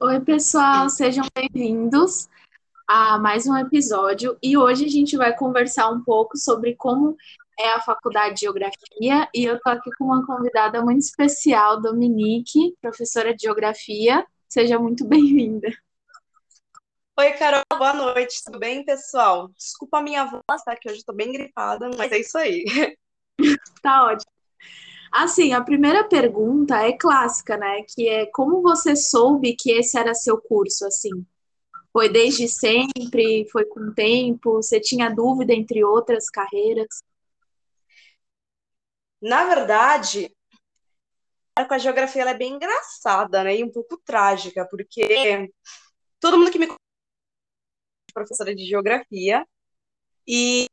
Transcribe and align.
Oi, 0.00 0.20
pessoal, 0.20 0.88
sejam 0.88 1.24
bem-vindos 1.34 2.28
a 2.86 3.18
mais 3.18 3.48
um 3.48 3.56
episódio. 3.56 4.38
E 4.40 4.56
hoje 4.56 4.84
a 4.84 4.88
gente 4.88 5.16
vai 5.16 5.34
conversar 5.36 5.88
um 5.90 6.04
pouco 6.04 6.38
sobre 6.38 6.76
como 6.76 7.16
é 7.58 7.70
a 7.72 7.80
faculdade 7.80 8.36
de 8.36 8.42
Geografia. 8.42 9.28
E 9.34 9.44
eu 9.44 9.58
tô 9.58 9.68
aqui 9.70 9.90
com 9.98 10.04
uma 10.04 10.24
convidada 10.24 10.80
muito 10.84 11.00
especial, 11.00 11.80
Dominique, 11.80 12.76
professora 12.80 13.34
de 13.34 13.42
Geografia. 13.42 14.24
Seja 14.48 14.78
muito 14.78 15.04
bem-vinda. 15.04 15.68
Oi, 17.18 17.32
Carol, 17.32 17.64
boa 17.76 17.92
noite, 17.92 18.44
tudo 18.44 18.60
bem, 18.60 18.84
pessoal? 18.84 19.48
Desculpa 19.48 19.98
a 19.98 20.02
minha 20.02 20.24
voz, 20.24 20.62
tá? 20.64 20.76
Que 20.76 20.88
hoje 20.88 21.00
eu 21.00 21.06
tô 21.06 21.12
bem 21.12 21.32
gripada, 21.32 21.90
mas 21.98 22.12
é 22.12 22.20
isso 22.20 22.38
aí. 22.38 22.64
Tá 23.82 24.04
ótimo. 24.04 24.37
Assim, 25.10 25.52
a 25.52 25.62
primeira 25.62 26.04
pergunta 26.04 26.76
é 26.76 26.92
clássica, 26.92 27.56
né? 27.56 27.82
Que 27.88 28.08
é 28.08 28.26
como 28.26 28.62
você 28.62 28.94
soube 28.94 29.56
que 29.56 29.70
esse 29.70 29.98
era 29.98 30.14
seu 30.14 30.40
curso, 30.40 30.86
assim? 30.86 31.26
Foi 31.92 32.08
desde 32.08 32.46
sempre? 32.48 33.48
Foi 33.50 33.64
com 33.64 33.80
o 33.80 33.94
tempo? 33.94 34.54
Você 34.54 34.80
tinha 34.80 35.08
dúvida 35.08 35.54
entre 35.54 35.82
outras 35.82 36.28
carreiras? 36.28 37.02
Na 39.20 39.44
verdade, 39.46 40.30
com 41.66 41.74
a 41.74 41.78
geografia 41.78 42.22
ela 42.22 42.30
é 42.32 42.38
bem 42.38 42.54
engraçada, 42.54 43.42
né? 43.42 43.56
E 43.56 43.64
um 43.64 43.72
pouco 43.72 43.96
trágica, 44.04 44.66
porque 44.70 45.50
todo 46.20 46.38
mundo 46.38 46.50
que 46.52 46.58
me 46.58 46.66
é 46.66 46.76
professora 48.12 48.54
de 48.54 48.64
geografia 48.64 49.46
e 50.26 50.66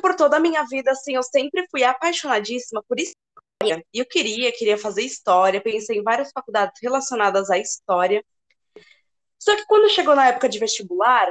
por 0.00 0.14
toda 0.14 0.36
a 0.36 0.40
minha 0.40 0.64
vida, 0.64 0.92
assim, 0.92 1.14
eu 1.14 1.22
sempre 1.22 1.66
fui 1.70 1.82
apaixonadíssima 1.84 2.82
por 2.86 2.98
isso 3.00 3.12
e 3.66 3.98
eu 3.98 4.06
queria, 4.06 4.52
queria 4.52 4.78
fazer 4.78 5.02
história, 5.02 5.60
pensei 5.60 5.98
em 5.98 6.02
várias 6.02 6.30
faculdades 6.32 6.80
relacionadas 6.82 7.50
à 7.50 7.58
história. 7.58 8.24
Só 9.38 9.56
que 9.56 9.66
quando 9.66 9.90
chegou 9.90 10.14
na 10.14 10.28
época 10.28 10.48
de 10.48 10.58
vestibular, 10.58 11.30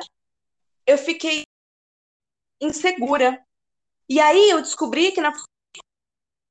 eu 0.85 0.97
fiquei 0.97 1.43
insegura. 2.61 3.43
E 4.09 4.19
aí 4.19 4.49
eu 4.49 4.61
descobri 4.61 5.11
que 5.11 5.21
na 5.21 5.33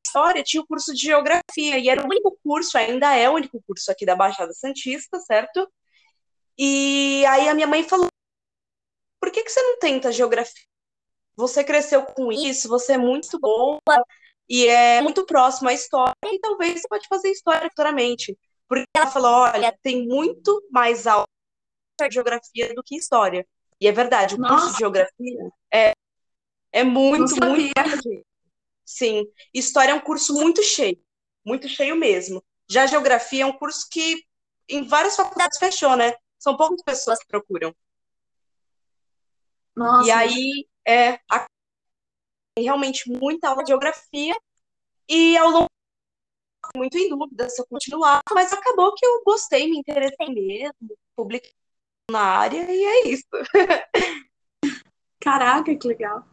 história 0.06 0.42
tinha 0.42 0.62
o 0.62 0.67
curso 0.67 0.92
de 0.92 1.03
geografia, 1.03 1.78
e 1.78 1.89
era 1.89 2.03
o 2.03 2.06
único 2.06 2.39
curso, 2.42 2.77
ainda 2.77 3.15
é 3.15 3.28
o 3.28 3.34
único 3.34 3.62
curso 3.67 3.91
aqui 3.91 4.05
da 4.05 4.17
Baixada 4.17 4.53
Santista, 4.53 5.20
certo? 5.20 5.70
E 6.59 7.25
aí 7.27 7.48
a 7.48 7.55
minha 7.55 7.67
mãe 7.67 7.84
falou: 7.84 8.09
por 9.20 9.31
que, 9.31 9.42
que 9.44 9.50
você 9.50 9.62
não 9.62 9.78
tenta 9.78 10.12
geografia? 10.12 10.65
Você 11.37 11.62
cresceu 11.62 12.05
com 12.05 12.33
isso, 12.33 12.69
você 12.69 12.94
é 12.94 12.98
muito 12.98 13.39
boa, 13.39 13.81
e 14.51 14.67
é 14.67 15.01
muito 15.01 15.25
próximo 15.25 15.69
à 15.69 15.73
história, 15.73 16.12
e 16.27 16.41
talvez 16.41 16.83
você 16.83 16.89
pode 16.89 17.06
fazer 17.06 17.31
história 17.31 17.69
futuramente. 17.69 18.37
Porque 18.69 18.84
ela 18.97 19.06
falou, 19.06 19.31
olha, 19.31 19.77
tem 19.81 20.05
muito 20.09 20.67
mais 20.73 21.06
aula 21.06 21.25
de 22.01 22.15
geografia 22.15 22.75
do 22.75 22.83
que 22.83 22.97
história. 22.97 23.47
E 23.81 23.87
é 23.87 23.93
verdade, 23.93 24.34
o 24.34 24.39
Nossa. 24.39 24.55
curso 24.55 24.73
de 24.73 24.78
geografia 24.78 25.51
é, 25.73 25.93
é 26.73 26.83
muito, 26.83 27.37
muito. 27.45 27.73
Sim. 28.84 29.25
História 29.55 29.93
é 29.93 29.95
um 29.95 30.01
curso 30.01 30.34
muito 30.34 30.65
cheio. 30.65 31.01
Muito 31.45 31.69
cheio 31.69 31.95
mesmo. 31.95 32.43
Já 32.69 32.87
geografia 32.87 33.45
é 33.45 33.47
um 33.47 33.56
curso 33.56 33.89
que 33.89 34.25
em 34.69 34.83
várias 34.83 35.15
faculdades 35.15 35.59
fechou, 35.59 35.97
né? 35.97 36.12
São 36.41 36.56
poucas 36.56 36.83
pessoas 36.83 37.21
que 37.21 37.28
procuram. 37.28 37.75
Nossa. 39.77 40.09
E 40.09 40.11
aí, 40.11 40.69
é, 40.87 41.21
a 41.31 41.47
realmente 42.62 43.11
muita 43.11 43.48
aula 43.48 43.62
de 43.62 43.69
geografia 43.69 44.36
e 45.08 45.36
ao 45.36 45.50
longo 45.50 45.70
muito 46.77 46.97
em 46.97 47.08
dúvida 47.08 47.48
se 47.48 47.61
eu 47.61 47.66
continuar, 47.66 48.22
mas 48.33 48.53
acabou 48.53 48.94
que 48.94 49.05
eu 49.05 49.22
gostei, 49.25 49.69
me 49.69 49.78
interessei 49.78 50.28
mesmo, 50.28 50.97
publiquei 51.16 51.53
na 52.11 52.20
área 52.20 52.70
e 52.70 52.84
é 52.84 53.08
isso. 53.08 53.27
Caraca, 55.20 55.75
que 55.75 55.86
legal. 55.88 56.25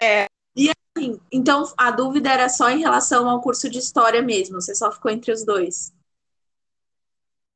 É. 0.00 0.26
E 0.54 0.70
assim, 0.70 1.20
então 1.30 1.64
a 1.76 1.90
dúvida 1.90 2.30
era 2.30 2.48
só 2.48 2.70
em 2.70 2.78
relação 2.78 3.28
ao 3.28 3.40
curso 3.40 3.68
de 3.68 3.78
história 3.78 4.22
mesmo, 4.22 4.60
você 4.60 4.74
só 4.74 4.90
ficou 4.90 5.10
entre 5.10 5.32
os 5.32 5.44
dois. 5.44 5.92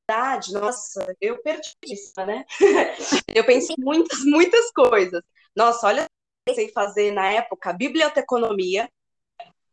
Verdade, 0.08 0.52
nossa, 0.52 1.16
eu 1.20 1.40
perdi 1.40 1.72
isso, 1.84 2.12
né? 2.26 2.44
eu 3.32 3.46
pensei 3.46 3.76
muitas, 3.78 4.24
muitas 4.24 4.70
coisas. 4.72 5.22
Nossa, 5.54 5.86
olha 5.86 6.04
pensei 6.44 6.70
fazer 6.72 7.12
na 7.12 7.30
época 7.30 7.72
biblioteconomia, 7.72 8.88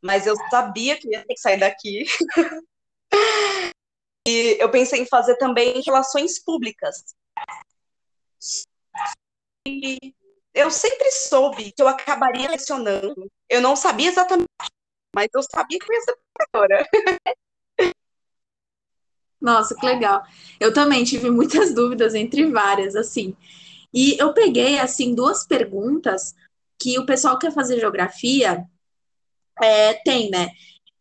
mas 0.02 0.28
eu 0.28 0.36
sabia 0.50 0.98
que 0.98 1.10
ia 1.10 1.26
ter 1.26 1.34
que 1.34 1.40
sair 1.40 1.60
daqui. 1.60 2.06
e 4.28 4.58
eu 4.60 4.70
pensei 4.70 5.02
em 5.02 5.06
fazer 5.06 5.38
também 5.38 5.82
relações 5.82 6.44
públicas. 6.44 7.04
E 9.68 10.14
eu 10.54 10.72
sempre 10.72 11.12
soube 11.12 11.72
que 11.72 11.82
eu 11.82 11.88
acabaria 11.88 12.50
lecionando. 12.50 13.30
Eu 13.50 13.62
não 13.62 13.76
sabia 13.76 14.10
exatamente, 14.10 14.48
mas 15.16 15.28
eu 15.34 15.42
sabia 15.44 15.78
que 15.80 15.92
eu 15.92 15.96
ia 15.96 16.02
ser 16.02 16.18
professora. 16.34 16.88
Nossa, 19.40 19.76
que 19.76 19.86
legal. 19.86 20.24
Eu 20.60 20.74
também 20.74 21.04
tive 21.04 21.30
muitas 21.30 21.74
dúvidas 21.76 22.16
entre 22.16 22.50
várias, 22.52 22.96
assim. 22.96 23.36
E 23.94 24.18
eu 24.20 24.34
peguei, 24.34 24.80
assim, 24.80 25.14
duas 25.14 25.46
perguntas 25.46 26.36
que 26.80 26.98
o 27.00 27.06
pessoal 27.06 27.38
que 27.38 27.48
quer 27.48 27.54
fazer 27.54 27.80
geografia 27.80 28.66
é, 29.62 29.94
tem, 29.94 30.30
né? 30.30 30.50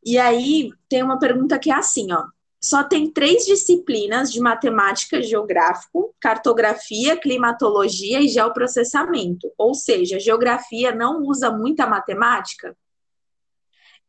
E 0.05 0.19
aí 0.19 0.71
tem 0.89 1.03
uma 1.03 1.19
pergunta 1.19 1.59
que 1.59 1.71
é 1.71 1.75
assim, 1.75 2.13
ó. 2.13 2.25
Só 2.61 2.83
tem 2.83 3.13
três 3.13 3.45
disciplinas 3.45 4.33
de 4.33 4.41
matemática 4.41 5.23
geográfico, 5.23 6.15
cartografia, 6.19 7.17
climatologia 7.17 8.21
e 8.21 8.29
geoprocessamento. 8.29 9.53
Ou 9.59 9.75
seja, 9.75 10.19
geografia 10.19 10.95
não 10.95 11.23
usa 11.23 11.51
muita 11.51 11.87
matemática? 11.87 12.77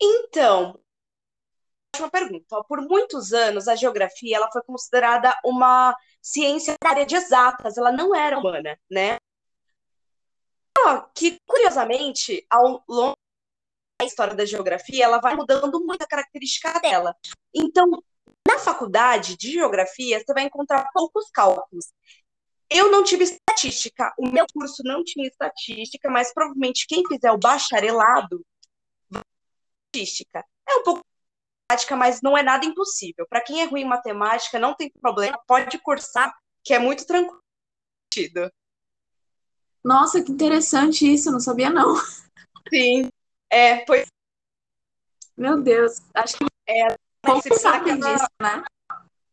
Então, 0.01 0.79
uma 1.99 2.09
pergunta. 2.09 2.63
Por 2.63 2.81
muitos 2.81 3.33
anos, 3.33 3.67
a 3.67 3.75
geografia 3.75 4.37
ela 4.37 4.51
foi 4.51 4.61
considerada 4.63 5.35
uma 5.43 5.95
ciência 6.21 6.75
da 6.81 6.89
área 6.89 7.05
de 7.05 7.15
exatas, 7.15 7.77
ela 7.77 7.91
não 7.91 8.15
era 8.15 8.37
humana, 8.37 8.77
né? 8.89 9.17
Que, 11.13 11.39
curiosamente, 11.45 12.45
ao 12.49 12.83
longo 12.87 13.17
da 13.99 14.05
história 14.05 14.35
da 14.35 14.45
geografia, 14.45 15.05
ela 15.05 15.19
vai 15.19 15.35
mudando 15.35 15.79
muito 15.83 16.01
a 16.01 16.07
característica 16.07 16.79
dela. 16.79 17.15
Então, 17.53 18.03
na 18.47 18.59
faculdade 18.59 19.35
de 19.35 19.51
geografia, 19.51 20.19
você 20.19 20.33
vai 20.33 20.43
encontrar 20.43 20.89
poucos 20.93 21.29
cálculos. 21.31 21.91
Eu 22.69 22.91
não 22.91 23.03
tive 23.03 23.23
estatística, 23.23 24.13
o 24.17 24.27
meu 24.29 24.45
curso 24.53 24.83
não 24.83 25.03
tinha 25.03 25.27
estatística, 25.27 26.09
mas 26.09 26.33
provavelmente 26.33 26.85
quem 26.87 27.03
fizer 27.07 27.31
o 27.31 27.37
bacharelado 27.37 28.45
vai 29.09 29.23
ter 29.91 29.99
estatística. 29.99 30.45
É 30.67 30.75
um 30.75 30.83
pouco 30.83 31.05
prática, 31.67 31.95
mas 31.95 32.21
não 32.21 32.37
é 32.37 32.43
nada 32.43 32.65
impossível. 32.65 33.25
Para 33.29 33.41
quem 33.41 33.61
é 33.61 33.65
ruim 33.65 33.81
em 33.81 33.85
matemática, 33.85 34.59
não 34.59 34.73
tem 34.73 34.91
problema, 35.01 35.39
pode 35.47 35.77
cursar, 35.79 36.33
que 36.63 36.73
é 36.73 36.79
muito 36.79 37.05
tranquilo. 37.05 37.41
Nossa, 39.87 40.21
que 40.21 40.33
interessante 40.33 41.09
isso, 41.09 41.31
não 41.31 41.39
sabia 41.39 41.69
não. 41.69 41.95
Sim, 42.67 43.07
é, 43.49 43.85
pois. 43.85 44.05
Meu 45.37 45.61
Deus, 45.61 46.01
acho 46.13 46.37
que 46.37 46.45
é, 46.67 46.87
poucos 47.21 47.61
sabem 47.61 47.97
disso, 47.97 48.27
né? 48.41 48.63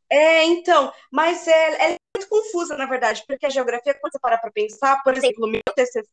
É, 0.09 0.45
então, 0.45 0.93
mas 1.11 1.49
é, 1.49 1.95
é 1.95 1.97
muito 2.17 2.29
confusa, 2.29 2.77
na 2.77 2.87
verdade, 2.87 3.25
porque 3.27 3.47
a 3.47 3.51
geografia, 3.51 3.95
quando 3.95 4.13
você 4.13 4.19
para 4.21 4.39
para 4.39 4.53
pensar, 4.53 5.03
por 5.03 5.17
exemplo, 5.17 5.45
o 5.45 5.51
meu 5.51 5.61
TCC, 5.75 6.07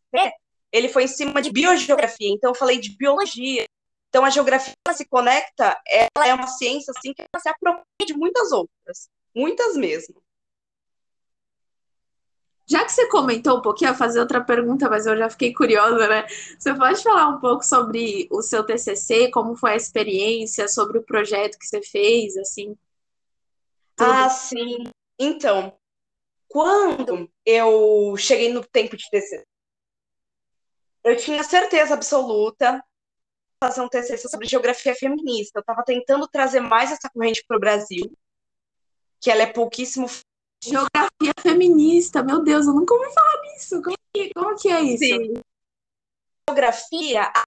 ele 0.72 0.90
foi 0.90 1.04
em 1.04 1.08
cima 1.08 1.40
de 1.40 1.52
biogeografia, 1.52 2.30
então 2.30 2.50
eu 2.50 2.56
falei 2.56 2.80
de 2.80 2.98
biologia. 2.98 3.68
Então, 4.10 4.26
a 4.26 4.32
geografia 4.32 4.74
se 4.92 5.06
conecta, 5.06 5.80
ela 5.88 6.28
é 6.28 6.34
uma 6.34 6.48
ciência, 6.48 6.92
assim, 6.98 7.14
que 7.14 7.22
ela 7.22 7.40
se 7.40 7.48
apropria 7.48 8.08
de 8.08 8.14
muitas 8.16 8.52
outras, 8.52 9.08
muitas 9.36 9.78
mesmo. 9.78 10.20
Já 12.72 12.86
que 12.86 12.92
você 12.94 13.06
comentou 13.10 13.58
um 13.58 13.62
pouquinho, 13.62 13.90
eu 13.90 13.94
vou 13.94 14.00
fazer 14.00 14.22
outra 14.22 14.42
pergunta, 14.42 14.90
mas 14.90 15.06
eu 15.06 15.18
já 15.18 15.30
fiquei 15.30 15.54
curiosa, 15.54 16.08
né? 16.08 16.26
Você 16.58 16.74
pode 16.74 17.04
falar 17.04 17.28
um 17.28 17.38
pouco 17.38 17.66
sobre 17.66 18.30
o 18.32 18.42
seu 18.42 18.66
TCC, 18.66 19.30
como 19.30 19.58
foi 19.58 19.72
a 19.72 19.76
experiência, 19.76 20.70
sobre 20.70 20.98
o 20.98 21.04
projeto 21.04 21.60
que 21.60 21.66
você 21.66 21.82
fez, 21.82 22.38
assim? 22.38 22.78
Tudo. 23.94 24.10
Ah, 24.10 24.30
sim. 24.30 24.86
Então, 25.20 25.78
quando 26.48 27.30
eu 27.46 28.16
cheguei 28.16 28.54
no 28.54 28.64
tempo 28.64 28.96
de 28.96 29.04
TCC, 29.10 29.46
eu 31.04 31.18
tinha 31.18 31.44
certeza 31.44 31.94
absoluta 31.94 32.82
fazer 33.62 33.82
um 33.82 33.90
TCC 33.90 34.30
sobre 34.30 34.48
geografia 34.48 34.96
feminista. 34.96 35.60
Eu 35.60 35.62
estava 35.62 35.84
tentando 35.84 36.26
trazer 36.26 36.62
mais 36.62 36.90
essa 36.90 37.10
corrente 37.10 37.44
para 37.46 37.58
o 37.58 37.60
Brasil, 37.60 38.18
que 39.20 39.30
ela 39.30 39.42
é 39.42 39.48
pouquíssimo 39.48 40.08
Geografia 40.64 41.34
feminista, 41.42 42.24
meu 42.24 42.44
Deus, 42.44 42.68
eu 42.68 42.74
nunca 42.74 42.94
ouvi 42.94 43.12
falar 43.14 43.42
nisso. 43.44 43.82
Como 43.82 43.98
que, 44.14 44.34
como 44.34 44.56
que 44.56 44.70
é 44.70 44.82
isso? 44.82 45.06
Sim. 45.06 45.34
Geografia, 46.48 47.24
a 47.24 47.44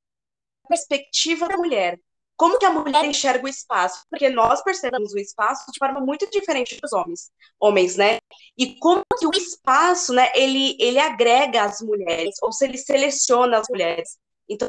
perspectiva 0.68 1.48
da 1.48 1.56
mulher. 1.56 2.00
como 2.36 2.58
que 2.58 2.66
a 2.66 2.70
mulher 2.72 3.04
enxerga 3.04 3.44
o 3.44 3.48
espaço? 3.48 4.04
Porque 4.10 4.28
nós 4.28 4.62
percebemos 4.62 5.12
o 5.12 5.18
espaço 5.18 5.70
de 5.72 5.78
forma 5.78 6.00
muito 6.00 6.28
diferente 6.30 6.78
dos 6.80 6.92
homens, 6.92 7.30
homens, 7.60 7.96
né? 7.96 8.18
E 8.58 8.76
como 8.78 9.04
que 9.18 9.26
o 9.26 9.30
espaço, 9.32 10.12
né, 10.12 10.30
ele, 10.34 10.76
ele 10.80 10.98
agrega 10.98 11.62
as 11.64 11.80
mulheres, 11.80 12.34
ou 12.42 12.52
se 12.52 12.64
ele 12.64 12.78
seleciona 12.78 13.58
as 13.58 13.68
mulheres. 13.70 14.18
Então, 14.48 14.68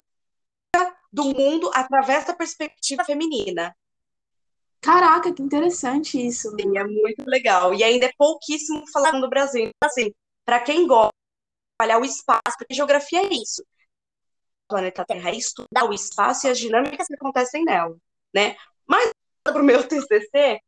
do 1.12 1.26
mundo 1.26 1.72
através 1.74 2.26
da 2.26 2.34
perspectiva 2.36 3.04
feminina. 3.06 3.76
Caraca, 4.86 5.34
que 5.34 5.42
interessante 5.42 6.26
isso. 6.26 6.50
Sim, 6.60 6.78
é 6.78 6.84
muito 6.84 7.26
legal. 7.28 7.74
E 7.74 7.84
ainda 7.84 8.06
é 8.06 8.12
pouquíssimo 8.18 8.84
falando 8.92 9.20
no 9.20 9.30
Brasil. 9.30 9.64
Então, 9.64 9.90
assim, 9.90 10.12
para 10.46 10.60
quem 10.60 10.86
gosta 10.88 11.10
de 11.10 11.78
trabalhar 11.78 12.02
o 12.02 12.06
espaço, 12.06 12.58
porque 12.58 12.74
geografia 12.74 13.22
é 13.22 13.34
isso 13.34 13.64
planeta 14.68 15.06
Terra 15.06 15.30
é 15.30 15.36
estudar 15.36 15.86
o 15.90 15.94
espaço 15.94 16.48
e 16.48 16.50
as 16.50 16.60
dinâmicas 16.60 17.08
que 17.08 17.16
acontecem 17.16 17.64
nela, 17.64 17.96
né? 18.34 18.56
Mas 18.88 19.12
para 19.44 19.62
o 19.62 19.64
meu 19.64 19.88
TCC, 19.88 20.60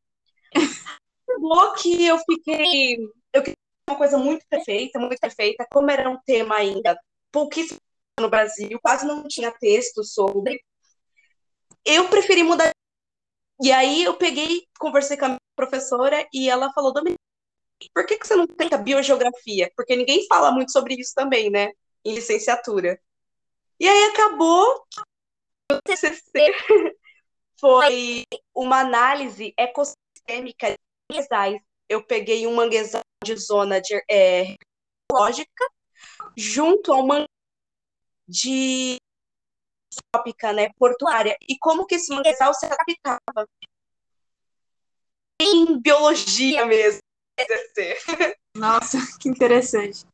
acabou 1.28 1.74
que 1.74 2.06
eu 2.06 2.18
fiquei, 2.20 2.98
eu 3.34 3.42
queria 3.44 3.56
uma 3.90 3.98
coisa 3.98 4.18
muito 4.18 4.46
perfeita, 4.50 5.00
muito 5.00 5.20
perfeita, 5.20 5.66
como 5.72 5.90
era 5.90 6.10
um 6.10 6.20
tema 6.26 6.56
ainda 6.56 6.98
pouquíssimo 7.32 7.80
no 8.20 8.30
Brasil, 8.30 8.80
quase 8.82 9.06
não 9.06 9.28
tinha 9.28 9.52
texto 9.52 10.04
sobre. 10.04 10.60
Eu 11.86 12.10
preferi 12.10 12.44
mudar. 12.44 12.77
E 13.62 13.72
aí 13.72 14.04
eu 14.04 14.16
peguei, 14.16 14.68
conversei 14.80 15.18
com 15.18 15.26
a 15.26 15.30
minha 15.30 15.40
professora 15.56 16.28
e 16.34 16.50
ela 16.50 16.72
falou, 16.74 16.94
Domingo, 16.94 17.18
por 17.94 18.06
que, 18.06 18.18
que 18.18 18.28
você 18.28 18.36
não 18.36 18.48
tenta 18.48 18.78
biogeografia? 18.78 19.72
Porque 19.76 19.96
ninguém 19.96 20.26
fala 20.28 20.52
muito 20.52 20.72
sobre 20.72 20.96
isso 20.96 21.14
também, 21.16 21.50
né? 21.50 21.72
Em 22.06 22.14
licenciatura. 22.14 23.00
E 23.80 23.88
aí 23.88 24.04
acabou 24.06 24.86
o 25.72 25.82
TCC 25.84 26.54
foi 27.60 28.24
uma 28.56 28.80
análise 28.80 29.54
ecossistêmica 29.58 30.70
de 30.70 30.78
manguezais. 31.12 31.60
Eu 31.90 32.04
peguei 32.04 32.46
um 32.46 32.56
manguezal 32.56 33.02
de 33.24 33.36
zona 33.36 33.82
de, 33.82 33.96
é, 34.10 34.56
ecológica 35.10 35.68
junto 36.36 36.94
a 36.94 36.98
uma 36.98 37.26
de 38.28 38.98
trópica, 40.12 40.54
né, 40.54 40.70
portuária, 40.78 41.38
e 41.42 41.58
como 41.60 41.86
que 41.86 41.96
esse 41.96 42.14
manguezal 42.14 42.54
se 42.54 42.66
adaptava 42.66 43.48
em 45.40 45.80
biologia 45.80 46.66
mesmo. 46.66 47.02
Nossa, 48.56 48.98
que 49.20 49.30
interessante. 49.30 50.06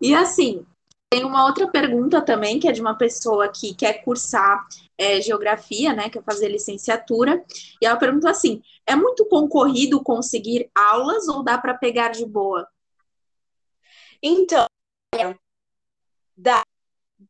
E 0.00 0.14
assim, 0.14 0.66
tem 1.10 1.24
uma 1.24 1.46
outra 1.46 1.70
pergunta 1.70 2.20
também, 2.20 2.58
que 2.58 2.68
é 2.68 2.72
de 2.72 2.80
uma 2.80 2.96
pessoa 2.96 3.48
que 3.48 3.74
quer 3.74 4.04
cursar 4.04 4.66
é, 4.96 5.20
geografia, 5.20 5.92
né? 5.92 6.10
Quer 6.10 6.22
fazer 6.22 6.48
licenciatura. 6.48 7.42
E 7.80 7.86
ela 7.86 7.96
pergunta 7.96 8.30
assim: 8.30 8.62
é 8.86 8.94
muito 8.94 9.24
concorrido 9.26 10.02
conseguir 10.02 10.70
aulas 10.74 11.28
ou 11.28 11.42
dá 11.42 11.56
para 11.56 11.74
pegar 11.74 12.10
de 12.10 12.26
boa? 12.26 12.68
Então, 14.22 14.66
dá. 16.36 16.62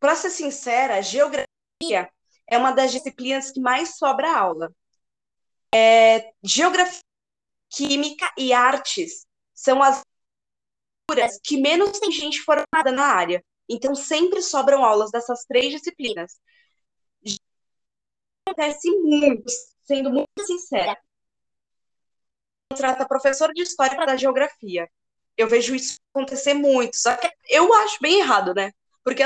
Para 0.01 0.15
ser 0.15 0.31
sincera, 0.31 1.01
geografia 1.01 1.47
é 2.47 2.59
uma 2.59 2.73
das 2.73 2.93
disciplinas 2.93 3.51
que 3.51 3.61
mais 3.61 3.97
sobra 3.97 4.37
aula. 4.37 4.73
É, 5.75 6.33
geografia, 6.43 7.01
química 7.69 8.33
e 8.37 8.53
artes 8.53 9.27
são 9.55 9.83
as 9.83 10.03
que 11.43 11.57
menos 11.57 11.99
tem 11.99 12.11
gente 12.13 12.43
formada 12.43 12.93
na 12.93 13.07
área. 13.07 13.45
Então, 13.69 13.95
sempre 13.95 14.43
sobram 14.43 14.85
aulas 14.85 15.11
dessas 15.11 15.45
três 15.45 15.73
disciplinas. 15.73 16.39
Acontece 18.47 18.91
muito, 18.91 19.51
sendo 19.83 20.11
muito 20.11 20.47
sincera. 20.47 20.99
Contrata 22.71 23.07
professor 23.07 23.53
de 23.53 23.63
história 23.63 23.97
para 23.97 24.07
dar 24.07 24.17
geografia. 24.17 24.89
Eu 25.37 25.49
vejo 25.49 25.75
isso 25.75 25.97
acontecer 26.13 26.55
muito, 26.55 26.97
só 26.97 27.17
que 27.17 27.31
eu 27.49 27.73
acho 27.73 27.99
bem 28.01 28.21
errado, 28.21 28.55
né? 28.55 28.73
Porque 29.05 29.23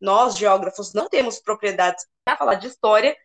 nós, 0.00 0.36
geógrafos, 0.36 0.92
não 0.92 1.08
temos 1.08 1.40
propriedades 1.40 2.04
para 2.24 2.36
falar 2.36 2.54
de 2.54 2.68
história, 2.68 3.16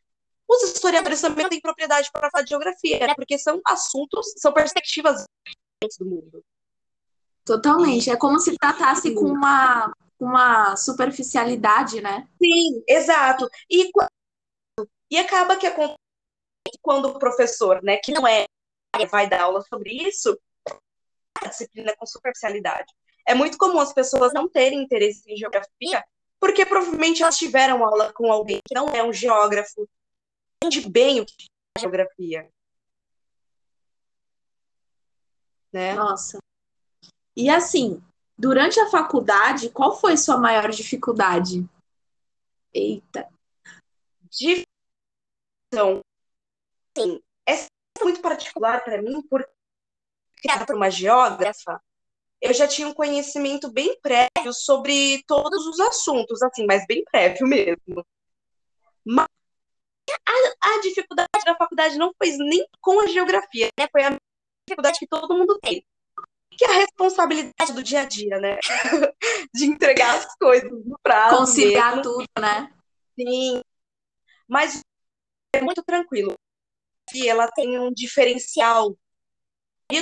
os 0.48 0.64
historiadores 0.64 1.22
também 1.22 1.44
não 1.44 1.50
têm 1.50 1.62
propriedade 1.62 2.10
para 2.12 2.30
falar 2.30 2.44
de 2.44 2.50
geografia, 2.50 3.08
né? 3.08 3.16
Porque 3.16 3.40
são 3.40 3.62
assuntos, 3.66 4.34
são 4.38 4.52
perspectivas 4.52 5.24
do 5.98 6.06
mundo. 6.06 6.44
Totalmente. 7.46 8.10
É 8.10 8.18
como 8.18 8.38
se 8.40 8.58
tratasse 8.58 9.14
com 9.14 9.26
uma, 9.26 9.94
uma 10.20 10.76
superficialidade, 10.76 12.02
né? 12.02 12.28
Sim, 12.42 12.84
exato. 12.88 13.50
E, 13.70 13.90
e 15.10 15.18
acaba 15.18 15.56
que 15.56 15.68
acontece 15.68 15.98
quando 16.82 17.06
o 17.06 17.20
professor, 17.20 17.82
né, 17.82 17.98
que 17.98 18.12
não 18.12 18.28
é 18.28 18.46
vai 19.10 19.28
dar 19.28 19.44
aula 19.44 19.62
sobre 19.62 19.94
isso, 19.94 20.38
a 21.42 21.48
disciplina 21.48 21.96
com 21.98 22.06
superficialidade. 22.06 22.94
É 23.26 23.34
muito 23.34 23.58
comum 23.58 23.80
as 23.80 23.94
pessoas 23.94 24.34
não 24.34 24.50
terem 24.50 24.84
interesse 24.84 25.24
em 25.32 25.38
geografia, 25.38 26.04
porque 26.42 26.66
provavelmente 26.66 27.22
elas 27.22 27.38
tiveram 27.38 27.86
aula 27.86 28.12
com 28.12 28.32
alguém 28.32 28.60
que 28.68 28.74
não 28.74 28.90
é 28.90 29.04
um 29.04 29.14
geógrafo, 29.14 29.88
entende 30.58 30.90
bem 30.90 31.22
o 31.22 31.26
que 31.26 31.46
é 31.78 31.82
geografia. 31.82 32.50
Né? 35.72 35.94
Nossa. 35.94 36.40
E 37.38 37.48
assim, 37.48 38.04
durante 38.36 38.80
a 38.80 38.90
faculdade, 38.90 39.70
qual 39.70 39.96
foi 39.96 40.18
sua 40.18 40.36
maior 40.36 40.72
dificuldade? 40.72 41.64
Eita. 42.74 43.32
Então, 45.68 46.02
sim, 46.98 47.22
essa 47.46 47.68
é 48.00 48.04
muito 48.04 48.20
particular 48.20 48.84
para 48.84 49.00
mim, 49.00 49.22
porque 49.30 49.52
criada 50.38 50.66
por 50.66 50.76
uma 50.76 50.90
geógrafa, 50.90 51.80
eu 52.42 52.52
já 52.52 52.68
tinha 52.68 52.88
um 52.88 52.94
conhecimento 52.96 53.72
bem 53.72 53.96
prévio 54.02 54.31
sobre 54.54 55.24
todos 55.28 55.66
os 55.68 55.80
assuntos, 55.80 56.42
assim, 56.42 56.66
mas 56.66 56.86
bem 56.88 57.04
prévio 57.06 57.48
mesmo. 57.48 58.06
Mas 59.06 59.28
a, 60.28 60.76
a 60.76 60.82
dificuldade 60.82 61.30
da 61.46 61.56
faculdade 61.56 61.98
não 61.98 62.12
foi 62.18 62.32
nem 62.38 62.66
com 62.82 63.00
a 63.00 63.08
geografia, 63.08 63.70
né? 63.80 63.88
Foi 63.92 64.04
a 64.04 64.18
dificuldade 64.68 65.00
que 65.00 65.08
todo 65.08 65.38
mundo 65.38 65.58
tem 65.62 65.84
que 66.62 66.66
é 66.66 66.68
a 66.68 66.78
responsabilidade 66.80 67.74
do 67.74 67.82
dia 67.82 68.02
a 68.02 68.06
dia, 68.06 68.38
né? 68.40 68.60
de 69.54 69.66
entregar 69.66 70.18
as 70.18 70.36
coisas 70.36 70.70
no 70.86 71.00
prazo. 71.02 71.38
Conciliar 71.38 71.96
mesmo. 71.96 72.04
tudo, 72.04 72.26
né? 72.40 72.72
Sim. 73.20 73.62
Mas 74.48 74.82
é 75.56 75.62
muito 75.62 75.82
tranquilo. 75.84 76.36
E 77.16 77.28
ela 77.28 77.48
tem 77.52 77.80
um 77.80 77.92
diferencial 77.92 78.96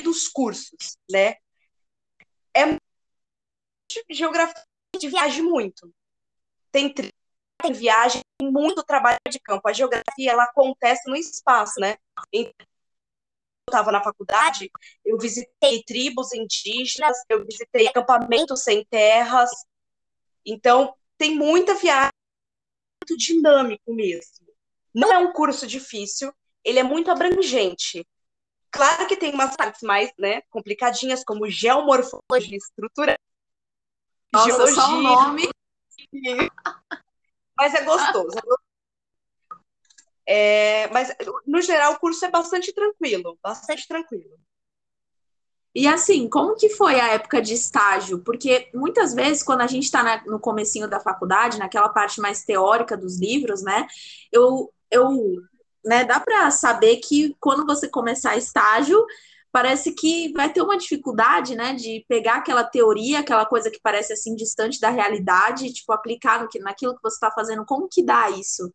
dos 0.03 0.27
cursos, 0.27 0.97
né? 1.09 1.35
É 2.53 2.77
geografia 4.09 4.63
de 4.99 5.07
viagem 5.07 5.43
muito. 5.43 5.93
Tem, 6.71 6.93
viagem, 7.73 8.21
tem 8.37 8.51
muito 8.51 8.83
trabalho 8.83 9.17
de 9.29 9.39
campo. 9.39 9.67
A 9.67 9.73
geografia 9.73 10.31
ela 10.31 10.43
acontece 10.43 11.09
no 11.09 11.15
espaço, 11.15 11.79
né? 11.79 11.97
Então, 12.31 12.53
estava 13.67 13.91
na 13.91 14.03
faculdade, 14.03 14.69
eu 15.05 15.17
visitei 15.17 15.83
tribos 15.83 16.33
indígenas, 16.33 17.17
eu 17.29 17.45
visitei 17.45 17.87
acampamentos 17.87 18.63
sem 18.63 18.83
terras. 18.85 19.49
Então, 20.45 20.93
tem 21.17 21.35
muita 21.35 21.75
viagem, 21.75 22.11
muito 23.01 23.17
dinâmico 23.17 23.93
mesmo. 23.93 24.47
Não 24.93 25.13
é 25.13 25.17
um 25.17 25.31
curso 25.31 25.67
difícil, 25.67 26.33
ele 26.63 26.79
é 26.79 26.83
muito 26.83 27.11
abrangente. 27.11 28.05
Claro 28.71 29.07
que 29.07 29.17
tem 29.17 29.33
umas 29.33 29.55
partes 29.55 29.81
mais 29.81 30.11
né, 30.17 30.41
complicadinhas, 30.49 31.23
como 31.23 31.49
geomorfologia 31.49 32.57
estrutura. 32.57 33.17
Nossa, 34.31 34.67
só 34.67 34.97
o 34.97 35.01
nome. 35.01 35.49
Mas 37.57 37.73
é 37.73 37.83
gostoso, 37.83 38.37
é 38.37 38.41
gostoso. 38.41 38.69
É, 40.31 40.87
mas, 40.93 41.11
no 41.45 41.59
geral, 41.59 41.93
o 41.93 41.99
curso 41.99 42.23
é 42.23 42.29
bastante 42.29 42.71
tranquilo, 42.71 43.37
bastante 43.41 43.87
tranquilo. 43.87 44.39
E 45.73 45.87
assim, 45.87 46.29
como 46.29 46.55
que 46.55 46.69
foi 46.69 46.99
a 46.99 47.13
época 47.13 47.41
de 47.41 47.55
estágio? 47.55 48.19
Porque 48.19 48.69
muitas 48.73 49.13
vezes, 49.13 49.41
quando 49.41 49.61
a 49.61 49.67
gente 49.67 49.85
está 49.85 50.23
no 50.27 50.39
comecinho 50.39 50.87
da 50.87 50.99
faculdade, 50.99 51.57
naquela 51.57 51.89
parte 51.89 52.21
mais 52.21 52.43
teórica 52.43 52.95
dos 52.95 53.19
livros, 53.19 53.63
né? 53.63 53.87
Eu, 54.31 54.71
eu 54.91 55.09
né, 55.83 56.03
dá 56.05 56.19
para 56.19 56.51
saber 56.51 56.97
que 56.97 57.35
quando 57.39 57.65
você 57.65 57.87
começar 57.87 58.37
estágio, 58.37 59.03
parece 59.51 59.93
que 59.93 60.31
vai 60.33 60.51
ter 60.51 60.61
uma 60.61 60.77
dificuldade, 60.77 61.55
né, 61.55 61.73
de 61.73 62.05
pegar 62.07 62.35
aquela 62.37 62.63
teoria, 62.63 63.19
aquela 63.19 63.45
coisa 63.45 63.71
que 63.71 63.79
parece 63.81 64.13
assim 64.13 64.35
distante 64.35 64.79
da 64.79 64.89
realidade, 64.89 65.73
tipo 65.73 65.91
aplicar 65.91 66.41
no 66.41 66.49
que, 66.49 66.59
naquilo 66.59 66.95
que 66.95 67.01
você 67.01 67.15
está 67.15 67.31
fazendo. 67.31 67.65
Como 67.65 67.87
que 67.89 68.03
dá 68.03 68.29
isso? 68.29 68.71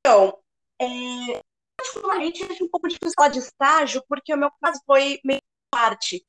Então, 0.00 0.38
é, 0.80 1.42
particularmente, 1.76 2.42
acho 2.44 2.64
um 2.64 2.68
pouco 2.68 2.88
difícil 2.88 3.12
falar 3.16 3.28
de 3.28 3.38
estágio, 3.40 4.02
porque 4.08 4.32
o 4.34 4.38
meu 4.38 4.50
caso 4.60 4.80
foi 4.86 5.20
meio 5.24 5.40
parte. 5.70 6.24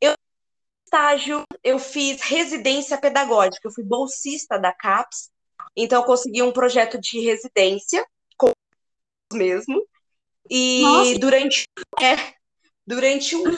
Eu 0.00 0.14
estágio, 0.84 1.44
eu 1.62 1.78
fiz 1.78 2.22
residência 2.22 2.98
pedagógica, 3.00 3.68
eu 3.68 3.72
fui 3.72 3.84
bolsista 3.84 4.58
da 4.58 4.72
CAPES, 4.72 5.30
Então, 5.76 6.00
eu 6.00 6.06
consegui 6.06 6.42
um 6.42 6.52
projeto 6.52 6.98
de 7.00 7.20
residência, 7.20 8.06
com 8.36 8.52
mesmo. 9.32 9.86
E 10.48 10.82
Nossa. 10.82 11.18
durante, 11.18 11.64
é, 12.00 12.34
durante 12.86 13.36
um 13.36 13.56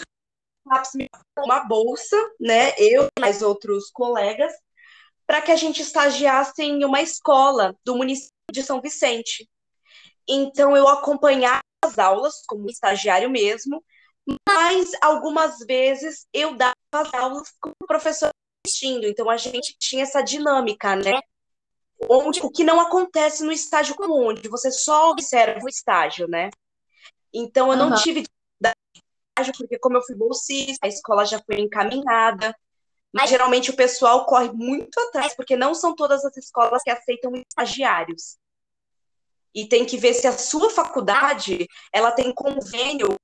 uma 1.38 1.60
bolsa, 1.60 2.16
né? 2.40 2.72
Eu 2.78 3.04
e 3.04 3.20
mais 3.20 3.42
outros 3.42 3.90
colegas, 3.90 4.52
para 5.26 5.42
que 5.42 5.50
a 5.50 5.56
gente 5.56 5.82
estagiasse 5.82 6.62
em 6.62 6.84
uma 6.84 7.00
escola 7.00 7.76
do 7.84 7.96
município 7.96 8.32
de 8.50 8.62
São 8.62 8.80
Vicente. 8.80 9.48
Então, 10.28 10.76
eu 10.76 10.88
acompanhava 10.88 11.62
as 11.84 11.98
aulas 11.98 12.42
como 12.46 12.70
estagiário 12.70 13.28
mesmo, 13.28 13.82
mas 14.48 14.90
algumas 15.00 15.58
vezes 15.66 16.26
eu 16.32 16.56
dava 16.56 16.74
as 16.92 17.12
aulas 17.12 17.52
como 17.60 17.74
professor 17.86 18.30
assistindo. 18.64 19.06
Então, 19.06 19.28
a 19.28 19.36
gente 19.36 19.76
tinha 19.78 20.04
essa 20.04 20.22
dinâmica, 20.22 20.94
né? 20.94 21.18
Onde, 22.08 22.40
o 22.40 22.50
que 22.50 22.64
não 22.64 22.80
acontece 22.80 23.44
no 23.44 23.52
estágio 23.52 23.94
comum, 23.94 24.28
onde 24.28 24.48
você 24.48 24.70
só 24.70 25.10
observa 25.10 25.64
o 25.64 25.68
estágio, 25.68 26.28
né? 26.28 26.50
Então, 27.32 27.70
eu 27.70 27.76
não 27.76 27.90
uhum. 27.90 27.96
tive 27.96 28.24
estágio, 29.32 29.54
porque 29.56 29.78
como 29.78 29.96
eu 29.96 30.02
fui 30.02 30.14
bolsista, 30.14 30.86
a 30.86 30.88
escola 30.88 31.24
já 31.24 31.40
foi 31.42 31.60
encaminhada. 31.60 32.54
Mas 33.12 33.28
geralmente 33.28 33.70
o 33.70 33.76
pessoal 33.76 34.24
corre 34.24 34.50
muito 34.52 34.98
atrás, 35.00 35.34
porque 35.34 35.56
não 35.56 35.74
são 35.74 35.94
todas 35.94 36.24
as 36.24 36.36
escolas 36.36 36.82
que 36.82 36.90
aceitam 36.90 37.34
estagiários. 37.34 38.38
E 39.54 39.68
tem 39.68 39.84
que 39.84 39.98
ver 39.98 40.14
se 40.14 40.26
a 40.26 40.32
sua 40.32 40.70
faculdade 40.70 41.66
ela 41.92 42.10
tem 42.10 42.32
convênio 42.32 43.08
com 43.08 43.16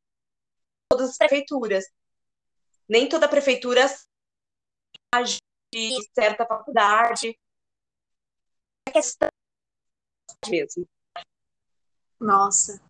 todas 0.91 1.11
as 1.11 1.17
prefeituras. 1.17 1.85
Nem 2.87 3.09
toda 3.09 3.29
prefeitura 3.29 3.87
de 5.73 6.11
certa 6.15 6.47
faculdade. 6.47 7.38
É 8.87 8.93
questão 8.93 9.29
mesmo. 10.50 10.87
Nossa. 12.21 12.88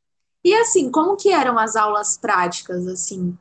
E 0.49 0.55
assim, 0.55 0.91
como 0.91 1.15
que 1.15 1.31
eram 1.31 1.59
as 1.59 1.77
aulas 1.77 2.17
práticas, 2.17 2.87
assim? 2.87 3.37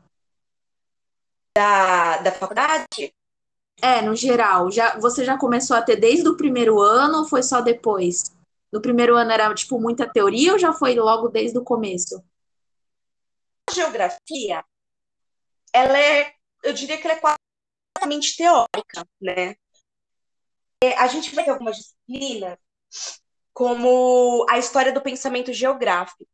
Da, 1.55 2.17
da 2.17 2.33
faculdade? 2.33 3.15
É, 3.81 4.01
no 4.01 4.13
geral. 4.13 4.69
Já, 4.69 4.99
você 4.99 5.23
já 5.23 5.37
começou 5.37 5.77
a 5.77 5.81
ter 5.81 5.95
desde 5.95 6.27
o 6.27 6.35
primeiro 6.35 6.81
ano 6.81 7.19
ou 7.19 7.25
foi 7.25 7.41
só 7.43 7.61
depois? 7.61 8.35
No 8.73 8.81
primeiro 8.81 9.15
ano 9.15 9.31
era, 9.31 9.55
tipo, 9.55 9.79
muita 9.79 10.05
teoria 10.05 10.51
ou 10.51 10.59
já 10.59 10.73
foi 10.73 10.95
logo 10.95 11.29
desde 11.29 11.57
o 11.57 11.63
começo? 11.63 12.21
A 13.69 13.73
geografia, 13.73 14.65
ela 15.71 15.97
é, 15.97 16.33
eu 16.61 16.73
diria 16.73 16.97
que 16.97 17.07
ela 17.07 17.15
é 17.15 17.21
quase 17.21 18.35
teórica, 18.35 19.07
né? 19.21 19.55
É, 20.83 20.93
a 20.97 21.07
gente 21.07 21.33
vai 21.33 21.45
ter 21.45 21.51
algumas 21.51 21.77
disciplinas, 21.77 22.57
como 23.53 24.45
a 24.49 24.57
história 24.57 24.91
do 24.91 25.01
pensamento 25.01 25.53
geográfico. 25.53 26.27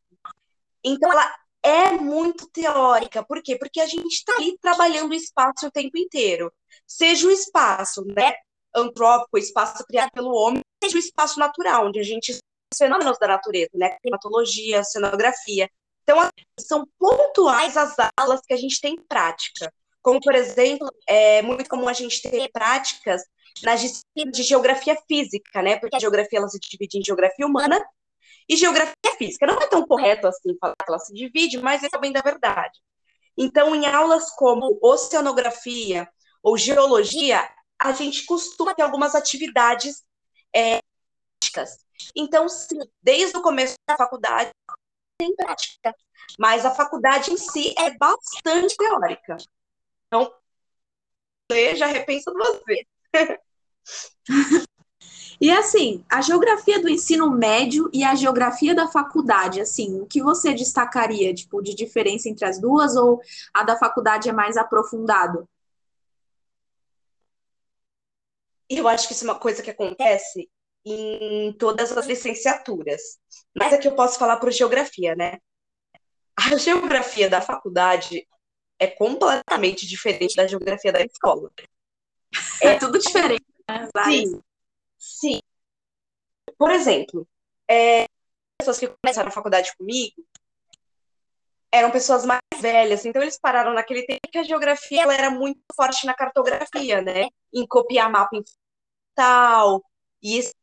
Então, 0.84 1.12
ela 1.12 1.36
é 1.64 1.92
muito 1.92 2.50
teórica. 2.50 3.24
Por 3.24 3.42
quê? 3.42 3.58
Porque 3.58 3.80
a 3.80 3.88
gente 3.88 4.14
está 4.14 4.34
ali 4.36 4.58
trabalhando 4.60 5.12
o 5.12 5.16
espaço 5.16 5.68
o 5.68 5.72
tempo 5.72 5.98
inteiro. 5.98 6.52
Seja 6.86 7.28
o 7.28 7.32
espaço 7.32 8.04
né, 8.06 8.34
antrópico, 8.76 9.38
o 9.38 9.40
espaço 9.40 9.84
criado 9.86 10.12
pelo 10.12 10.34
homem, 10.34 10.62
seja 10.84 10.98
o 10.98 11.00
espaço 11.00 11.40
natural, 11.40 11.88
onde 11.88 12.00
a 12.00 12.04
gente 12.04 12.32
os 12.32 12.78
fenômenos 12.78 13.18
da 13.20 13.28
natureza, 13.28 13.70
né? 13.76 13.98
Climatologia, 14.02 14.84
cenografia. 14.84 15.70
Então, 16.04 16.18
são 16.60 16.86
pontuais 17.00 17.78
as 17.78 17.96
aulas 18.18 18.42
que 18.46 18.54
a 18.54 18.58
gente 18.58 18.82
tem 18.82 18.98
prática. 19.08 19.72
Como, 20.02 20.20
por 20.20 20.36
exemplo, 20.36 20.88
é 21.08 21.42
muito 21.42 21.70
comum 21.70 21.88
a 21.88 21.94
gente 21.94 22.22
ter 22.22 22.50
práticas 22.52 23.22
nas 23.64 23.80
disciplinas 23.80 24.36
de 24.36 24.44
geografia 24.44 24.98
física, 25.08 25.62
né? 25.62 25.78
Porque 25.78 25.96
a 25.96 26.00
geografia 26.00 26.40
ela 26.40 26.50
se 26.50 26.60
divide 26.60 26.98
em 26.98 27.06
geografia 27.06 27.46
humana 27.46 27.80
e 28.48 28.56
geografia 28.56 28.94
física. 29.18 29.46
Não 29.46 29.60
é 29.62 29.68
tão 29.68 29.86
correto 29.86 30.28
assim 30.28 30.58
falar 30.60 30.76
que 30.76 30.90
ela 30.90 31.00
se 31.00 31.14
divide, 31.14 31.58
mas 31.60 31.84
é 31.84 31.90
também 31.90 32.12
da 32.12 32.22
verdade. 32.22 32.80
Então, 33.38 33.76
em 33.76 33.86
aulas 33.86 34.30
como 34.32 34.78
oceanografia 34.82 36.08
ou 36.42 36.58
geologia, 36.58 37.50
a 37.80 37.92
gente 37.92 38.26
costuma 38.26 38.74
ter 38.74 38.84
algumas 38.84 39.16
atividades 39.16 40.04
é, 40.56 40.80
práticas. 41.40 41.84
Então, 42.16 42.48
sim, 42.50 42.80
desde 43.02 43.38
o 43.38 43.42
começo 43.42 43.76
da 43.88 43.96
faculdade 43.96 44.52
tem 45.18 45.36
prática, 45.36 45.96
mas 46.38 46.66
a 46.66 46.72
faculdade 46.72 47.32
em 47.32 47.38
si 47.38 47.74
é 47.78 47.96
bastante 47.98 48.76
teórica. 48.76 49.38
Então, 50.08 50.34
você 51.50 51.76
já 51.76 51.88
repensa 51.88 52.32
duas 52.32 52.62
vezes. 52.66 52.88
E 55.44 55.52
assim, 55.52 56.06
a 56.10 56.22
geografia 56.22 56.82
do 56.82 56.88
ensino 56.88 57.30
médio 57.30 57.90
e 57.92 58.02
a 58.02 58.16
geografia 58.16 58.74
da 58.74 58.88
faculdade, 58.88 59.60
assim, 59.60 60.00
o 60.00 60.06
que 60.06 60.24
você 60.24 60.54
destacaria, 60.54 61.34
tipo, 61.34 61.62
de 61.62 61.76
diferença 61.76 62.30
entre 62.30 62.46
as 62.46 62.62
duas 62.62 62.96
ou 62.96 63.22
a 63.54 63.62
da 63.62 63.78
faculdade 63.78 64.30
é 64.30 64.32
mais 64.32 64.56
aprofundado? 64.56 65.46
Eu 68.70 68.88
acho 68.88 69.06
que 69.06 69.14
isso 69.14 69.26
é 69.26 69.28
uma 69.28 69.38
coisa 69.38 69.62
que 69.62 69.70
acontece 69.70 70.50
em 70.86 71.52
todas 71.60 71.92
as 71.92 72.08
licenciaturas. 72.08 73.20
Mas 73.54 73.74
aqui 73.74 73.90
eu 73.90 73.96
posso 73.96 74.18
falar 74.18 74.38
por 74.38 74.50
geografia, 74.50 75.14
né? 75.14 75.40
A 76.38 76.56
geografia 76.56 77.30
da 77.30 77.42
faculdade 77.42 78.26
é 78.80 78.88
completamente 78.88 79.86
diferente 79.86 80.38
da 80.38 80.48
geografia 80.48 80.94
da 80.94 81.02
escola. 81.02 81.52
É 82.64 82.78
tudo 82.80 82.98
diferente. 82.98 83.46
Né? 83.70 83.90
Sim, 84.06 84.42
Sim. 85.04 85.42
Por 86.58 86.72
exemplo, 86.72 87.28
é, 87.70 88.06
pessoas 88.58 88.80
que 88.80 88.88
começaram 88.88 89.28
a 89.28 89.32
faculdade 89.32 89.76
comigo 89.78 90.26
eram 91.72 91.92
pessoas 91.92 92.24
mais 92.24 92.42
velhas, 92.62 93.04
então 93.06 93.22
eles 93.22 93.38
pararam 93.38 93.74
naquele 93.74 94.06
tempo 94.06 94.22
que 94.32 94.38
a 94.38 94.44
geografia 94.44 95.04
ela 95.04 95.14
era 95.14 95.30
muito 95.30 95.60
forte 95.76 96.06
na 96.06 96.14
cartografia, 96.14 97.02
né? 97.02 97.28
Em 97.54 97.68
copiar 97.68 98.10
mapa 98.10 98.38
em 98.38 98.44
tal 99.16 99.84
e 100.22 100.40
essa 100.40 100.54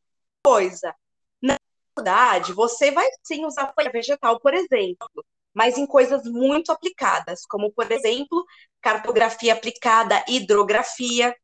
coisa. 0.44 0.94
Na 1.42 1.59
faculdade, 1.94 2.52
você 2.54 2.90
vai 2.92 3.06
sim 3.23 3.44
usar 3.44 3.75
folha 3.75 3.90
vegetal, 3.92 4.40
por 4.40 4.54
exemplo, 4.54 5.09
mas 5.52 5.76
em 5.76 5.87
coisas 5.87 6.25
muito 6.25 6.73
aplicadas, 6.73 7.44
como, 7.47 7.73
por 7.73 7.90
exemplo, 7.92 8.47
cartografia 8.80 9.52
aplicada, 9.52 10.25
hidrografia. 10.28 11.37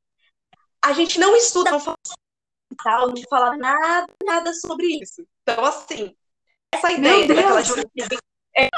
A 0.82 0.92
gente 0.94 1.18
não 1.18 1.36
estuda, 1.36 1.72
não 1.72 1.80
fala 1.80 1.96
tal, 2.76 3.09
não 3.09 3.23
fala 3.28 3.56
nada, 3.56 4.06
nada 4.25 4.54
sobre 4.54 4.87
isso. 5.02 5.26
Então, 5.42 5.64
assim, 5.64 6.14
essa 6.73 6.92
ideia 6.92 7.26
daquela. 7.26 7.61
É, 8.56 8.68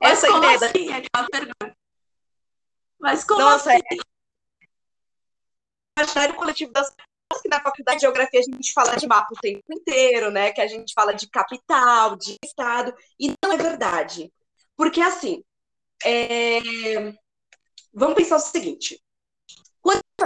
essa 0.00 0.28
ideia 0.28 0.56
assim? 0.56 0.86
da. 0.86 0.96
É 0.96 1.02
pergunta. 1.30 1.76
Mas 3.00 3.24
como 3.24 3.40
Nossa, 3.40 3.72
assim? 3.72 3.80
É 3.92 3.96
imaginário 6.02 6.34
coletivo 6.34 6.72
das 6.72 6.92
que 7.42 7.48
na 7.48 7.60
faculdade 7.60 7.98
de 7.98 8.02
geografia 8.02 8.40
a 8.40 8.42
gente 8.42 8.72
fala 8.72 8.96
de 8.96 9.06
mapa 9.06 9.28
o 9.32 9.40
tempo 9.40 9.62
inteiro, 9.70 10.30
né? 10.30 10.50
Que 10.50 10.60
a 10.60 10.66
gente 10.66 10.92
fala 10.92 11.12
de 11.12 11.28
capital, 11.28 12.16
de 12.16 12.36
estado, 12.44 12.92
e 13.20 13.32
não 13.44 13.52
é 13.52 13.56
verdade. 13.56 14.32
Porque 14.76 15.00
assim, 15.00 15.44
é... 16.04 16.60
vamos 17.92 18.16
pensar 18.16 18.36
o 18.36 18.40
seguinte: 18.40 19.00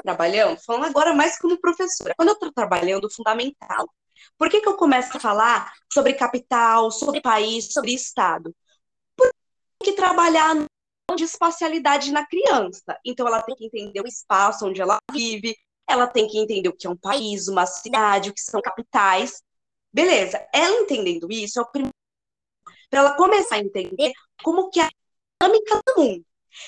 trabalhando, 0.00 0.58
falando 0.64 0.86
agora 0.86 1.14
mais 1.14 1.38
como 1.38 1.60
professora, 1.60 2.14
quando 2.16 2.28
eu 2.30 2.34
estou 2.34 2.52
trabalhando 2.52 3.10
fundamental, 3.10 3.88
por 4.38 4.48
que, 4.48 4.60
que 4.60 4.68
eu 4.68 4.76
começo 4.76 5.16
a 5.16 5.20
falar 5.20 5.72
sobre 5.92 6.14
capital, 6.14 6.90
sobre 6.90 7.20
país, 7.20 7.72
sobre 7.72 7.92
estado? 7.92 8.54
Porque 9.16 9.32
que 9.82 9.92
trabalhar 9.92 10.54
de 11.16 11.24
espacialidade 11.24 12.12
na 12.12 12.26
criança. 12.26 12.98
Então, 13.04 13.26
ela 13.26 13.42
tem 13.42 13.54
que 13.54 13.66
entender 13.66 14.00
o 14.00 14.06
espaço 14.06 14.66
onde 14.66 14.80
ela 14.80 14.98
vive, 15.12 15.56
ela 15.88 16.06
tem 16.06 16.26
que 16.28 16.38
entender 16.38 16.68
o 16.68 16.76
que 16.76 16.86
é 16.86 16.90
um 16.90 16.96
país, 16.96 17.48
uma 17.48 17.66
cidade, 17.66 18.30
o 18.30 18.34
que 18.34 18.40
são 18.40 18.62
capitais. 18.62 19.42
Beleza, 19.92 20.46
ela 20.54 20.80
entendendo 20.80 21.30
isso 21.30 21.58
é 21.58 21.62
o 21.62 21.66
primeiro 21.66 21.92
para 22.88 23.00
ela 23.00 23.16
começar 23.16 23.56
a 23.56 23.60
entender 23.60 24.12
como 24.42 24.70
que 24.70 24.80
é 24.80 24.84
a 24.84 24.90
dinâmica 25.40 25.80
do 25.86 26.02
mundo. 26.02 26.24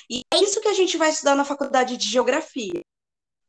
E 0.09 0.21
é 0.33 0.37
isso 0.37 0.61
que 0.61 0.67
a 0.67 0.73
gente 0.73 0.97
vai 0.97 1.09
estudar 1.09 1.35
na 1.35 1.45
faculdade 1.45 1.97
de 1.97 2.09
geografia. 2.09 2.83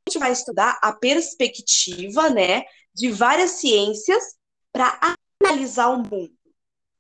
A 0.07 0.11
gente 0.11 0.21
vai 0.21 0.33
estudar 0.33 0.79
a 0.81 0.93
perspectiva, 0.93 2.31
né, 2.31 2.65
de 2.95 3.11
várias 3.11 3.53
ciências 3.53 4.37
para 4.73 5.17
analisar 5.43 5.89
o 5.89 5.99
mundo, 5.99 6.33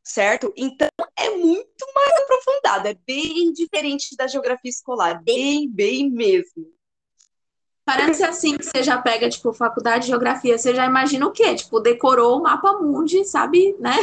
certo? 0.02 0.52
Então 0.56 0.88
é 1.16 1.30
muito 1.30 1.86
mais 1.94 2.22
aprofundado, 2.22 2.88
é 2.88 2.94
bem 3.06 3.52
diferente 3.52 4.16
da 4.16 4.26
geografia 4.26 4.70
escolar, 4.70 5.22
bem, 5.22 5.70
bem 5.70 6.10
mesmo. 6.10 6.66
Parece 7.84 8.24
assim 8.24 8.58
que 8.58 8.64
você 8.64 8.82
já 8.82 9.00
pega, 9.00 9.28
tipo, 9.28 9.52
faculdade 9.52 10.06
de 10.06 10.08
geografia, 10.08 10.58
você 10.58 10.74
já 10.74 10.84
imagina 10.84 11.24
o 11.24 11.30
quê? 11.32 11.54
Tipo, 11.54 11.78
decorou 11.78 12.38
o 12.38 12.42
mapa 12.42 12.72
mundi, 12.72 13.24
sabe, 13.24 13.76
né? 13.78 13.96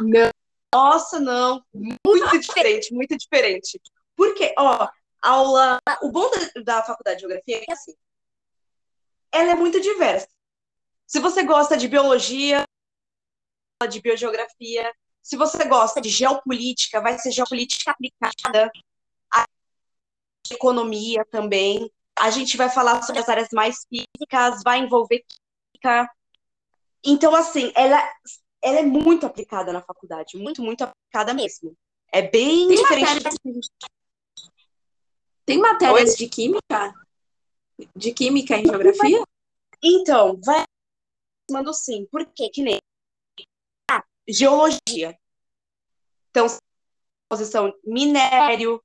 Não. 0.00 0.30
Nossa, 0.74 1.18
não. 1.18 1.62
Muito 1.72 2.38
diferente, 2.38 2.92
muito 2.92 3.16
diferente. 3.16 3.80
Porque, 4.14 4.54
ó, 4.58 4.86
aula. 5.22 5.78
O 6.02 6.10
bom 6.10 6.30
da, 6.30 6.62
da 6.62 6.82
faculdade 6.82 7.16
de 7.16 7.20
geografia 7.22 7.56
é 7.56 7.60
que 7.60 7.72
assim. 7.72 7.94
Ela 9.32 9.52
é 9.52 9.54
muito 9.54 9.80
diversa. 9.80 10.28
Se 11.06 11.18
você 11.20 11.42
gosta 11.42 11.76
de 11.76 11.88
biologia, 11.88 12.64
de 13.88 14.00
biogeografia. 14.00 14.92
Se 15.22 15.36
você 15.36 15.64
gosta 15.64 16.00
de 16.00 16.08
geopolítica, 16.08 17.00
vai 17.00 17.18
ser 17.18 17.30
geopolítica 17.30 17.90
aplicada, 17.90 18.70
a 19.32 19.44
economia 20.50 21.24
também. 21.30 21.92
A 22.18 22.30
gente 22.30 22.56
vai 22.56 22.68
falar 22.70 23.02
sobre 23.02 23.20
as 23.20 23.28
áreas 23.28 23.48
mais 23.52 23.86
físicas, 23.88 24.62
vai 24.64 24.80
envolver 24.80 25.24
química. 25.28 26.10
Então, 27.04 27.34
assim, 27.34 27.70
ela, 27.76 28.02
ela 28.62 28.78
é 28.80 28.82
muito 28.82 29.26
aplicada 29.26 29.72
na 29.72 29.82
faculdade, 29.82 30.36
muito, 30.36 30.62
muito 30.62 30.82
aplicada 30.82 31.32
mesmo. 31.34 31.76
É 32.10 32.22
bem 32.22 32.68
Tem 32.68 32.76
diferente. 32.76 33.24
matérias- 33.24 33.68
Tem 35.44 35.58
matérias 35.58 36.16
de 36.16 36.28
química? 36.28 36.94
De 37.94 38.12
química 38.12 38.56
em 38.56 38.64
geografia? 38.64 39.22
Então, 39.82 40.38
vai 40.44 40.64
mando 41.50 41.72
sim. 41.72 42.06
Por 42.10 42.26
quê? 42.26 42.50
Que 42.50 42.62
nem 42.62 42.78
ah, 43.90 44.04
geologia. 44.28 45.16
Então, 46.30 46.46
posição 47.28 47.72
minério, 47.84 48.82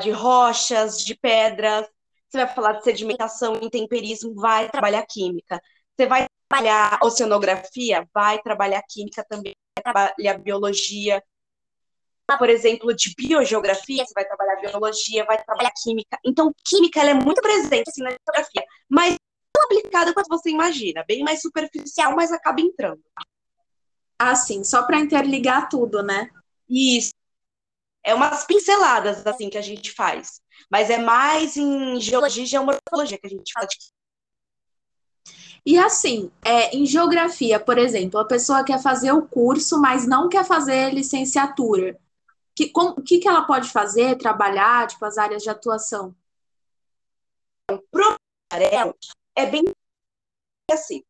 de 0.00 0.10
rochas, 0.10 1.04
de 1.04 1.14
pedras. 1.14 1.86
Você 2.28 2.44
vai 2.44 2.54
falar 2.54 2.72
de 2.74 2.84
sedimentação, 2.84 3.56
intemperismo, 3.62 4.34
vai 4.34 4.68
trabalhar 4.68 5.04
química. 5.06 5.60
Você 5.96 6.06
vai 6.06 6.26
trabalhar 6.48 6.98
oceanografia, 7.02 8.08
vai 8.12 8.40
trabalhar 8.42 8.82
química 8.82 9.24
também, 9.28 9.54
vai 9.76 9.82
trabalhar 9.82 10.38
biologia. 10.38 11.22
Por 12.36 12.50
exemplo, 12.50 12.94
de 12.94 13.14
biogeografia, 13.16 14.04
você 14.04 14.12
vai 14.14 14.24
trabalhar 14.24 14.56
biologia, 14.56 15.24
vai 15.24 15.42
trabalhar 15.42 15.72
química. 15.82 16.18
Então, 16.24 16.52
química 16.64 17.00
ela 17.00 17.10
é 17.10 17.14
muito 17.14 17.40
presente 17.40 17.88
assim, 17.88 18.02
na 18.02 18.10
geografia, 18.10 18.62
mas 18.88 19.16
não 19.56 19.64
aplicada 19.64 20.12
quanto 20.12 20.28
você 20.28 20.50
imagina, 20.50 21.04
bem 21.08 21.24
mais 21.24 21.40
superficial, 21.40 22.14
mas 22.14 22.30
acaba 22.30 22.60
entrando. 22.60 23.00
Ah, 24.18 24.34
sim, 24.34 24.62
só 24.64 24.82
para 24.82 24.98
interligar 24.98 25.68
tudo, 25.68 26.02
né? 26.02 26.28
Isso. 26.68 27.12
É 28.04 28.14
umas 28.14 28.44
pinceladas 28.44 29.26
assim 29.26 29.50
que 29.50 29.58
a 29.58 29.62
gente 29.62 29.92
faz, 29.92 30.40
mas 30.70 30.90
é 30.90 30.98
mais 30.98 31.56
em 31.56 32.00
geologia 32.00 32.42
e 32.42 32.46
geomorfologia 32.46 33.18
que 33.18 33.26
a 33.26 33.30
gente 33.30 33.52
fala 33.52 33.66
de 33.66 33.76
E 35.64 35.78
assim, 35.78 36.30
é, 36.44 36.74
em 36.76 36.86
geografia, 36.86 37.60
por 37.60 37.78
exemplo, 37.78 38.18
a 38.18 38.24
pessoa 38.24 38.64
quer 38.64 38.80
fazer 38.82 39.12
o 39.12 39.22
curso, 39.22 39.80
mas 39.80 40.06
não 40.06 40.28
quer 40.28 40.44
fazer 40.44 40.92
licenciatura. 40.94 41.98
Que, 42.58 42.70
com, 42.70 42.86
o 42.86 43.02
que, 43.04 43.20
que 43.20 43.28
ela 43.28 43.42
pode 43.42 43.70
fazer? 43.70 44.18
Trabalhar, 44.18 44.88
tipo, 44.88 45.04
as 45.04 45.16
áreas 45.16 45.44
de 45.44 45.48
atuação? 45.48 46.12
bacharel 48.50 48.96
é 49.36 49.46
bem 49.46 49.62
assim. 50.72 51.04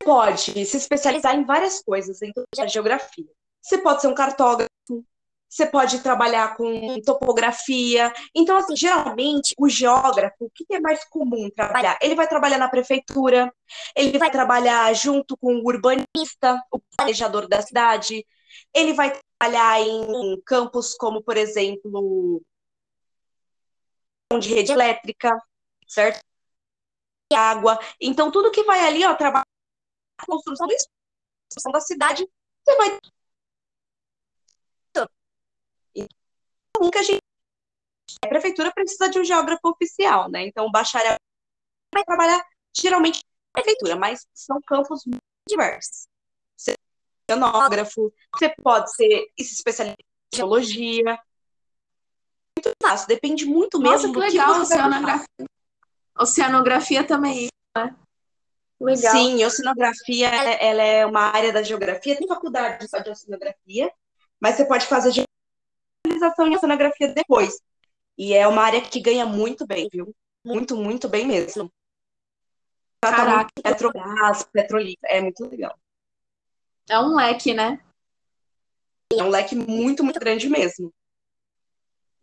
Você 0.00 0.06
pode 0.06 0.64
se 0.64 0.76
especializar 0.78 1.34
em 1.34 1.44
várias 1.44 1.82
coisas 1.82 2.18
dentro 2.18 2.44
da 2.56 2.66
geografia. 2.66 3.28
Você 3.60 3.76
pode 3.76 4.00
ser 4.00 4.08
um 4.08 4.14
cartógrafo, 4.14 4.70
você 5.46 5.66
pode 5.66 5.98
trabalhar 5.98 6.56
com 6.56 6.98
topografia. 7.02 8.10
Então, 8.34 8.56
assim, 8.56 8.74
geralmente, 8.74 9.54
o 9.58 9.68
geógrafo, 9.68 10.46
o 10.46 10.50
que 10.50 10.64
é 10.70 10.80
mais 10.80 11.04
comum 11.10 11.50
trabalhar? 11.50 11.98
Ele 12.00 12.14
vai 12.14 12.26
trabalhar 12.26 12.56
na 12.56 12.70
prefeitura, 12.70 13.52
ele 13.94 14.16
vai 14.16 14.30
trabalhar 14.30 14.90
junto 14.94 15.36
com 15.36 15.56
o 15.56 15.66
urbanista, 15.66 16.58
o 16.72 16.80
planejador 16.96 17.46
da 17.46 17.60
cidade, 17.60 18.24
ele 18.74 18.94
vai 18.94 19.19
trabalhar 19.40 19.80
em 19.80 20.40
campos 20.42 20.94
como, 20.94 21.22
por 21.22 21.36
exemplo, 21.36 22.42
de 24.38 24.48
rede 24.54 24.72
elétrica, 24.72 25.36
certo? 25.88 26.20
Água. 27.32 27.78
Então, 28.00 28.30
tudo 28.30 28.50
que 28.50 28.64
vai 28.64 28.80
ali, 28.80 29.04
ó, 29.04 29.14
trabalhar 29.14 29.46
a 30.18 30.26
construção 30.26 30.66
da 31.72 31.80
cidade, 31.80 32.28
você 32.64 32.76
vai. 32.76 32.98
Que 36.92 36.98
a 36.98 37.02
gente. 37.02 37.20
A 38.24 38.28
prefeitura 38.28 38.72
precisa 38.72 39.08
de 39.08 39.20
um 39.20 39.24
geógrafo 39.24 39.68
oficial, 39.68 40.28
né? 40.28 40.42
Então, 40.46 40.66
o 40.66 40.70
bacharel 40.70 41.16
vai 41.94 42.04
trabalhar 42.04 42.44
geralmente 42.76 43.22
na 43.54 43.62
prefeitura, 43.62 43.96
mas 43.96 44.26
são 44.34 44.60
campos 44.62 45.04
muito 45.06 45.22
diversos. 45.48 46.08
Oceanógrafo, 47.30 48.12
você 48.34 48.54
pode 48.62 48.94
ser 48.94 49.28
se 49.38 49.54
especializar 49.54 49.96
em 50.32 50.36
geologia. 50.36 51.18
Muito 52.58 52.76
fácil, 52.82 53.08
depende 53.08 53.46
muito 53.46 53.78
Nossa, 53.78 54.08
mesmo 54.08 54.12
que 54.12 54.18
do 54.18 54.20
legal, 54.20 54.54
que 54.54 54.60
oceanografia. 54.60 55.26
Oceanografia 56.18 57.04
também, 57.04 57.48
né? 57.76 57.96
Legal. 58.80 59.12
Sim, 59.12 59.44
oceanografia 59.44 60.28
ela, 60.28 60.50
ela 60.50 60.82
é 60.82 61.06
uma 61.06 61.20
área 61.20 61.52
da 61.52 61.62
geografia, 61.62 62.16
tem 62.16 62.26
faculdade 62.26 62.88
só 62.88 62.98
de 62.98 63.10
oceanografia, 63.10 63.92
mas 64.40 64.56
você 64.56 64.64
pode 64.64 64.86
fazer 64.86 65.24
especialização 66.06 66.46
em 66.46 66.56
oceanografia 66.56 67.12
depois. 67.14 67.60
E 68.16 68.34
é 68.34 68.46
uma 68.46 68.62
área 68.62 68.80
que 68.80 69.00
ganha 69.00 69.24
muito 69.24 69.66
bem, 69.66 69.88
viu? 69.90 70.14
Muito, 70.44 70.76
muito 70.76 71.08
bem 71.08 71.26
mesmo. 71.26 71.70
Caraca. 73.02 73.50
Petrobras, 73.62 74.42
Petrolífera, 74.44 75.12
é 75.12 75.20
muito 75.20 75.46
legal. 75.46 75.78
É 76.90 76.98
um 76.98 77.14
leque, 77.14 77.54
né? 77.54 77.78
É 79.16 79.22
um 79.22 79.28
leque 79.28 79.54
muito, 79.54 80.02
muito 80.02 80.18
grande 80.18 80.48
mesmo. 80.48 80.92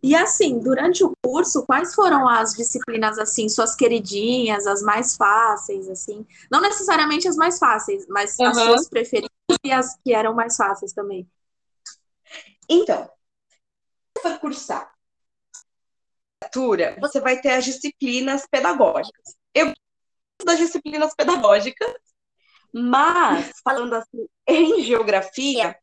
E 0.03 0.13
assim, 0.13 0.59
durante 0.59 1.03
o 1.05 1.13
curso, 1.23 1.65
quais 1.65 1.95
foram 1.95 2.27
as 2.27 2.53
disciplinas 2.53 3.17
assim, 3.17 3.47
suas 3.47 3.75
queridinhas, 3.75 4.67
as 4.67 4.81
mais 4.81 5.15
fáceis, 5.15 5.87
assim? 5.89 6.25
Não 6.51 6.59
necessariamente 6.59 7.29
as 7.29 7.37
mais 7.37 7.57
fáceis, 7.57 8.05
mas 8.07 8.37
as 8.39 8.57
Uhum. 8.57 8.65
suas 8.65 8.89
preferidas 8.89 9.31
e 9.63 9.71
as 9.71 9.97
que 10.03 10.13
eram 10.13 10.33
mais 10.33 10.57
fáceis 10.57 10.91
também. 10.91 11.25
Então, 12.69 13.09
for 14.21 14.37
cursar 14.39 14.93
literatura, 16.43 16.97
você 16.99 17.19
vai 17.21 17.39
ter 17.39 17.51
as 17.51 17.63
disciplinas 17.65 18.45
pedagógicas. 18.49 19.35
Eu 19.53 19.73
das 20.45 20.59
disciplinas 20.59 21.13
pedagógicas, 21.15 21.91
mas, 22.73 23.51
falando 23.63 23.93
assim, 23.95 24.27
em 24.47 24.83
geografia, 24.83 25.77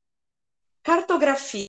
cartografia. 0.83 1.67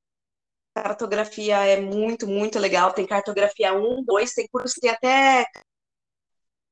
Cartografia 0.76 1.66
é 1.66 1.80
muito, 1.80 2.28
muito 2.28 2.60
legal. 2.60 2.94
Tem 2.94 3.08
cartografia 3.08 3.74
1, 3.74 4.04
2, 4.04 4.34
tem 4.34 4.48
curso 4.52 4.76
tem 4.82 4.90
até 4.90 5.46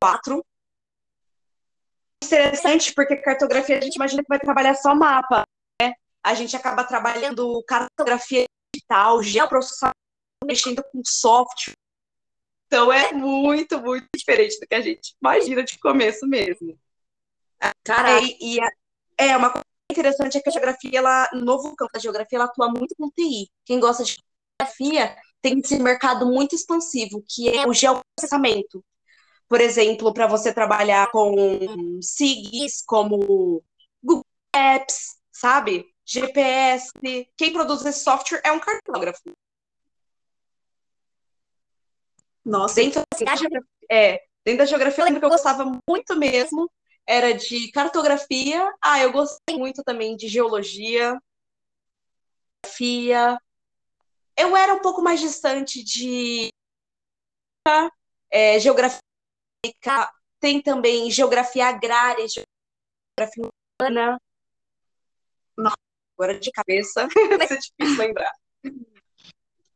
4. 0.02 0.46
Interessante, 2.24 2.94
porque 2.94 3.16
cartografia 3.18 3.78
a 3.78 3.82
gente 3.82 3.96
imagina 3.96 4.22
que 4.22 4.30
vai 4.30 4.40
trabalhar 4.40 4.76
só 4.76 4.94
mapa, 4.94 5.44
né? 5.82 5.94
A 6.22 6.34
gente 6.34 6.56
acaba 6.56 6.84
trabalhando 6.84 7.64
cartografia 7.64 8.46
digital, 8.74 9.22
geoprocessamento, 9.24 9.98
mexendo 10.46 10.84
com 10.84 11.02
software. 11.06 11.76
Então 12.68 12.92
é 12.92 13.14
muito, 13.14 13.80
muito 13.80 14.08
diferente 14.16 14.60
do 14.60 14.68
que 14.68 14.76
a 14.76 14.82
gente 14.82 15.16
imagina 15.22 15.64
de 15.64 15.78
começo 15.80 16.28
mesmo. 16.28 16.78
Caraca, 17.84 18.26
E, 18.26 18.56
e 18.56 18.60
é- 18.60 19.28
é 19.30 19.38
uma 19.38 19.52
coisa 19.52 19.66
interessante 19.92 20.38
é 20.38 20.42
que 20.42 20.50
a 20.50 20.52
geografia, 20.52 20.92
ela, 21.00 21.30
no 21.34 21.42
novo 21.46 21.76
campo 21.76 21.92
da 21.94 22.00
geografia, 22.00 22.38
ela 22.38 22.46
atua 22.46 22.70
muito 22.70 22.96
com 22.98 23.10
TI. 23.10 23.50
Quem 23.66 23.80
gosta 23.80 24.04
de 24.04 24.18
geografia 24.60 25.16
tem 25.42 25.60
esse 25.60 25.78
mercado 25.80 26.26
muito 26.26 26.56
expansivo, 26.56 27.24
que 27.28 27.50
é 27.50 27.68
o 27.68 27.74
geoprocessamento. 27.74 28.84
Por 29.48 29.62
exemplo, 29.62 30.14
para 30.14 30.26
você 30.26 30.54
trabalhar 30.54 31.12
com 31.12 31.36
SIGs, 32.02 32.84
como 32.86 33.62
Google 34.02 34.26
Maps, 34.56 35.18
sabe? 35.32 35.86
GPS. 36.06 36.92
Quem 37.38 37.54
produz 37.54 37.86
esse 37.86 38.04
software 38.04 38.42
é 38.44 38.52
um 38.52 38.60
cartógrafo. 38.60 39.22
nossa, 42.46 42.76
Dentro 42.76 43.02
da 43.26 43.36
geografia, 43.36 43.70
é, 43.92 44.20
dentro 44.44 44.60
da 44.60 44.66
geografia, 44.66 45.02
eu 45.02 45.06
lembro 45.06 45.20
que 45.20 45.26
eu 45.26 45.30
gostava 45.30 45.66
muito 45.88 46.16
mesmo, 46.18 46.70
era 47.08 47.34
de 47.34 47.72
cartografia. 47.72 48.74
Ah, 48.82 49.00
eu 49.02 49.12
gostei 49.12 49.58
muito 49.58 49.84
também 49.84 50.16
de 50.16 50.28
geologia, 50.28 51.18
geografia. 52.66 53.40
Eu 54.36 54.56
era 54.58 54.74
um 54.74 54.80
pouco 54.82 55.02
mais 55.02 55.20
distante 55.20 55.84
de 55.84 56.50
é, 58.32 58.60
geografia. 58.60 59.00
Tem 60.40 60.62
também 60.62 61.10
geografia 61.10 61.68
agrária, 61.68 62.26
geografia 62.28 63.50
urbana. 63.82 64.20
Nossa, 65.56 65.78
agora 66.18 66.40
de 66.40 66.52
cabeça 66.52 67.08
vai 67.38 67.48
ser 67.48 67.60
difícil 67.60 67.98
lembrar. 67.98 68.32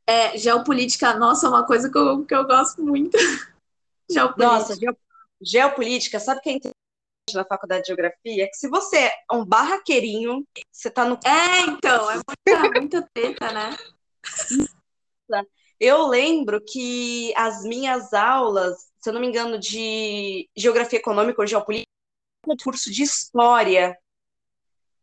é, 0.05 0.37
geopolítica, 0.37 1.13
nossa, 1.13 1.45
é 1.45 1.49
uma 1.49 1.65
coisa 1.65 1.89
que 1.89 1.97
eu, 1.97 2.25
que 2.25 2.35
eu 2.35 2.45
gosto 2.45 2.83
muito. 2.83 3.17
Geopolítica. 4.09 4.37
Nossa, 4.59 4.75
geo- 4.75 4.97
geopolítica, 5.41 6.19
sabe 6.19 6.39
o 6.39 6.41
que 6.43 6.71
é 7.29 7.37
na 7.37 7.45
faculdade 7.45 7.81
de 7.81 7.87
geografia? 7.87 8.43
É 8.43 8.47
que 8.47 8.55
se 8.55 8.69
você 8.69 8.97
é 8.97 9.13
um 9.33 9.45
barraqueirinho, 9.45 10.45
você 10.71 10.89
tá 10.89 11.05
no. 11.05 11.19
É, 11.25 11.61
então, 11.61 12.09
é 12.09 12.15
muita, 12.15 12.25
muita 12.79 13.09
treta, 13.13 13.51
né? 13.51 13.77
Eu 15.79 16.07
lembro 16.07 16.59
que 16.63 17.33
as 17.35 17.63
minhas 17.63 18.13
aulas, 18.13 18.91
se 18.99 19.09
eu 19.09 19.13
não 19.13 19.21
me 19.21 19.27
engano, 19.27 19.59
de 19.59 20.49
geografia 20.55 20.99
econômica 20.99 21.41
ou 21.41 21.47
geopolítica, 21.47 21.87
curso 22.63 22.91
de 22.91 23.03
história. 23.03 23.97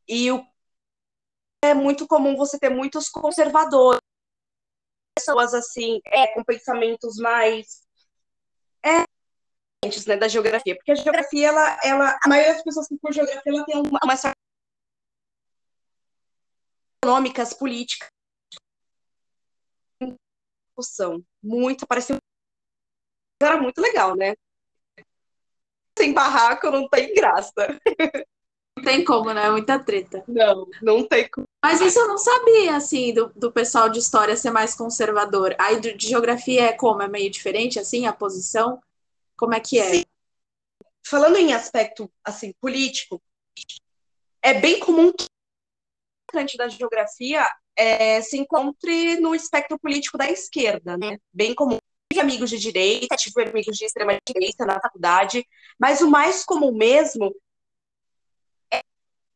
E 0.08 0.30
o, 0.32 0.44
é 1.62 1.74
muito 1.74 2.06
comum 2.06 2.36
você 2.36 2.58
ter 2.58 2.70
muitos 2.70 3.08
conservadores, 3.08 4.00
pessoas 5.16 5.54
assim, 5.54 6.00
é, 6.06 6.26
com 6.34 6.42
pensamentos 6.42 7.16
mais 7.16 7.84
é, 8.84 9.04
né, 10.06 10.16
da 10.16 10.28
geografia, 10.28 10.74
porque 10.76 10.92
a 10.92 10.94
geografia, 10.94 11.48
ela, 11.48 11.78
ela, 11.82 12.18
a 12.22 12.28
maioria 12.28 12.54
das 12.54 12.62
pessoas 12.62 12.86
que 12.88 12.98
cursam 12.98 13.24
geografia, 13.24 13.52
ela 13.52 13.64
tem 13.64 13.76
uma, 13.76 13.98
uma 14.02 14.14
econômicas, 17.02 17.52
políticas, 17.52 18.08
discussão, 20.74 21.22
muito, 21.42 21.86
pareceu 21.86 22.16
era 23.42 23.60
muito 23.60 23.80
legal, 23.80 24.16
né? 24.16 24.34
Sem 25.98 26.14
barraco 26.14 26.70
não 26.70 26.88
tem 26.88 27.14
graça. 27.14 27.52
Não 28.76 28.84
tem 28.84 29.04
como, 29.04 29.32
né? 29.32 29.50
Muita 29.50 29.78
treta. 29.78 30.24
Não, 30.26 30.66
não 30.82 31.06
tem 31.06 31.28
como. 31.28 31.46
Mas 31.62 31.80
isso 31.80 31.98
eu 31.98 32.08
não 32.08 32.18
sabia, 32.18 32.76
assim, 32.76 33.14
do, 33.14 33.30
do 33.36 33.52
pessoal 33.52 33.88
de 33.88 33.98
história 33.98 34.36
ser 34.36 34.50
mais 34.50 34.74
conservador. 34.74 35.54
Aí 35.58 35.78
de, 35.78 35.94
de 35.94 36.08
geografia 36.08 36.64
é 36.64 36.72
como? 36.72 37.02
É 37.02 37.08
meio 37.08 37.30
diferente, 37.30 37.78
assim, 37.78 38.06
a 38.06 38.12
posição? 38.12 38.80
Como 39.36 39.54
é 39.54 39.60
que 39.60 39.78
é? 39.78 39.90
Sim. 39.90 40.04
Falando 41.06 41.36
em 41.36 41.52
aspecto, 41.52 42.10
assim, 42.24 42.52
político, 42.60 43.22
é 44.42 44.54
bem 44.54 44.80
comum 44.80 45.12
que 45.12 45.26
o 46.34 46.56
da 46.56 46.68
geografia 46.68 47.46
é, 47.76 48.20
se 48.20 48.36
encontre 48.36 49.20
no 49.20 49.34
espectro 49.34 49.78
político 49.78 50.18
da 50.18 50.30
esquerda, 50.30 50.96
né? 50.96 51.18
Bem 51.32 51.54
comum. 51.54 51.78
Tive 52.10 52.20
amigos 52.20 52.50
de 52.50 52.58
direita, 52.58 53.16
tive 53.16 53.42
amigos 53.42 53.76
de 53.76 53.84
extrema 53.84 54.18
direita 54.26 54.64
na 54.64 54.80
faculdade, 54.80 55.46
mas 55.78 56.00
o 56.00 56.10
mais 56.10 56.44
comum 56.44 56.72
mesmo 56.72 57.34
é 58.72 58.80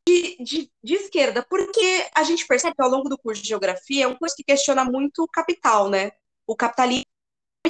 de, 0.09 0.37
de, 0.43 0.73
de 0.83 0.95
esquerda, 0.95 1.45
porque 1.49 2.07
a 2.15 2.23
gente 2.23 2.47
percebe 2.47 2.75
que 2.77 2.83
ao 2.83 2.91
longo 2.91 3.09
do 3.09 3.19
curso 3.19 3.43
de 3.43 3.49
geografia 3.49 4.05
é 4.05 4.09
um 4.09 4.17
curso 4.17 4.37
que 4.37 4.45
questiona 4.45 4.85
muito 4.85 5.23
o 5.23 5.29
capital, 5.29 5.89
né? 5.89 6.13
O 6.47 6.57
capitalismo 6.57 7.05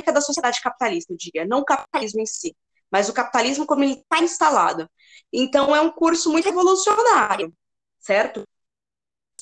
da 0.03 0.21
sociedade 0.21 0.61
capitalista, 0.61 1.13
eu 1.13 1.17
diria, 1.17 1.47
não 1.47 1.61
o 1.61 1.65
capitalismo 1.65 2.21
em 2.21 2.27
si, 2.27 2.57
mas 2.91 3.09
o 3.09 3.13
capitalismo 3.13 3.67
como 3.67 3.85
ele 3.85 3.95
está 3.95 4.23
instalado. 4.23 4.89
Então 5.33 5.75
é 5.75 5.81
um 5.81 5.91
curso 5.91 6.31
muito 6.31 6.47
revolucionário, 6.47 7.53
certo? 7.99 8.45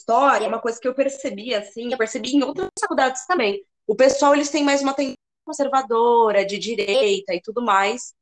história, 0.06 0.44
é 0.44 0.48
uma 0.48 0.60
coisa 0.60 0.78
que 0.80 0.86
eu 0.86 0.94
percebi, 0.94 1.52
assim, 1.52 1.90
eu 1.90 1.98
percebi 1.98 2.36
em 2.36 2.44
outras 2.44 2.68
faculdades 2.80 3.26
também. 3.26 3.64
O 3.86 3.96
pessoal, 3.96 4.34
eles 4.34 4.50
têm 4.50 4.62
mais 4.64 4.80
uma 4.80 4.94
tendência 4.94 5.18
conservadora, 5.44 6.44
de 6.46 6.58
direita 6.58 7.34
e 7.34 7.40
tudo 7.40 7.62
mais. 7.62 8.14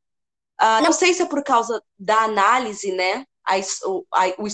Uh, 0.60 0.82
não 0.82 0.92
sei 0.92 1.12
se 1.12 1.22
é 1.22 1.26
por 1.26 1.42
causa 1.42 1.82
da 1.98 2.22
análise, 2.22 2.92
né? 2.92 3.26
A, 3.44 3.56
o, 3.86 4.06
a, 4.12 4.28
o 4.38 4.46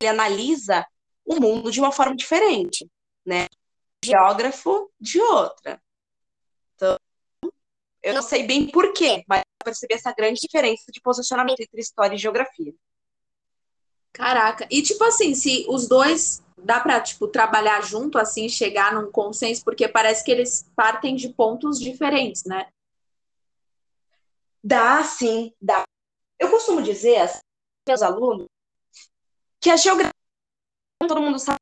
ele 0.00 0.10
analisa 0.10 0.84
o 1.24 1.40
mundo 1.40 1.70
de 1.70 1.80
uma 1.80 1.92
forma 1.92 2.14
diferente, 2.14 2.86
né? 3.24 3.46
Geógrafo 4.04 4.90
de 5.00 5.20
outra. 5.20 5.80
Eu 8.06 8.14
não 8.14 8.22
sei 8.22 8.46
bem 8.46 8.68
por 8.68 8.92
quê, 8.92 9.24
mas 9.26 9.40
eu 9.40 9.64
percebi 9.64 9.94
essa 9.94 10.12
grande 10.12 10.38
diferença 10.40 10.92
de 10.92 11.00
posicionamento 11.00 11.58
entre 11.58 11.80
história 11.80 12.14
e 12.14 12.18
geografia. 12.18 12.72
Caraca. 14.12 14.64
E 14.70 14.80
tipo 14.80 15.02
assim, 15.02 15.34
se 15.34 15.66
os 15.68 15.88
dois 15.88 16.40
dá 16.56 16.78
para 16.78 17.00
tipo 17.00 17.26
trabalhar 17.26 17.82
junto 17.82 18.16
assim, 18.16 18.48
chegar 18.48 18.94
num 18.94 19.10
consenso, 19.10 19.64
porque 19.64 19.88
parece 19.88 20.24
que 20.24 20.30
eles 20.30 20.70
partem 20.76 21.16
de 21.16 21.30
pontos 21.30 21.80
diferentes, 21.80 22.44
né? 22.44 22.68
Dá, 24.62 25.02
sim, 25.02 25.52
dá. 25.60 25.82
Eu 26.38 26.48
costumo 26.48 26.82
dizer 26.82 27.22
aos 27.22 27.40
meus 27.88 28.02
alunos 28.02 28.46
que 29.60 29.68
a 29.68 29.76
geografia, 29.76 30.12
todo 31.08 31.20
mundo 31.20 31.40
sabe, 31.40 31.58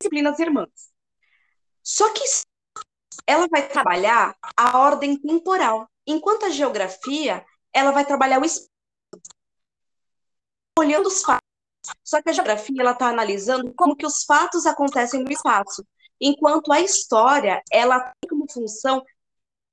disciplinas 0.00 0.38
irmãs. 0.38 0.92
Só 1.82 2.08
que 2.12 2.22
ela 3.26 3.46
vai 3.48 3.68
trabalhar 3.68 4.36
a 4.56 4.78
ordem 4.78 5.16
temporal, 5.18 5.88
enquanto 6.06 6.46
a 6.46 6.50
geografia, 6.50 7.44
ela 7.72 7.90
vai 7.90 8.04
trabalhar 8.04 8.40
o 8.40 8.44
espaço. 8.44 8.68
Olhando 10.78 11.06
os 11.06 11.22
fatos 11.22 11.42
só 12.04 12.22
que 12.22 12.30
a 12.30 12.32
geografia 12.32 12.80
ela 12.80 12.92
está 12.92 13.08
analisando 13.08 13.72
como 13.74 13.96
que 13.96 14.06
os 14.06 14.24
fatos 14.24 14.66
acontecem 14.66 15.22
no 15.24 15.32
espaço, 15.32 15.84
enquanto 16.20 16.72
a 16.72 16.80
história 16.80 17.60
ela 17.72 18.00
tem 18.00 18.30
como 18.30 18.50
função 18.50 19.04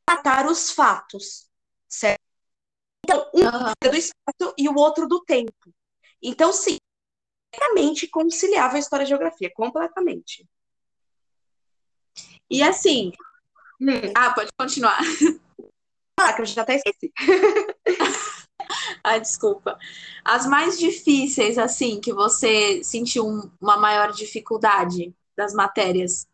tratar 0.05 0.47
os 0.47 0.71
fatos, 0.71 1.47
certo? 1.87 2.19
Então, 3.05 3.29
um 3.33 3.41
uhum. 3.41 3.73
é 3.83 3.89
do 3.89 3.95
espaço 3.95 4.53
e 4.57 4.67
o 4.67 4.75
outro 4.75 5.07
do 5.07 5.23
tempo. 5.23 5.53
Então, 6.21 6.51
sim, 6.51 6.77
completamente 7.51 8.07
conciliava 8.07 8.75
a 8.75 8.79
história 8.79 9.03
e 9.03 9.05
a 9.05 9.09
geografia, 9.09 9.51
completamente. 9.53 10.47
E 12.49 12.63
assim, 12.63 13.11
hum. 13.81 14.13
ah, 14.15 14.33
pode 14.33 14.49
continuar. 14.57 14.99
Ah, 16.21 16.33
que 16.33 16.41
eu 16.41 16.45
já 16.45 16.63
até 16.63 16.75
esqueci. 16.75 17.13
Ai, 19.01 19.21
desculpa. 19.21 19.79
As 20.25 20.45
mais 20.45 20.77
difíceis, 20.77 21.57
assim, 21.57 22.01
que 22.01 22.11
você 22.11 22.83
sentiu 22.83 23.25
uma 23.61 23.77
maior 23.77 24.11
dificuldade 24.11 25.15
das 25.37 25.53
matérias? 25.53 26.27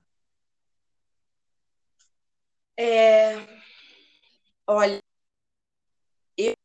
É... 2.76 3.36
Olha, 4.66 5.00
eu... 6.36 6.56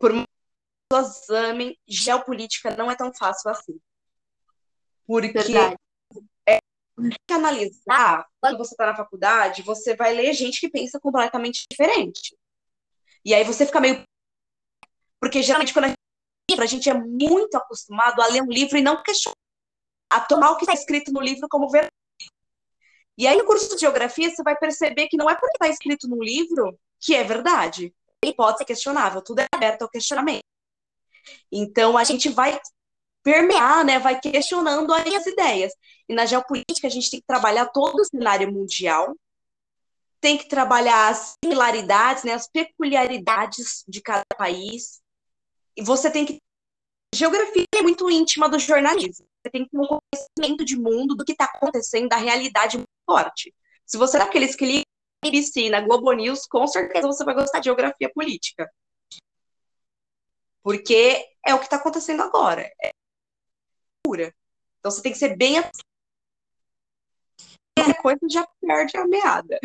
por 0.00 0.12
um 0.12 0.24
exame, 0.92 1.78
geopolítica 1.86 2.76
não 2.76 2.90
é 2.90 2.96
tão 2.96 3.14
fácil 3.14 3.48
assim. 3.48 3.80
Porque 5.06 5.32
Verdade. 5.32 5.76
Que 7.08 7.32
analisar, 7.32 8.26
quando 8.40 8.58
você 8.58 8.74
está 8.74 8.86
na 8.86 8.96
faculdade, 8.96 9.62
você 9.62 9.94
vai 9.96 10.12
ler 10.12 10.32
gente 10.32 10.60
que 10.60 10.68
pensa 10.68 11.00
completamente 11.00 11.64
diferente. 11.70 12.36
E 13.24 13.34
aí 13.34 13.44
você 13.44 13.66
fica 13.66 13.80
meio. 13.80 14.02
Porque 15.20 15.42
geralmente 15.42 15.72
quando 15.72 15.86
a 15.86 15.88
gente, 15.88 16.60
a 16.60 16.66
gente 16.66 16.90
é 16.90 16.94
muito 16.94 17.54
acostumado 17.56 18.20
a 18.20 18.26
ler 18.28 18.42
um 18.42 18.50
livro 18.50 18.76
e 18.78 18.82
não 18.82 19.02
questionar, 19.02 19.36
a 20.10 20.20
tomar 20.20 20.50
o 20.50 20.56
que 20.56 20.64
está 20.64 20.72
escrito 20.72 21.12
no 21.12 21.20
livro 21.20 21.46
como 21.48 21.68
verdade. 21.68 21.90
E 23.16 23.26
aí 23.26 23.36
no 23.36 23.44
curso 23.44 23.74
de 23.74 23.80
geografia 23.80 24.30
você 24.30 24.42
vai 24.42 24.56
perceber 24.56 25.08
que 25.08 25.16
não 25.16 25.28
é 25.28 25.34
porque 25.34 25.56
está 25.56 25.68
escrito 25.68 26.08
no 26.08 26.22
livro 26.22 26.78
que 26.98 27.14
é 27.14 27.22
verdade. 27.22 27.94
Ele 28.22 28.34
pode 28.34 28.58
ser 28.58 28.64
questionável, 28.64 29.22
tudo 29.22 29.40
é 29.40 29.46
aberto 29.52 29.82
ao 29.82 29.90
questionamento. 29.90 30.44
Então 31.52 31.96
a 31.96 32.04
gente 32.04 32.28
vai 32.28 32.58
permear, 33.22 33.84
né, 33.84 33.98
vai 33.98 34.20
questionando 34.20 34.92
aí 34.92 35.14
as 35.14 35.26
ideias. 35.26 35.72
E 36.08 36.14
na 36.14 36.26
geopolítica 36.26 36.86
a 36.86 36.90
gente 36.90 37.10
tem 37.10 37.20
que 37.20 37.26
trabalhar 37.26 37.66
todo 37.66 38.00
o 38.00 38.04
cenário 38.04 38.52
mundial, 38.52 39.14
tem 40.20 40.36
que 40.36 40.48
trabalhar 40.48 41.08
as 41.08 41.36
similaridades, 41.42 42.24
né, 42.24 42.32
as 42.32 42.48
peculiaridades 42.48 43.84
de 43.88 44.00
cada 44.02 44.24
país. 44.36 45.00
E 45.76 45.82
você 45.82 46.10
tem 46.10 46.26
que. 46.26 46.38
Geografia 47.14 47.64
é 47.74 47.82
muito 47.82 48.08
íntima 48.10 48.48
do 48.48 48.58
jornalismo. 48.58 49.26
Você 49.42 49.50
tem 49.50 49.64
que 49.64 49.70
ter 49.70 49.78
um 49.78 49.86
conhecimento 49.86 50.64
de 50.64 50.76
mundo, 50.76 51.16
do 51.16 51.24
que 51.24 51.32
está 51.32 51.46
acontecendo, 51.46 52.08
da 52.08 52.16
realidade 52.16 52.76
muito 52.76 52.88
forte. 53.04 53.54
Se 53.86 53.96
você 53.96 54.16
é 54.16 54.20
daqueles 54.20 54.54
que 54.54 54.64
ligam 54.64 54.84
BBC, 55.22 55.68
na 55.68 55.80
Globo 55.80 56.12
News, 56.12 56.46
com 56.46 56.66
certeza 56.66 57.06
você 57.06 57.24
vai 57.24 57.34
gostar 57.34 57.58
de 57.60 57.64
geografia 57.64 58.10
política. 58.14 58.70
Porque 60.62 61.26
é 61.44 61.54
o 61.54 61.58
que 61.58 61.64
está 61.64 61.76
acontecendo 61.76 62.22
agora. 62.22 62.62
É 62.82 62.90
Então 64.18 64.90
você 64.90 65.02
tem 65.02 65.12
que 65.12 65.18
ser 65.18 65.36
bem. 65.36 65.62
Qualquer 67.76 68.02
coisa 68.02 68.20
já 68.30 68.46
perde 68.60 68.96
a 68.96 69.06
meada. 69.06 69.58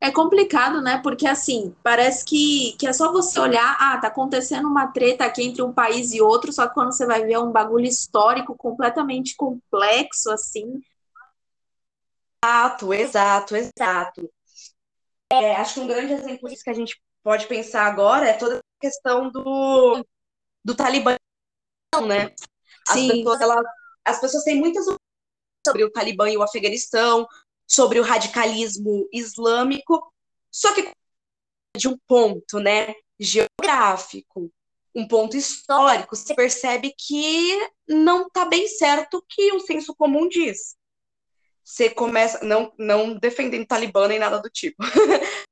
É 0.00 0.10
complicado, 0.10 0.82
né? 0.82 1.00
Porque 1.00 1.28
assim, 1.28 1.76
parece 1.80 2.24
que, 2.24 2.76
que 2.76 2.88
é 2.88 2.92
só 2.92 3.12
você 3.12 3.38
olhar, 3.38 3.76
ah, 3.78 3.96
tá 3.98 4.08
acontecendo 4.08 4.66
uma 4.66 4.88
treta 4.88 5.24
aqui 5.24 5.44
entre 5.44 5.62
um 5.62 5.72
país 5.72 6.12
e 6.12 6.20
outro, 6.20 6.52
só 6.52 6.66
que 6.66 6.74
quando 6.74 6.92
você 6.92 7.06
vai 7.06 7.24
ver 7.24 7.34
é 7.34 7.38
um 7.38 7.52
bagulho 7.52 7.86
histórico 7.86 8.56
completamente 8.56 9.36
complexo, 9.36 10.28
assim. 10.32 10.82
Exato, 12.44 12.92
exato, 12.92 13.54
exato. 13.56 14.32
É, 15.30 15.54
acho 15.54 15.74
que 15.74 15.80
um 15.80 15.86
grande 15.86 16.14
exemplo 16.14 16.48
disso 16.48 16.64
que 16.64 16.70
a 16.70 16.74
gente 16.74 17.00
pode 17.22 17.46
pensar 17.46 17.86
agora 17.86 18.26
é 18.26 18.32
toda 18.32 18.58
a 18.58 18.80
questão 18.80 19.30
do, 19.30 20.04
do 20.64 20.74
Talibã, 20.74 21.14
né? 22.08 22.34
As 22.92 23.00
Sim. 23.00 23.08
pessoas, 23.08 23.40
elas, 23.40 23.66
as 24.04 24.20
pessoas 24.20 24.44
têm 24.44 24.58
muitas 24.58 24.86
sobre 25.66 25.84
o 25.84 25.90
Talibã 25.90 26.28
e 26.28 26.36
o 26.36 26.42
Afeganistão, 26.42 27.26
sobre 27.66 27.98
o 27.98 28.02
radicalismo 28.02 29.08
islâmico, 29.12 30.12
só 30.50 30.74
que 30.74 30.90
de 31.76 31.88
um 31.88 31.96
ponto, 32.06 32.58
né, 32.58 32.94
geográfico, 33.18 34.52
um 34.94 35.08
ponto 35.08 35.36
histórico, 35.36 36.14
você 36.14 36.34
percebe 36.34 36.94
que 36.98 37.56
não 37.88 38.26
está 38.26 38.44
bem 38.44 38.68
certo 38.68 39.18
o 39.18 39.22
que 39.22 39.52
o 39.52 39.60
senso 39.60 39.94
comum 39.94 40.28
diz. 40.28 40.76
Você 41.64 41.88
começa, 41.88 42.44
não, 42.44 42.72
não 42.76 43.16
defendendo 43.16 43.66
Talibã 43.66 44.08
nem 44.08 44.18
nada 44.18 44.38
do 44.38 44.50
tipo, 44.50 44.76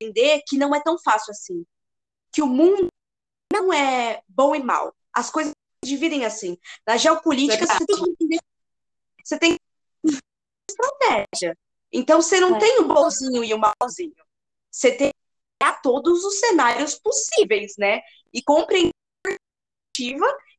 entender 0.00 0.42
que 0.46 0.56
não 0.56 0.74
é 0.74 0.82
tão 0.82 0.98
fácil 0.98 1.32
assim. 1.32 1.66
que 2.32 2.40
o 2.40 2.46
mundo 2.46 2.88
não 3.52 3.72
é 3.72 4.22
bom 4.28 4.54
e 4.54 4.62
mal. 4.62 4.94
As 5.12 5.30
coisas 5.30 5.53
dividem 5.84 6.24
assim. 6.24 6.58
Na 6.86 6.96
geopolítica, 6.96 7.66
você 7.66 7.86
tem 7.86 7.96
que 7.96 8.10
entender. 8.10 8.40
Você 9.22 9.38
tem 9.38 9.58
estratégia. 10.68 11.56
Então, 11.92 12.20
você 12.20 12.40
não 12.40 12.56
é. 12.56 12.58
tem 12.58 12.80
o 12.80 12.88
bonzinho 12.88 13.44
e 13.44 13.54
o 13.54 13.58
malzinho. 13.58 14.14
Você 14.70 14.92
tem 14.92 15.12
a 15.62 15.72
todos 15.72 16.24
os 16.24 16.40
cenários 16.40 16.98
possíveis, 16.98 17.74
né? 17.78 18.00
E 18.32 18.42
compreender 18.42 18.92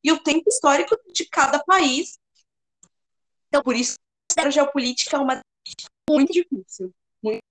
e 0.03 0.11
o 0.11 0.19
tempo 0.19 0.47
histórico 0.47 0.97
de 1.11 1.25
cada 1.25 1.59
país. 1.59 2.17
Então, 3.47 3.61
por 3.61 3.75
isso, 3.75 3.95
a 4.38 4.49
geopolítica 4.49 5.17
é 5.17 5.19
uma 5.19 5.41
muito 6.09 6.31
difícil. 6.31 6.93
Muito... 7.21 7.41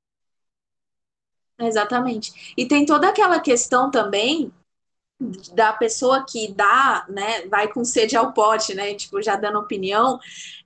Exatamente. 1.59 2.55
E 2.57 2.67
tem 2.67 2.87
toda 2.87 3.09
aquela 3.09 3.41
questão 3.41 3.91
também 3.91 4.53
da 5.21 5.73
pessoa 5.73 6.25
que 6.29 6.53
dá, 6.53 7.07
né, 7.09 7.47
vai 7.47 7.73
com 7.73 7.85
sede 7.85 8.17
ao 8.17 8.33
pote, 8.33 8.75
né, 8.75 8.95
tipo, 8.95 9.23
já 9.23 9.37
dando 9.37 9.59
opinião, 9.59 10.19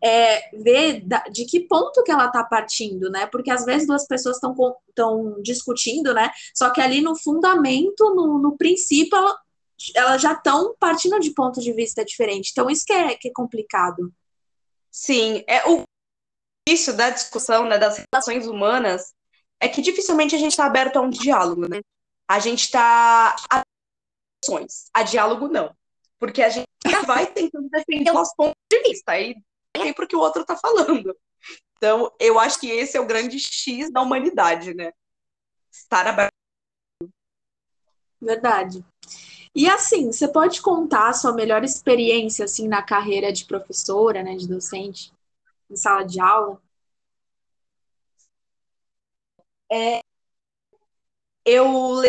é, 0.03 0.51
ver 0.57 1.03
da, 1.05 1.23
de 1.25 1.45
que 1.45 1.61
ponto 1.61 2.03
que 2.03 2.11
ela 2.11 2.29
tá 2.29 2.43
partindo, 2.43 3.11
né, 3.11 3.27
porque 3.27 3.51
às 3.51 3.65
vezes 3.65 3.87
duas 3.87 4.07
pessoas 4.07 4.37
estão 4.37 4.55
estão 4.89 5.41
discutindo, 5.43 6.15
né, 6.15 6.31
só 6.55 6.71
que 6.71 6.81
ali 6.81 7.01
no 7.01 7.15
fundamento, 7.15 8.15
no, 8.15 8.39
no 8.39 8.57
princípio, 8.57 9.17
ela, 9.17 9.39
elas 9.95 10.23
já 10.23 10.33
estão 10.33 10.75
partindo 10.81 11.21
de 11.21 11.31
ponto 11.33 11.61
de 11.61 11.73
vista 11.73 12.05
diferente, 12.05 12.51
então 12.51 12.71
isso 12.71 12.85
que 12.87 12.93
é, 12.93 13.15
que 13.17 13.29
é 13.29 13.33
complicado. 13.33 14.13
Sim, 14.91 15.45
é 15.47 15.69
o 15.69 15.83
isso 16.69 16.93
da 16.93 17.11
discussão, 17.11 17.67
né, 17.67 17.79
das 17.79 18.03
relações 18.13 18.47
humanas, 18.47 19.15
é 19.61 19.69
que 19.69 19.83
dificilmente 19.83 20.35
a 20.35 20.39
gente 20.39 20.53
está 20.53 20.67
aberto 20.67 20.97
a 20.97 21.03
um 21.03 21.11
diálogo, 21.11 21.69
né, 21.69 21.81
a 22.27 22.39
gente 22.39 22.65
está 22.65 23.37
a 24.95 25.03
diálogo 25.03 25.49
não. 25.49 25.75
Porque 26.19 26.43
a 26.43 26.49
gente 26.49 26.67
vai 27.07 27.27
tentando 27.27 27.69
defender 27.71 28.11
os 28.11 28.35
pontos 28.35 28.57
de 28.71 28.83
vista, 28.83 29.13
aí 29.13 29.37
tem 29.73 29.93
porque 29.93 30.17
o 30.17 30.21
outro 30.21 30.43
está 30.43 30.57
falando. 30.57 31.17
Então, 31.77 32.13
eu 32.19 32.39
acho 32.39 32.59
que 32.59 32.69
esse 32.69 32.97
é 32.97 33.01
o 33.01 33.07
grande 33.07 33.39
X 33.39 33.91
da 33.93 34.03
humanidade, 34.03 34.75
né? 34.75 34.93
Estar 35.71 36.07
aberto. 36.07 36.33
Verdade. 38.21 38.85
E 39.55 39.69
assim, 39.69 40.13
você 40.13 40.29
pode 40.29 40.61
contar 40.61 41.09
a 41.09 41.13
sua 41.13 41.33
melhor 41.33 41.65
experiência 41.65 42.45
assim 42.45 42.69
na 42.69 42.83
carreira 42.83 43.33
de 43.33 43.45
professora, 43.45 44.23
né, 44.23 44.37
de 44.37 44.49
docente, 44.49 45.13
em 45.71 45.77
sala 45.77 46.05
de 46.05 46.21
aula? 46.21 46.61
É, 49.71 50.01
eu 51.45 52.03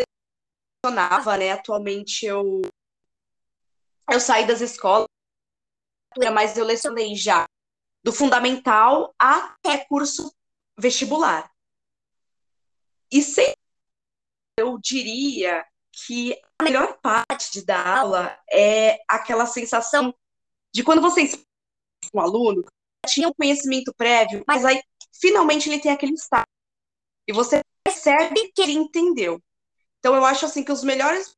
lecionava, 0.84 1.38
né? 1.38 1.52
Atualmente 1.52 2.26
eu 2.26 2.62
eu 4.12 4.20
saí 4.20 4.48
das 4.48 4.60
escolas, 4.62 5.08
mas 6.34 6.58
eu 6.58 6.66
lecionei 6.66 7.16
já 7.16 7.46
do 8.04 8.12
fundamental 8.12 9.14
até 9.20 9.86
curso 9.86 10.34
vestibular. 10.78 11.52
E 13.12 13.22
sempre 13.22 13.60
eu 14.58 14.80
diria 14.80 15.64
que 15.92 16.40
a 16.58 16.64
melhor 16.64 16.98
parte 17.02 17.52
de 17.52 17.66
dar 17.66 17.86
aula 18.00 18.40
é 18.52 19.00
aquela 19.08 19.46
sensação 19.46 20.14
de 20.74 20.84
quando 20.84 21.02
você 21.02 21.32
um 22.14 22.20
aluno 22.20 22.66
tinha 23.06 23.28
um 23.28 23.34
conhecimento 23.34 23.94
prévio, 23.96 24.44
mas 24.48 24.66
aí 24.66 24.82
finalmente 25.14 25.70
ele 25.70 25.80
tem 25.80 25.92
aquele 25.92 26.14
estado 26.14 26.48
e 27.28 27.34
você 27.34 27.62
percebe 27.84 28.52
que 28.54 28.62
ele 28.62 28.74
entendeu. 28.74 29.40
Então, 30.00 30.16
eu 30.16 30.26
acho 30.26 30.46
assim 30.46 30.64
que 30.64 30.72
os 30.72 30.84
melhores 30.84 31.36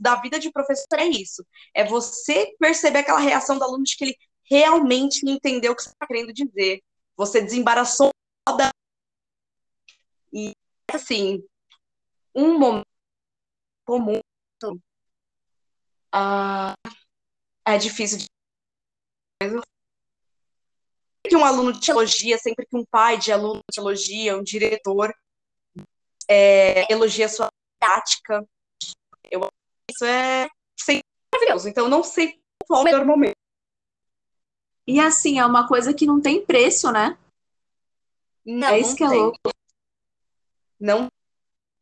da 0.00 0.16
vida 0.16 0.38
de 0.38 0.50
professor 0.50 0.98
é 0.98 1.06
isso. 1.06 1.44
É 1.74 1.84
você 1.84 2.54
perceber 2.58 3.00
aquela 3.00 3.20
reação 3.20 3.58
do 3.58 3.64
aluno 3.64 3.84
de 3.84 3.96
que 3.96 4.04
ele 4.04 4.16
realmente 4.44 5.28
entendeu 5.28 5.72
o 5.72 5.76
que 5.76 5.82
você 5.82 5.90
está 5.90 6.06
querendo 6.06 6.32
dizer. 6.32 6.82
Você 7.16 7.40
desembaraçou 7.40 8.10
da. 8.56 8.70
E, 10.32 10.52
assim, 10.92 11.42
um 12.34 12.58
momento 12.58 12.86
comum. 13.84 14.20
Uh, 16.14 16.90
é 17.64 17.78
difícil 17.78 18.18
de. 18.18 18.26
Que 21.28 21.36
um 21.36 21.44
aluno 21.44 21.72
de 21.72 21.80
teologia, 21.80 22.38
sempre 22.38 22.66
que 22.66 22.76
um 22.76 22.84
pai 22.84 23.18
de 23.18 23.32
aluno 23.32 23.56
de 23.56 23.74
teologia, 23.74 24.36
um 24.36 24.44
diretor, 24.44 25.12
é, 26.28 26.90
elogia 26.92 27.28
sua 27.28 27.48
prática. 27.78 28.46
Eu 29.30 29.48
isso 29.90 30.04
é 30.04 30.48
maravilhoso. 31.32 31.68
Então, 31.68 31.84
eu 31.84 31.90
não 31.90 32.02
sei 32.02 32.40
qual 32.66 32.80
é 32.80 32.82
o 32.82 32.84
melhor 32.84 33.04
momento. 33.04 33.36
E 34.86 35.00
assim, 35.00 35.38
é 35.38 35.46
uma 35.46 35.66
coisa 35.66 35.92
que 35.92 36.06
não 36.06 36.20
tem 36.20 36.44
preço, 36.44 36.90
né? 36.92 37.18
Não, 38.44 38.68
é 38.68 38.78
isso 38.78 38.94
que 38.94 39.04
é 39.04 39.08
tem. 39.08 39.18
louco. 39.18 39.38
Não. 40.78 41.08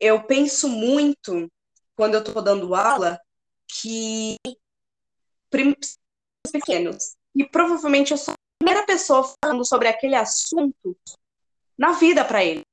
Eu 0.01 0.23
penso 0.25 0.69
muito, 0.69 1.51
quando 1.95 2.15
eu 2.15 2.21
estou 2.21 2.43
dando 2.43 2.75
aula, 2.75 3.21
que 3.69 4.37
pequenos. 6.51 7.17
E 7.35 7.45
provavelmente 7.49 8.13
eu 8.13 8.19
sou 8.19 8.33
a 8.33 8.59
primeira 8.59 8.87
pessoa 8.87 9.35
falando 9.43 9.67
sobre 9.67 9.89
aquele 9.89 10.15
assunto 10.15 10.97
na 11.77 11.93
vida 11.93 12.25
para 12.25 12.45
ele 12.45 12.64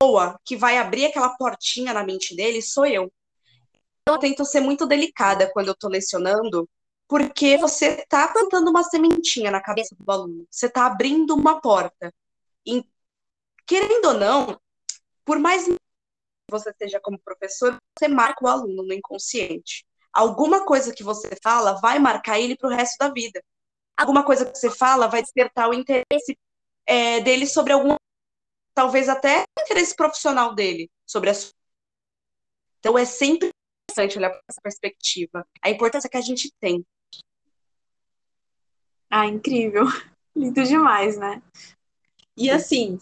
pessoa 0.00 0.40
que 0.44 0.56
vai 0.56 0.78
abrir 0.78 1.06
aquela 1.06 1.36
portinha 1.36 1.92
na 1.92 2.02
mente 2.02 2.34
dele 2.34 2.62
sou 2.62 2.86
eu. 2.86 3.12
Eu 4.08 4.18
tento 4.18 4.44
ser 4.44 4.60
muito 4.60 4.86
delicada 4.86 5.50
quando 5.52 5.68
eu 5.68 5.74
estou 5.74 5.90
lecionando, 5.90 6.68
porque 7.06 7.58
você 7.58 8.00
está 8.00 8.28
plantando 8.28 8.68
uma 8.70 8.82
sementinha 8.82 9.50
na 9.50 9.60
cabeça 9.60 9.94
do 9.98 10.10
aluno, 10.10 10.46
você 10.50 10.66
está 10.66 10.86
abrindo 10.86 11.34
uma 11.34 11.60
porta. 11.60 12.12
E, 12.66 12.84
querendo 13.66 14.06
ou 14.06 14.14
não, 14.14 14.60
por 15.24 15.38
mais 15.38 15.66
que 15.66 15.76
você 16.50 16.72
seja 16.78 16.98
como 17.00 17.18
professor, 17.18 17.76
você 17.96 18.08
marca 18.08 18.44
o 18.44 18.48
aluno 18.48 18.82
no 18.82 18.92
inconsciente. 18.92 19.84
Alguma 20.12 20.64
coisa 20.64 20.92
que 20.92 21.04
você 21.04 21.30
fala 21.42 21.74
vai 21.80 21.98
marcar 21.98 22.40
ele 22.40 22.56
para 22.56 22.68
o 22.68 22.72
resto 22.72 22.96
da 22.98 23.10
vida. 23.10 23.40
Alguma 23.96 24.24
coisa 24.24 24.44
que 24.44 24.58
você 24.58 24.70
fala 24.70 25.06
vai 25.06 25.22
despertar 25.22 25.68
o 25.68 25.74
interesse 25.74 26.36
é, 26.86 27.20
dele 27.20 27.46
sobre 27.46 27.72
algum 27.72 27.94
talvez 28.74 29.08
até 29.08 29.44
interesse 29.60 29.94
profissional 29.94 30.54
dele 30.54 30.90
sobre 31.06 31.30
a 31.30 31.34
sua. 31.34 31.52
Então 32.78 32.98
é 32.98 33.04
sempre 33.04 33.50
interessante 33.90 34.18
olhar 34.18 34.30
para 34.30 34.42
essa 34.48 34.60
perspectiva, 34.60 35.46
a 35.62 35.70
importância 35.70 36.08
que 36.08 36.16
a 36.16 36.22
gente 36.22 36.52
tem. 36.60 36.84
Ah, 39.10 39.26
incrível. 39.26 39.84
Lindo 40.34 40.62
demais, 40.62 41.18
né? 41.18 41.42
E 42.36 42.50
assim, 42.50 42.98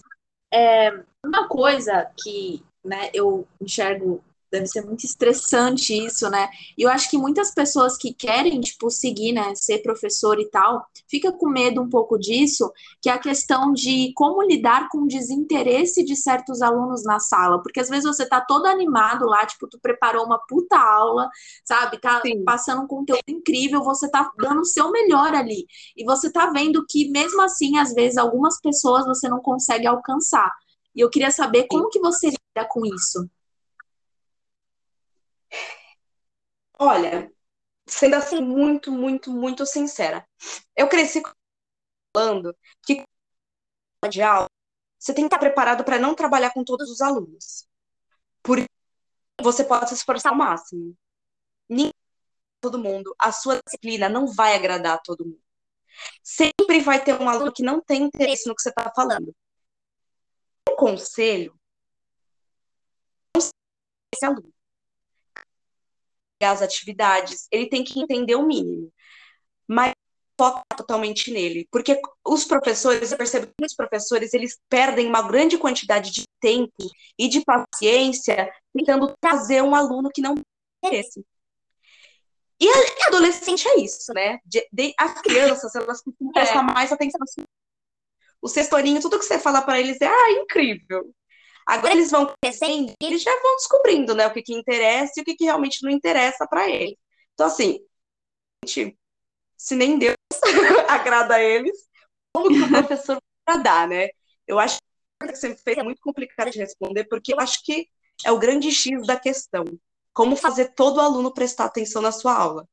é, 0.52 0.90
uma 1.24 1.46
coisa 1.46 2.10
que 2.22 2.64
né, 2.84 3.10
eu 3.12 3.46
enxergo 3.60 4.24
deve 4.50 4.66
ser 4.66 4.84
muito 4.84 5.04
estressante 5.04 5.94
isso, 5.94 6.28
né? 6.30 6.48
E 6.76 6.82
eu 6.82 6.90
acho 6.90 7.10
que 7.10 7.18
muitas 7.18 7.52
pessoas 7.52 7.96
que 7.96 8.12
querem, 8.12 8.60
tipo, 8.60 8.90
seguir, 8.90 9.32
né, 9.32 9.54
ser 9.54 9.78
professor 9.82 10.38
e 10.40 10.48
tal, 10.50 10.86
fica 11.08 11.32
com 11.32 11.48
medo 11.48 11.82
um 11.82 11.88
pouco 11.88 12.18
disso, 12.18 12.72
que 13.00 13.08
é 13.10 13.12
a 13.12 13.18
questão 13.18 13.72
de 13.72 14.12
como 14.14 14.42
lidar 14.42 14.88
com 14.88 14.98
o 14.98 15.08
desinteresse 15.08 16.04
de 16.04 16.16
certos 16.16 16.62
alunos 16.62 17.04
na 17.04 17.18
sala, 17.20 17.62
porque 17.62 17.80
às 17.80 17.88
vezes 17.88 18.04
você 18.04 18.26
tá 18.26 18.40
todo 18.40 18.66
animado 18.66 19.26
lá, 19.26 19.44
tipo, 19.46 19.68
tu 19.68 19.78
preparou 19.80 20.24
uma 20.24 20.38
puta 20.48 20.76
aula, 20.78 21.28
sabe? 21.64 21.98
Tá 22.00 22.20
Sim. 22.22 22.44
passando 22.44 22.82
um 22.82 22.86
conteúdo 22.86 23.22
incrível, 23.28 23.82
você 23.82 24.10
tá 24.10 24.30
dando 24.38 24.60
o 24.60 24.64
seu 24.64 24.90
melhor 24.90 25.34
ali. 25.34 25.66
E 25.96 26.04
você 26.04 26.30
tá 26.30 26.50
vendo 26.50 26.84
que 26.88 27.10
mesmo 27.10 27.42
assim, 27.42 27.78
às 27.78 27.92
vezes 27.92 28.16
algumas 28.16 28.60
pessoas 28.60 29.06
você 29.06 29.28
não 29.28 29.40
consegue 29.40 29.86
alcançar. 29.86 30.50
E 30.94 31.00
eu 31.00 31.10
queria 31.10 31.30
saber 31.30 31.66
como 31.68 31.88
que 31.88 32.00
você 32.00 32.26
lida 32.26 32.68
com 32.68 32.84
isso. 32.86 33.28
Olha, 36.78 37.30
sendo 37.86 38.16
assim 38.16 38.40
muito, 38.42 38.92
muito, 38.92 39.30
muito 39.32 39.66
sincera, 39.66 40.26
eu 40.76 40.88
cresci 40.88 41.22
falando 42.16 42.56
que 42.86 43.04
de 44.10 44.22
aula 44.22 44.48
você 44.98 45.14
tem 45.14 45.24
que 45.24 45.28
estar 45.28 45.38
preparado 45.38 45.84
para 45.84 45.98
não 45.98 46.14
trabalhar 46.14 46.52
com 46.52 46.64
todos 46.64 46.90
os 46.90 47.00
alunos. 47.00 47.66
Porque 48.42 48.66
você 49.40 49.64
pode 49.64 49.88
se 49.88 49.94
esforçar 49.94 50.32
ao 50.32 50.38
máximo. 50.38 50.96
Ninguém 51.68 51.92
todo 52.60 52.78
mundo, 52.78 53.14
a 53.18 53.32
sua 53.32 53.60
disciplina 53.64 54.08
não 54.08 54.26
vai 54.26 54.54
agradar 54.56 54.96
a 54.96 54.98
todo 54.98 55.24
mundo. 55.24 55.42
Sempre 56.22 56.80
vai 56.80 57.02
ter 57.02 57.14
um 57.20 57.28
aluno 57.28 57.52
que 57.52 57.62
não 57.62 57.80
tem 57.80 58.04
interesse 58.04 58.48
no 58.48 58.54
que 58.54 58.62
você 58.62 58.70
está 58.70 58.92
falando. 58.94 59.34
Um 60.68 60.76
conselho, 60.76 61.58
esse 64.12 64.24
aluno 64.26 64.52
as 66.44 66.62
atividades, 66.62 67.46
ele 67.50 67.68
tem 67.68 67.84
que 67.84 68.00
entender 68.00 68.34
o 68.34 68.46
mínimo. 68.46 68.92
Mas 69.66 69.92
foca 70.38 70.62
totalmente 70.76 71.32
nele, 71.32 71.66
porque 71.70 72.00
os 72.24 72.44
professores, 72.44 73.10
eu 73.10 73.18
percebo 73.18 73.48
que 73.48 73.54
muitos 73.60 73.74
professores, 73.74 74.32
eles 74.32 74.56
perdem 74.68 75.08
uma 75.08 75.20
grande 75.20 75.58
quantidade 75.58 76.12
de 76.12 76.22
tempo 76.40 76.72
e 77.18 77.28
de 77.28 77.42
paciência 77.44 78.48
tentando 78.72 79.12
trazer 79.20 79.62
um 79.62 79.74
aluno 79.74 80.10
que 80.14 80.22
não 80.22 80.36
merece. 80.82 81.24
E 82.60 82.68
a 82.68 83.06
adolescente 83.08 83.66
é 83.68 83.80
isso, 83.80 84.12
né? 84.12 84.38
De, 84.44 84.66
de, 84.72 84.94
as 84.98 85.20
crianças, 85.20 85.74
elas 85.74 86.00
é. 86.06 86.32
prestar 86.32 86.62
mais 86.62 86.92
atenção 86.92 87.20
assim. 87.22 87.42
O 88.40 88.48
sextorinho, 88.48 89.00
tudo 89.00 89.18
que 89.18 89.24
você 89.24 89.38
fala 89.38 89.62
para 89.62 89.80
eles 89.80 90.00
é, 90.00 90.06
ah, 90.06 90.30
incrível. 90.32 91.12
Agora 91.68 91.92
eles 91.92 92.10
vão 92.10 92.32
crescendo 92.42 92.94
e 92.98 93.06
eles 93.06 93.22
já 93.22 93.30
vão 93.42 93.56
descobrindo, 93.56 94.14
né, 94.14 94.26
o 94.26 94.32
que 94.32 94.40
que 94.40 94.54
interessa 94.54 95.12
e 95.18 95.20
o 95.20 95.24
que 95.24 95.36
que 95.36 95.44
realmente 95.44 95.82
não 95.82 95.90
interessa 95.90 96.46
para 96.48 96.66
eles. 96.66 96.96
Então, 97.34 97.46
assim, 97.46 97.84
se 98.64 99.76
nem 99.76 99.98
Deus 99.98 100.16
agrada 100.88 101.34
a 101.34 101.42
eles, 101.42 101.86
como 102.34 102.48
que 102.48 102.62
o 102.62 102.68
professor 102.68 103.18
vai 103.46 103.62
dar, 103.62 103.86
né? 103.86 104.08
Eu 104.46 104.58
acho 104.58 104.78
que 105.20 105.36
você 105.36 105.54
fez 105.56 105.76
é 105.76 105.82
muito 105.82 106.00
complicado 106.00 106.50
de 106.50 106.58
responder, 106.58 107.04
porque 107.04 107.34
eu 107.34 107.38
acho 107.38 107.62
que 107.62 107.86
é 108.24 108.32
o 108.32 108.38
grande 108.38 108.72
X 108.72 109.06
da 109.06 109.20
questão. 109.20 109.64
Como 110.14 110.36
fazer 110.36 110.74
todo 110.74 111.00
aluno 111.00 111.34
prestar 111.34 111.66
atenção 111.66 112.00
na 112.00 112.12
sua 112.12 112.34
aula. 112.34 112.66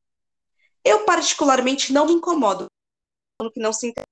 Eu, 0.86 1.04
particularmente, 1.04 1.92
não 1.92 2.06
me 2.06 2.14
incomodo 2.14 2.68
com 3.38 3.52
que 3.52 3.60
não 3.60 3.74
se 3.74 3.88
interessa. 3.88 4.08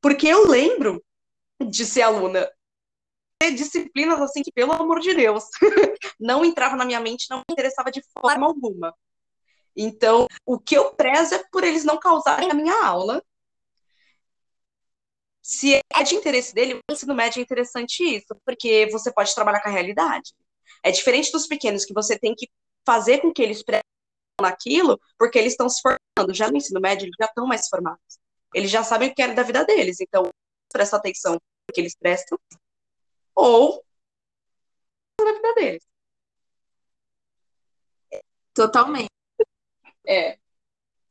Porque 0.00 0.26
eu 0.26 0.48
lembro 0.48 1.04
de 1.62 1.84
ser 1.84 2.02
aluna 2.02 2.50
disciplinas 3.50 4.20
assim 4.20 4.42
que, 4.42 4.52
pelo 4.52 4.72
amor 4.72 5.00
de 5.00 5.14
Deus, 5.14 5.44
não 6.20 6.44
entrava 6.44 6.76
na 6.76 6.84
minha 6.84 7.00
mente, 7.00 7.26
não 7.30 7.38
me 7.38 7.44
interessava 7.50 7.90
de 7.90 8.02
forma 8.20 8.46
alguma. 8.46 8.94
Então, 9.76 10.26
o 10.44 10.58
que 10.58 10.76
eu 10.76 10.94
prezo 10.94 11.34
é 11.34 11.44
por 11.50 11.64
eles 11.64 11.84
não 11.84 11.98
causarem 11.98 12.50
a 12.50 12.54
minha 12.54 12.84
aula. 12.84 13.22
Se 15.42 15.74
é 15.74 16.02
de 16.02 16.14
interesse 16.14 16.54
dele, 16.54 16.74
o 16.74 16.92
ensino 16.92 17.14
médio 17.14 17.40
é 17.40 17.42
interessante 17.42 18.04
isso, 18.04 18.34
porque 18.44 18.88
você 18.92 19.12
pode 19.12 19.34
trabalhar 19.34 19.60
com 19.60 19.68
a 19.68 19.72
realidade. 19.72 20.32
É 20.82 20.90
diferente 20.90 21.32
dos 21.32 21.46
pequenos, 21.46 21.84
que 21.84 21.94
você 21.94 22.18
tem 22.18 22.34
que 22.34 22.48
fazer 22.86 23.20
com 23.20 23.32
que 23.32 23.42
eles 23.42 23.62
prestem 23.62 23.82
naquilo, 24.40 25.00
porque 25.18 25.38
eles 25.38 25.52
estão 25.52 25.68
se 25.68 25.80
formando. 25.80 26.34
Já 26.34 26.50
no 26.50 26.56
ensino 26.56 26.80
médio, 26.80 27.06
eles 27.06 27.16
já 27.18 27.26
estão 27.26 27.46
mais 27.46 27.68
formados. 27.68 28.18
Eles 28.54 28.70
já 28.70 28.84
sabem 28.84 29.08
o 29.08 29.10
que 29.10 29.16
querem 29.16 29.34
da 29.34 29.42
vida 29.42 29.64
deles. 29.64 30.00
Então, 30.00 30.28
presta 30.72 30.96
atenção 30.96 31.38
que 31.72 31.80
eles 31.80 31.94
prestam, 31.94 32.38
ou 33.34 33.84
na 35.20 35.32
vida 35.32 35.54
deles. 35.54 35.82
Totalmente. 38.54 39.10
É. 40.06 40.38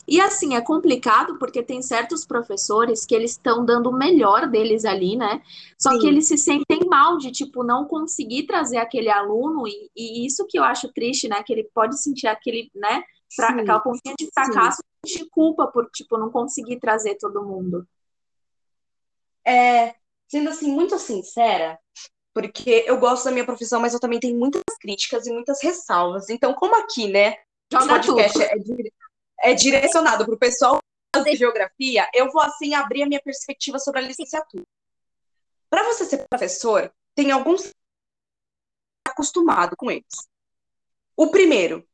E 0.08 0.20
assim, 0.20 0.56
é 0.56 0.62
complicado 0.62 1.38
porque 1.38 1.64
tem 1.64 1.82
certos 1.82 2.26
professores 2.26 3.06
que 3.06 3.16
eles 3.16 3.32
estão 3.32 3.64
dando 3.64 3.90
o 3.90 3.96
melhor 3.96 4.50
deles 4.50 4.84
ali, 4.84 5.16
né? 5.16 5.42
Só 5.80 5.92
Sim. 5.92 6.00
que 6.00 6.08
eles 6.08 6.28
se 6.28 6.38
sentem 6.38 6.86
mal 6.88 7.18
de, 7.18 7.32
tipo, 7.32 7.64
não 7.64 7.86
conseguir 7.86 8.44
trazer 8.44 8.78
aquele 8.78 9.10
aluno, 9.10 9.68
e, 9.68 9.90
e, 9.96 10.26
isso 10.26 10.46
que 10.50 10.58
eu 10.58 10.64
acho 10.64 10.92
triste, 10.92 11.28
né? 11.28 11.42
Que 11.44 11.54
ele 11.54 11.70
pode 11.74 12.02
sentir 12.02 12.28
aquele, 12.28 12.70
né? 12.76 13.04
Fra 13.34 13.50
aquela 13.50 13.80
pontinha 13.80 14.16
de 14.18 14.30
fracasso 14.34 14.82
de 15.06 15.30
culpa 15.30 15.68
por, 15.68 15.90
tipo, 15.92 16.18
não 16.18 16.30
conseguir 16.30 16.80
trazer 16.80 17.16
todo 17.16 17.46
mundo. 17.46 17.88
É, 19.46 19.96
sendo 20.28 20.50
assim, 20.50 20.72
muito 20.72 20.98
sincera, 21.00 21.80
porque 22.34 22.86
eu 22.88 22.98
gosto 22.98 23.26
da 23.26 23.32
minha 23.32 23.46
profissão, 23.46 23.80
mas 23.80 23.94
eu 23.94 24.00
também 24.00 24.20
tenho 24.20 24.38
muitas 24.38 24.64
críticas 24.80 25.28
e 25.28 25.32
muitas 25.32 25.62
ressalvas. 25.62 26.30
Então, 26.30 26.54
como 26.54 26.76
aqui, 26.76 27.08
né? 27.08 27.36
o 27.74 27.88
podcast 27.88 28.42
é, 28.42 28.54
é, 29.42 29.54
direcionado 29.54 30.26
para 30.26 30.36
o 30.36 30.40
pessoal 30.40 30.80
fazer 31.16 31.36
geografia, 31.36 32.10
eu 32.14 32.32
vou 32.32 32.42
assim 32.42 32.74
abrir 32.74 33.04
a 33.04 33.08
minha 33.08 33.22
perspectiva 33.22 33.80
sobre 33.80 34.02
a 34.02 34.04
licenciatura. 34.04 34.64
Para 35.70 35.84
você 35.84 36.06
ser 36.06 36.26
professor, 36.30 36.92
tem 37.16 37.32
alguns 37.32 37.70
acostumado 39.08 39.76
com 39.76 39.90
eles. 39.90 40.30
O 41.16 41.28
primeiro 41.32 41.88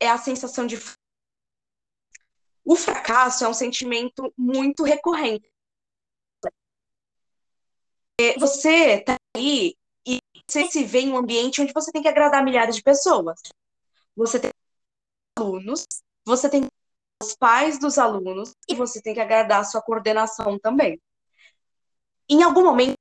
é 0.00 0.08
a 0.08 0.18
sensação 0.18 0.66
de 0.66 0.78
o 2.64 2.74
fracasso 2.74 3.44
é 3.44 3.48
um 3.48 3.54
sentimento 3.54 4.32
muito 4.36 4.82
recorrente. 4.82 5.48
Você 8.38 9.00
tá 9.02 9.16
aí 9.36 9.74
e 10.06 10.18
você 10.48 10.66
se 10.66 10.84
vê 10.84 11.00
em 11.00 11.12
um 11.12 11.18
ambiente 11.18 11.60
onde 11.60 11.72
você 11.72 11.92
tem 11.92 12.02
que 12.02 12.08
agradar 12.08 12.42
milhares 12.42 12.76
de 12.76 12.82
pessoas. 12.82 13.40
Você 14.16 14.40
tem 14.40 14.50
alunos, 15.38 15.84
você 16.24 16.48
tem 16.48 16.66
os 17.22 17.36
pais 17.36 17.78
dos 17.78 17.98
alunos 17.98 18.52
e 18.68 18.74
você 18.74 19.02
tem 19.02 19.14
que 19.14 19.20
agradar 19.20 19.60
a 19.60 19.64
sua 19.64 19.82
coordenação 19.82 20.58
também. 20.58 21.00
Em 22.28 22.42
algum 22.42 22.64
momento 22.64 22.94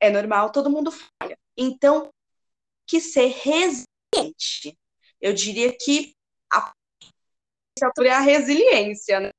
é 0.00 0.10
normal, 0.10 0.52
todo 0.52 0.70
mundo 0.70 0.92
falha. 0.92 1.36
Então, 1.56 2.10
que 2.86 3.00
ser 3.00 3.26
resiliente. 3.26 4.78
Eu 5.20 5.34
diria 5.34 5.76
que 5.76 6.14
a 6.50 6.72
é 8.02 8.10
a 8.10 8.20
resiliência, 8.20 9.20
né? 9.20 9.30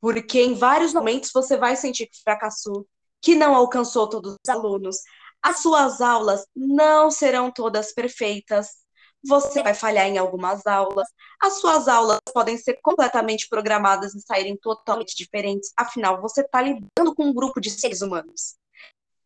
Porque 0.00 0.40
em 0.40 0.54
vários 0.54 0.92
momentos 0.92 1.30
você 1.32 1.56
vai 1.56 1.76
sentir 1.76 2.06
que 2.06 2.20
fracassou, 2.22 2.86
que 3.20 3.34
não 3.34 3.54
alcançou 3.54 4.08
todos 4.08 4.32
os 4.32 4.48
alunos. 4.48 4.96
As 5.42 5.60
suas 5.60 6.00
aulas 6.00 6.46
não 6.54 7.10
serão 7.10 7.50
todas 7.50 7.92
perfeitas 7.92 8.80
você 9.22 9.62
vai 9.62 9.74
falhar 9.74 10.06
em 10.06 10.18
algumas 10.18 10.66
aulas. 10.66 11.06
As 11.40 11.60
suas 11.60 11.88
aulas 11.88 12.18
podem 12.32 12.56
ser 12.56 12.78
completamente 12.82 13.48
programadas 13.48 14.14
e 14.14 14.20
saírem 14.20 14.56
totalmente 14.56 15.14
diferentes. 15.16 15.72
Afinal, 15.76 16.20
você 16.20 16.40
está 16.40 16.62
lidando 16.62 17.14
com 17.14 17.24
um 17.24 17.34
grupo 17.34 17.60
de 17.60 17.70
seres 17.70 18.00
humanos. 18.00 18.56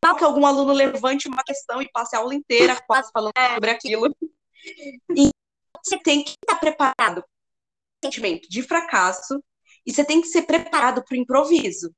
Não 0.03 0.17
que 0.17 0.25
algum 0.25 0.45
aluno 0.45 0.73
levante 0.73 1.29
uma 1.29 1.43
questão 1.45 1.81
e 1.81 1.91
passe 1.91 2.15
a 2.15 2.19
aula 2.19 2.35
inteira 2.35 2.81
quase 2.87 3.11
falando 3.13 3.33
sobre 3.55 3.71
aquilo. 3.71 4.15
E 5.17 5.31
você 5.83 5.99
tem 5.99 6.25
que 6.25 6.31
estar 6.31 6.59
preparado 6.59 7.23
para 7.23 7.23
o 7.23 8.05
sentimento 8.05 8.49
de 8.49 8.63
fracasso 8.63 9.43
e 9.87 9.93
você 9.93 10.05
tem 10.05 10.21
que 10.21 10.29
ser 10.29 10.43
preparado 10.43 11.03
para 11.05 11.15
o 11.15 11.19
improviso. 11.19 11.95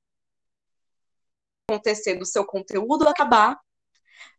Acontecer 1.69 2.15
do 2.15 2.25
seu 2.25 2.45
conteúdo 2.45 3.09
acabar, 3.09 3.59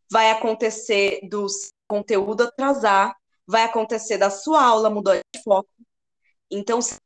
vai 0.09 0.31
acontecer 0.31 1.19
do 1.27 1.45
conteúdo 1.85 2.43
atrasar, 2.43 3.15
vai 3.45 3.63
acontecer 3.63 4.17
da 4.17 4.29
sua 4.29 4.63
aula 4.63 4.89
mudou 4.89 5.13
de 5.13 5.43
foco. 5.43 5.69
Então, 6.49 6.81
você 6.81 6.91
tem 6.91 6.99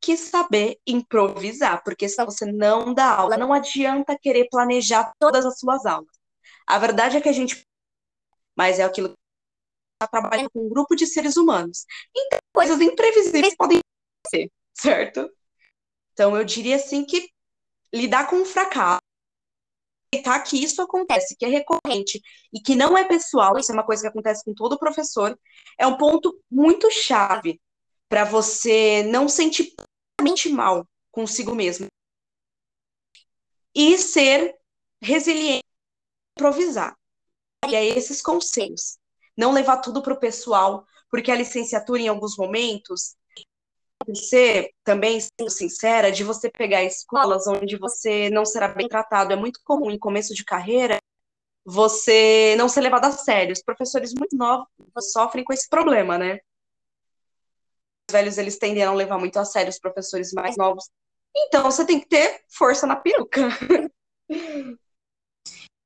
que 0.00 0.16
saber 0.16 0.78
improvisar, 0.86 1.82
porque 1.82 2.08
se 2.08 2.24
você 2.24 2.46
não 2.46 2.94
dá 2.94 3.12
aula, 3.12 3.36
não 3.36 3.52
adianta 3.52 4.16
querer 4.16 4.48
planejar 4.48 5.12
todas 5.18 5.44
as 5.44 5.58
suas 5.58 5.84
aulas. 5.84 6.16
A 6.64 6.78
verdade 6.78 7.16
é 7.16 7.20
que 7.20 7.28
a 7.28 7.32
gente. 7.32 7.66
Mas 8.56 8.78
é 8.78 8.84
aquilo 8.84 9.08
que 9.08 9.14
está 10.04 10.06
trabalhando 10.06 10.50
com 10.50 10.66
um 10.66 10.68
grupo 10.68 10.94
de 10.94 11.06
seres 11.06 11.36
humanos. 11.36 11.84
Então, 12.16 12.38
coisas 12.54 12.80
imprevisíveis 12.80 13.56
podem 13.56 13.80
acontecer, 13.80 14.52
certo? 14.74 15.28
Então, 16.12 16.36
eu 16.36 16.44
diria 16.44 16.76
assim 16.76 17.04
que 17.04 17.28
lidar 17.92 18.28
com 18.28 18.42
o 18.42 18.44
fracasso 18.44 19.07
aceitar 20.12 20.40
que 20.40 20.62
isso 20.62 20.80
acontece, 20.82 21.36
que 21.36 21.44
é 21.44 21.48
recorrente 21.48 22.20
e 22.52 22.60
que 22.60 22.74
não 22.74 22.96
é 22.96 23.04
pessoal, 23.04 23.58
isso 23.58 23.70
é 23.70 23.74
uma 23.74 23.84
coisa 23.84 24.02
que 24.02 24.08
acontece 24.08 24.44
com 24.44 24.54
todo 24.54 24.78
professor, 24.78 25.38
é 25.78 25.86
um 25.86 25.96
ponto 25.96 26.38
muito 26.50 26.90
chave 26.90 27.60
para 28.08 28.24
você 28.24 29.02
não 29.04 29.28
sentir 29.28 29.74
mal 30.50 30.88
consigo 31.10 31.54
mesmo. 31.54 31.86
E 33.74 33.98
ser 33.98 34.56
resiliente, 35.00 35.64
improvisar. 36.36 36.96
E 37.68 37.76
aí 37.76 37.88
esses 37.88 38.22
conselhos. 38.22 38.98
Não 39.36 39.52
levar 39.52 39.76
tudo 39.78 40.02
para 40.02 40.14
o 40.14 40.18
pessoal, 40.18 40.84
porque 41.10 41.30
a 41.30 41.36
licenciatura, 41.36 42.00
em 42.00 42.08
alguns 42.08 42.36
momentos, 42.36 43.14
acontecer, 44.08 44.70
também 44.82 45.20
sendo 45.20 45.50
sincera, 45.50 46.10
de 46.10 46.24
você 46.24 46.50
pegar 46.50 46.82
escolas 46.82 47.46
onde 47.46 47.76
você 47.76 48.30
não 48.30 48.44
será 48.44 48.68
bem 48.68 48.88
tratado. 48.88 49.32
É 49.32 49.36
muito 49.36 49.60
comum 49.62 49.90
em 49.90 49.98
começo 49.98 50.34
de 50.34 50.44
carreira 50.44 50.98
você 51.64 52.54
não 52.56 52.68
ser 52.68 52.80
levado 52.80 53.04
a 53.04 53.12
sério. 53.12 53.52
Os 53.52 53.62
professores 53.62 54.14
muito 54.14 54.34
novos 54.34 54.66
sofrem 55.12 55.44
com 55.44 55.52
esse 55.52 55.68
problema, 55.68 56.16
né? 56.16 56.38
Os 58.08 58.12
velhos 58.12 58.38
eles 58.38 58.58
tendem 58.58 58.82
a 58.82 58.86
não 58.86 58.94
levar 58.94 59.18
muito 59.18 59.38
a 59.38 59.44
sério 59.44 59.68
os 59.68 59.78
professores 59.78 60.32
mais 60.32 60.56
novos. 60.56 60.88
Então 61.36 61.62
você 61.62 61.84
tem 61.84 62.00
que 62.00 62.08
ter 62.08 62.40
força 62.48 62.86
na 62.86 62.96
peruca. 62.96 63.48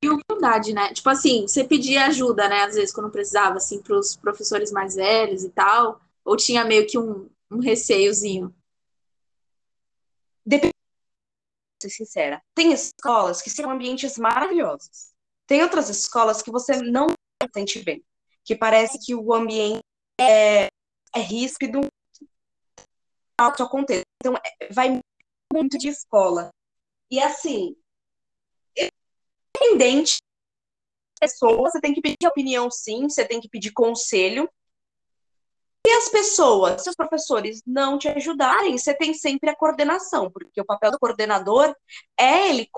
E 0.05 0.09
humildade, 0.09 0.72
né? 0.72 0.92
Tipo 0.92 1.11
assim, 1.11 1.46
você 1.46 1.62
pedia 1.62 2.07
ajuda, 2.07 2.49
né? 2.49 2.62
Às 2.62 2.74
vezes 2.74 2.92
quando 2.92 3.09
precisava, 3.11 3.57
assim, 3.59 3.80
para 3.80 3.96
os 3.96 4.16
professores 4.16 4.72
mais 4.72 4.96
velhos 4.96 5.44
e 5.44 5.51
tal. 5.51 6.01
Ou 6.24 6.36
tinha 6.36 6.64
meio 6.64 6.86
que 6.86 6.99
um, 6.99 7.28
um 7.53 7.61
receiozinho? 7.61 8.55
Depende, 10.44 10.74
ser 11.80 11.90
sincera. 11.90 12.42
Tem 12.55 12.72
escolas 12.72 13.42
que 13.42 13.50
são 13.50 13.70
ambientes 13.70 14.16
maravilhosos. 14.16 15.12
Tem 15.46 15.62
outras 15.62 15.88
escolas 15.88 16.42
que 16.42 16.50
você 16.50 16.80
não 16.82 17.09
se 17.09 17.48
sente 17.55 17.82
bem. 17.82 18.05
Que 18.44 18.57
parece 18.57 18.98
que 18.98 19.14
o 19.14 19.32
ambiente 19.32 19.82
é, 20.20 20.66
é 21.14 21.20
ríspido. 21.20 21.80
Algo 23.38 23.62
acontece. 23.62 24.05
Então, 24.20 24.34
é, 24.36 24.72
vai 24.72 25.00
muito 25.53 25.78
de 25.78 25.88
escola. 25.88 26.50
E 27.11 27.20
assim, 27.20 27.76
independente 29.53 30.18
pessoa, 31.20 31.70
você 31.70 31.80
tem 31.80 31.94
que 31.94 32.00
pedir 32.00 32.26
opinião 32.26 32.68
sim, 32.70 33.09
você 33.09 33.24
tem 33.24 33.40
que 33.40 33.48
pedir 33.48 33.72
conselho. 33.72 34.50
E 35.85 35.91
as 35.91 36.09
pessoas, 36.09 36.83
seus 36.83 36.95
professores 36.95 37.61
não 37.66 37.99
te 37.99 38.09
ajudarem, 38.09 38.78
você 38.78 38.95
tem 38.95 39.12
sempre 39.12 39.51
a 39.51 39.57
coordenação, 39.57 40.30
porque 40.30 40.61
o 40.61 40.64
papel 40.64 40.93
do 40.93 40.99
coordenador 40.99 41.74
é 42.18 42.49
ele, 42.51 42.68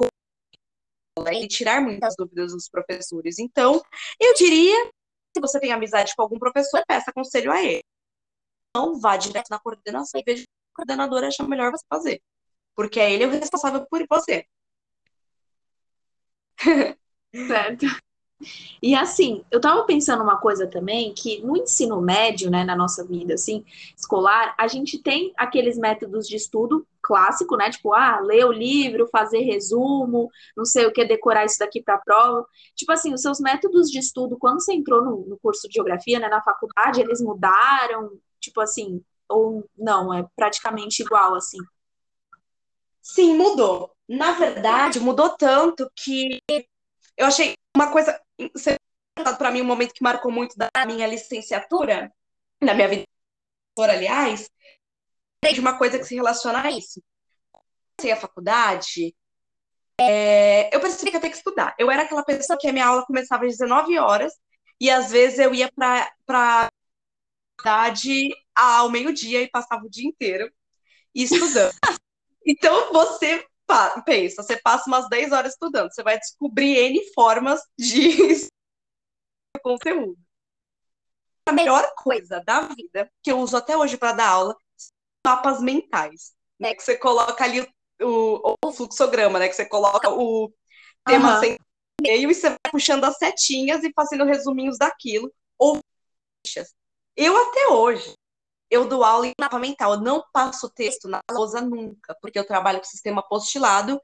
é 1.27 1.35
ele 1.37 1.47
tirar 1.47 1.83
muitas 1.83 2.15
dúvidas 2.17 2.53
dos 2.53 2.69
professores. 2.69 3.39
Então, 3.39 3.83
eu 4.19 4.35
diria, 4.35 4.91
se 5.37 5.41
você 5.41 5.61
tem 5.61 5.73
amizade 5.73 6.15
com 6.17 6.23
algum 6.23 6.39
professor, 6.39 6.83
peça 6.87 7.13
conselho 7.13 7.53
a 7.53 7.63
ele. 7.63 7.85
Não 8.75 8.99
vá 8.99 9.17
direto 9.17 9.49
na 9.51 9.59
coordenação 9.61 10.21
e 10.21 10.25
veja 10.25 10.43
o 10.43 10.47
que 10.47 10.75
coordenador 10.75 11.25
acha 11.25 11.47
melhor 11.47 11.71
você 11.71 11.85
fazer. 11.89 12.23
Porque 12.75 13.01
é 13.01 13.13
ele 13.13 13.27
o 13.27 13.31
responsável 13.31 13.87
por 13.87 14.05
você. 14.09 14.47
Certo. 17.35 18.04
E 18.82 18.95
assim, 18.95 19.45
eu 19.51 19.61
tava 19.61 19.85
pensando 19.85 20.22
uma 20.22 20.39
coisa 20.39 20.66
também, 20.66 21.12
que 21.14 21.41
no 21.43 21.57
ensino 21.57 22.01
médio, 22.01 22.51
né, 22.51 22.64
na 22.64 22.76
nossa 22.76 23.05
vida, 23.05 23.35
assim, 23.35 23.64
escolar, 23.97 24.55
a 24.59 24.66
gente 24.68 24.99
tem 25.03 25.32
aqueles 25.37 25.78
métodos 25.78 26.28
de 26.28 26.37
estudo 26.37 26.87
clássico, 27.03 27.57
né, 27.57 27.70
tipo, 27.70 27.93
ah, 27.93 28.20
ler 28.20 28.45
o 28.47 28.53
livro, 28.53 29.09
fazer 29.11 29.41
resumo, 29.41 30.30
não 30.57 30.64
sei 30.64 30.87
o 30.87 30.93
que, 30.93 31.05
decorar 31.05 31.45
isso 31.45 31.59
daqui 31.59 31.82
para 31.82 31.99
prova. 31.99 32.47
Tipo 32.74 32.93
assim, 32.93 33.12
os 33.12 33.20
seus 33.22 33.41
métodos 33.41 33.91
de 33.91 33.99
estudo, 33.99 34.37
quando 34.39 34.61
você 34.62 34.72
entrou 34.74 35.03
no, 35.05 35.24
no 35.26 35.39
curso 35.39 35.68
de 35.68 35.74
geografia, 35.74 36.18
né, 36.18 36.28
na 36.28 36.43
faculdade, 36.43 37.01
eles 37.01 37.20
mudaram, 37.20 38.11
tipo 38.41 38.61
assim, 38.61 39.03
ou 39.28 39.64
não, 39.76 40.12
é 40.12 40.26
praticamente 40.37 41.03
igual, 41.03 41.35
assim? 41.35 41.59
Sim, 43.03 43.37
mudou. 43.37 43.95
Na 44.09 44.32
verdade, 44.32 45.01
mudou 45.01 45.30
tanto 45.30 45.91
que 45.95 46.41
eu 47.16 47.26
achei 47.26 47.54
uma 47.75 47.91
coisa 47.91 48.20
para 49.39 49.51
mim 49.51 49.62
um 49.62 49.66
momento 49.66 49.95
que 49.95 50.03
marcou 50.03 50.31
muito 50.31 50.57
da 50.57 50.70
minha 50.87 51.07
licenciatura, 51.07 52.12
na 52.61 52.75
minha 52.75 52.89
vida, 52.89 53.05
aliás, 53.79 54.49
de 55.53 55.61
uma 55.61 55.79
coisa 55.79 55.99
que 55.99 56.05
se 56.05 56.14
relaciona 56.14 56.62
a 56.62 56.70
isso. 56.70 57.03
Comecei 57.97 58.12
a 58.12 58.20
faculdade, 58.20 59.14
é, 60.01 60.75
eu 60.75 60.81
percebi 60.81 61.11
que 61.11 61.16
eu 61.16 61.20
tenho 61.20 61.33
que 61.33 61.39
estudar. 61.39 61.75
Eu 61.79 61.91
era 61.91 62.03
aquela 62.03 62.25
pessoa 62.25 62.59
que 62.59 62.66
a 62.68 62.72
minha 62.72 62.87
aula 62.87 63.07
começava 63.07 63.45
às 63.45 63.53
19 63.53 63.99
horas 63.99 64.33
e 64.81 64.91
às 64.91 65.11
vezes 65.11 65.39
eu 65.39 65.55
ia 65.55 65.70
para 65.72 66.09
a 66.29 66.68
faculdade 67.57 68.31
ao 68.55 68.91
meio-dia 68.91 69.43
e 69.43 69.51
passava 69.51 69.85
o 69.85 69.91
dia 69.91 70.09
inteiro 70.09 70.51
estudando. 71.14 71.72
então 72.47 72.93
você 72.93 73.47
pensa, 74.05 74.43
você 74.43 74.57
passa 74.57 74.89
umas 74.89 75.09
10 75.09 75.33
horas 75.33 75.53
estudando, 75.53 75.93
você 75.93 76.03
vai 76.03 76.19
descobrir 76.19 76.77
N 76.77 77.12
formas 77.12 77.61
de 77.79 78.49
conteúdo. 79.62 80.19
A 81.47 81.53
melhor 81.53 81.87
coisa 81.97 82.43
da 82.45 82.62
vida, 82.62 83.11
que 83.23 83.31
eu 83.31 83.39
uso 83.39 83.57
até 83.57 83.77
hoje 83.77 83.97
para 83.97 84.12
dar 84.12 84.29
aula, 84.29 84.57
são 84.77 84.91
mapas 85.27 85.61
mentais. 85.61 86.33
Né? 86.59 86.75
Que 86.75 86.83
você 86.83 86.97
coloca 86.97 87.45
ali 87.45 87.61
o, 88.01 88.57
o, 88.65 88.73
fluxograma, 88.73 89.39
né? 89.39 89.49
Que 89.49 89.55
você 89.55 89.67
coloca 89.67 90.09
o 90.11 90.53
tema 91.07 91.41
uhum. 91.41 91.57
meio 92.01 92.31
e 92.31 92.35
você 92.35 92.49
vai 92.49 92.59
puxando 92.71 93.05
as 93.05 93.19
setinhas 93.19 93.85
e 93.85 93.93
fazendo 93.93 94.25
resuminhos 94.25 94.79
daquilo. 94.79 95.33
Ou 95.59 95.81
eu 97.17 97.37
até 97.37 97.69
hoje 97.69 98.15
eu 98.75 98.89
dou 98.89 99.05
aula 99.05 99.27
em 99.27 99.33
mapa 99.41 99.59
mental, 99.59 99.95
eu 99.95 100.01
não 100.01 100.25
passo 100.33 100.68
texto 100.68 101.09
na 101.09 101.20
lousa 101.31 101.61
nunca, 101.61 102.16
porque 102.20 102.39
eu 102.39 102.47
trabalho 102.47 102.81
com 102.81 102.85
sistema 102.85 103.22
postilado. 103.22 104.01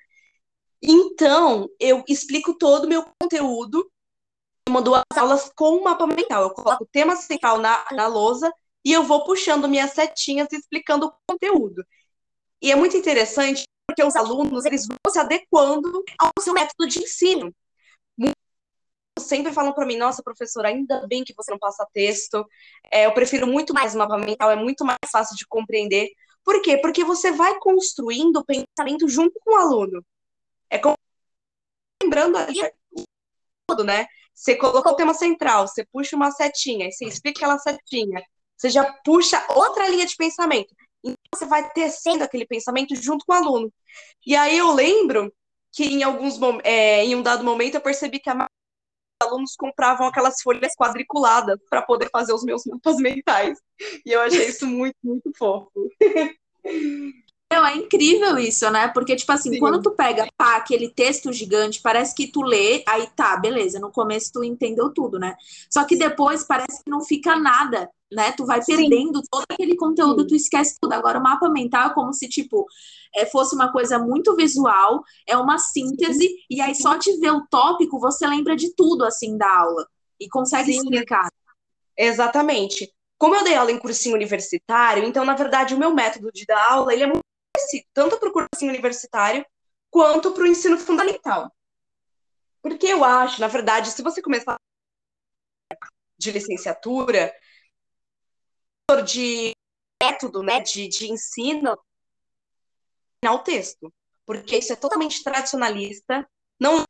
Então, 0.83 1.69
eu 1.79 2.05
explico 2.09 2.57
todo 2.57 2.85
o 2.85 2.89
meu 2.89 3.05
conteúdo, 3.21 3.91
eu 4.67 4.73
mando 4.73 4.95
as 4.95 5.19
aulas 5.19 5.51
com 5.57 5.77
o 5.77 5.85
mapa 5.85 6.07
mental. 6.07 6.45
Eu 6.45 6.51
coloco 6.51 6.85
o 6.85 6.89
tema 6.91 7.17
central 7.17 7.59
na, 7.59 7.85
na 7.93 8.07
lousa 8.07 8.53
e 8.85 8.93
eu 8.93 9.03
vou 9.03 9.25
puxando 9.25 9.69
minhas 9.69 9.93
setinhas 9.93 10.49
e 10.53 10.57
explicando 10.57 11.07
o 11.07 11.13
conteúdo. 11.29 11.85
E 12.63 12.71
é 12.71 12.77
muito 12.77 12.97
interessante 12.97 13.65
porque 13.87 14.05
os 14.05 14.15
alunos 14.17 14.65
eles 14.65 14.87
vão 14.87 14.97
se 15.13 15.19
adequando 15.19 16.05
ao 16.19 16.31
seu 16.41 16.55
método 16.55 16.87
de 16.87 17.01
ensino 17.01 17.53
sempre 19.21 19.53
falam 19.53 19.73
para 19.73 19.87
mim, 19.87 19.97
nossa, 19.97 20.23
professora, 20.23 20.69
ainda 20.69 21.07
bem 21.07 21.23
que 21.25 21.35
você 21.37 21.51
não 21.51 21.59
passa 21.59 21.87
texto. 21.93 22.45
É, 22.93 23.07
eu 23.07 23.13
prefiro 23.13 23.47
muito 23.47 23.73
mais 23.75 23.95
mapa 23.95 24.19
mental, 24.19 24.51
é 24.51 24.57
muito 24.57 24.85
mais 24.85 24.99
fácil 25.11 25.37
de 25.37 25.47
compreender. 25.47 26.11
Por 26.45 26.61
quê? 26.63 26.79
Porque 26.79 27.05
você 27.05 27.31
vai 27.33 27.59
construindo 27.59 28.39
o 28.39 28.45
pensamento 28.45 29.09
junto 29.09 29.39
com 29.45 29.55
o 29.55 29.59
aluno. 29.59 30.05
É 30.71 30.79
como 30.79 30.97
lembrando 32.03 32.39
tudo, 33.69 33.85
né? 33.85 34.07
Você 34.35 34.57
colocou 34.57 34.93
o 34.93 34.97
tema 34.97 35.15
central, 35.15 35.69
você 35.69 35.85
puxa 35.93 36.17
uma 36.17 36.31
setinha, 36.31 36.91
você 36.91 37.05
explica 37.05 37.41
aquela 37.41 37.59
setinha, 37.59 38.23
você 38.57 38.71
já 38.71 38.91
puxa 39.05 39.45
outra 39.51 39.89
linha 39.89 40.07
de 40.07 40.17
pensamento. 40.17 40.75
Então 41.05 41.17
você 41.35 41.47
vai 41.47 41.71
tecendo 41.73 42.25
aquele 42.25 42.47
pensamento 42.47 42.95
junto 42.97 43.25
com 43.27 43.33
o 43.33 43.37
aluno. 43.37 43.73
E 44.27 44.35
aí 44.37 44.57
eu 44.57 44.73
lembro 44.73 45.33
que 45.73 45.85
em 45.85 46.03
alguns 46.03 46.39
é, 46.65 47.05
em 47.05 47.15
um 47.15 47.23
dado 47.23 47.45
momento 47.45 47.75
eu 47.75 47.81
percebi 47.81 48.19
que 48.19 48.31
a 48.31 48.47
alunos 49.21 49.55
compravam 49.57 50.07
aquelas 50.07 50.41
folhas 50.43 50.75
quadriculadas 50.75 51.59
para 51.69 51.83
poder 51.83 52.09
fazer 52.11 52.33
os 52.33 52.43
meus 52.43 52.65
mapas 52.65 52.97
mentais. 52.97 53.59
E 54.05 54.13
eu 54.13 54.21
achei 54.21 54.49
isso 54.49 54.67
muito, 54.67 54.97
muito 55.03 55.31
fofo. 55.37 55.71
Não, 57.53 57.67
é 57.67 57.77
incrível 57.77 58.39
isso, 58.39 58.71
né? 58.71 58.87
Porque, 58.89 59.17
tipo 59.17 59.33
assim, 59.33 59.51
Sim. 59.55 59.59
quando 59.59 59.83
tu 59.83 59.91
pega 59.91 60.29
pá, 60.37 60.57
aquele 60.57 60.89
texto 60.89 61.33
gigante, 61.33 61.83
parece 61.83 62.15
que 62.15 62.31
tu 62.31 62.43
lê, 62.43 62.85
aí 62.87 63.09
tá, 63.17 63.37
beleza, 63.37 63.81
no 63.81 63.91
começo 63.91 64.31
tu 64.33 64.45
entendeu 64.45 64.91
tudo, 64.91 65.19
né? 65.19 65.35
Só 65.69 65.85
que 65.85 65.97
depois 65.97 66.45
parece 66.45 66.85
que 66.85 66.89
não 66.89 67.03
fica 67.03 67.35
nada, 67.37 67.91
né? 68.11 68.31
Tu 68.33 68.47
vai 68.47 68.65
perdendo 68.65 69.19
Sim. 69.19 69.27
todo 69.29 69.45
aquele 69.51 69.75
conteúdo, 69.75 70.23
Sim. 70.23 70.29
tu 70.29 70.35
esquece 70.37 70.77
tudo. 70.81 70.93
Agora, 70.93 71.19
o 71.19 71.23
mapa 71.23 71.51
mental 71.51 71.91
é 71.91 71.95
como 71.95 72.13
se, 72.13 72.29
tipo, 72.29 72.65
é, 73.17 73.27
fosse 73.27 73.53
uma 73.57 73.73
coisa 73.73 73.99
muito 73.99 74.37
visual, 74.37 75.03
é 75.27 75.37
uma 75.37 75.59
síntese, 75.59 76.29
e 76.49 76.61
aí 76.61 76.75
só 76.77 76.97
de 76.97 77.19
ver 77.19 77.33
o 77.33 77.45
tópico 77.49 77.99
você 77.99 78.29
lembra 78.29 78.55
de 78.55 78.73
tudo, 78.77 79.05
assim, 79.05 79.37
da 79.37 79.53
aula, 79.53 79.89
e 80.21 80.29
consegue 80.29 80.71
explicar. 80.71 81.29
Exatamente. 81.97 82.93
Como 83.19 83.35
eu 83.35 83.43
dei 83.43 83.57
aula 83.57 83.73
em 83.73 83.79
cursinho 83.79 84.15
universitário, 84.15 85.05
então, 85.05 85.25
na 85.25 85.35
verdade, 85.35 85.75
o 85.75 85.79
meu 85.79 85.93
método 85.93 86.31
de 86.33 86.47
dar 86.47 86.73
aula, 86.73 86.93
ele 86.95 87.03
é 87.03 87.07
muito 87.07 87.25
tanto 87.93 88.19
para 88.19 88.29
o 88.29 88.33
cursinho 88.33 88.71
universitário 88.71 89.45
quanto 89.91 90.33
para 90.33 90.43
o 90.43 90.47
ensino 90.47 90.79
fundamental. 90.79 91.53
Porque 92.63 92.87
eu 92.87 93.05
acho, 93.05 93.41
na 93.41 93.49
verdade, 93.49 93.91
se 93.91 94.03
você 94.03 94.23
começar 94.23 94.57
de 96.19 96.31
licenciatura, 96.31 97.33
de 99.07 99.53
método 100.03 100.43
né, 100.43 100.61
de, 100.61 100.89
de 100.89 101.11
ensino, 101.11 101.79
o 103.25 103.39
texto. 103.39 103.93
Porque 104.27 104.59
isso 104.59 104.73
é 104.73 104.77
totalmente 104.77 105.23
tradicionalista, 105.23 106.29
não 106.59 106.81
é 106.81 106.85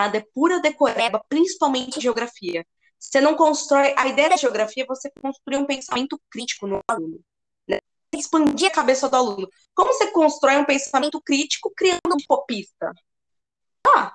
nada, 0.00 0.18
é 0.18 0.26
pura 0.34 0.60
decoreba, 0.60 1.22
principalmente 1.28 2.00
geografia. 2.00 2.66
Você 2.98 3.20
não 3.20 3.36
constrói. 3.36 3.94
A 3.96 4.08
ideia 4.08 4.30
da 4.30 4.36
geografia 4.36 4.82
é 4.82 4.86
você 4.86 5.10
construir 5.22 5.56
um 5.56 5.66
pensamento 5.66 6.20
crítico 6.30 6.66
no 6.66 6.80
aluno 6.88 7.22
expandir 8.20 8.68
a 8.68 8.72
cabeça 8.72 9.08
do 9.08 9.16
aluno. 9.16 9.48
Como 9.74 9.92
você 9.92 10.10
constrói 10.10 10.56
um 10.56 10.64
pensamento 10.64 11.20
crítico 11.20 11.72
criando 11.76 12.14
um 12.14 12.26
popista? 12.26 12.92
Ah! 13.86 14.14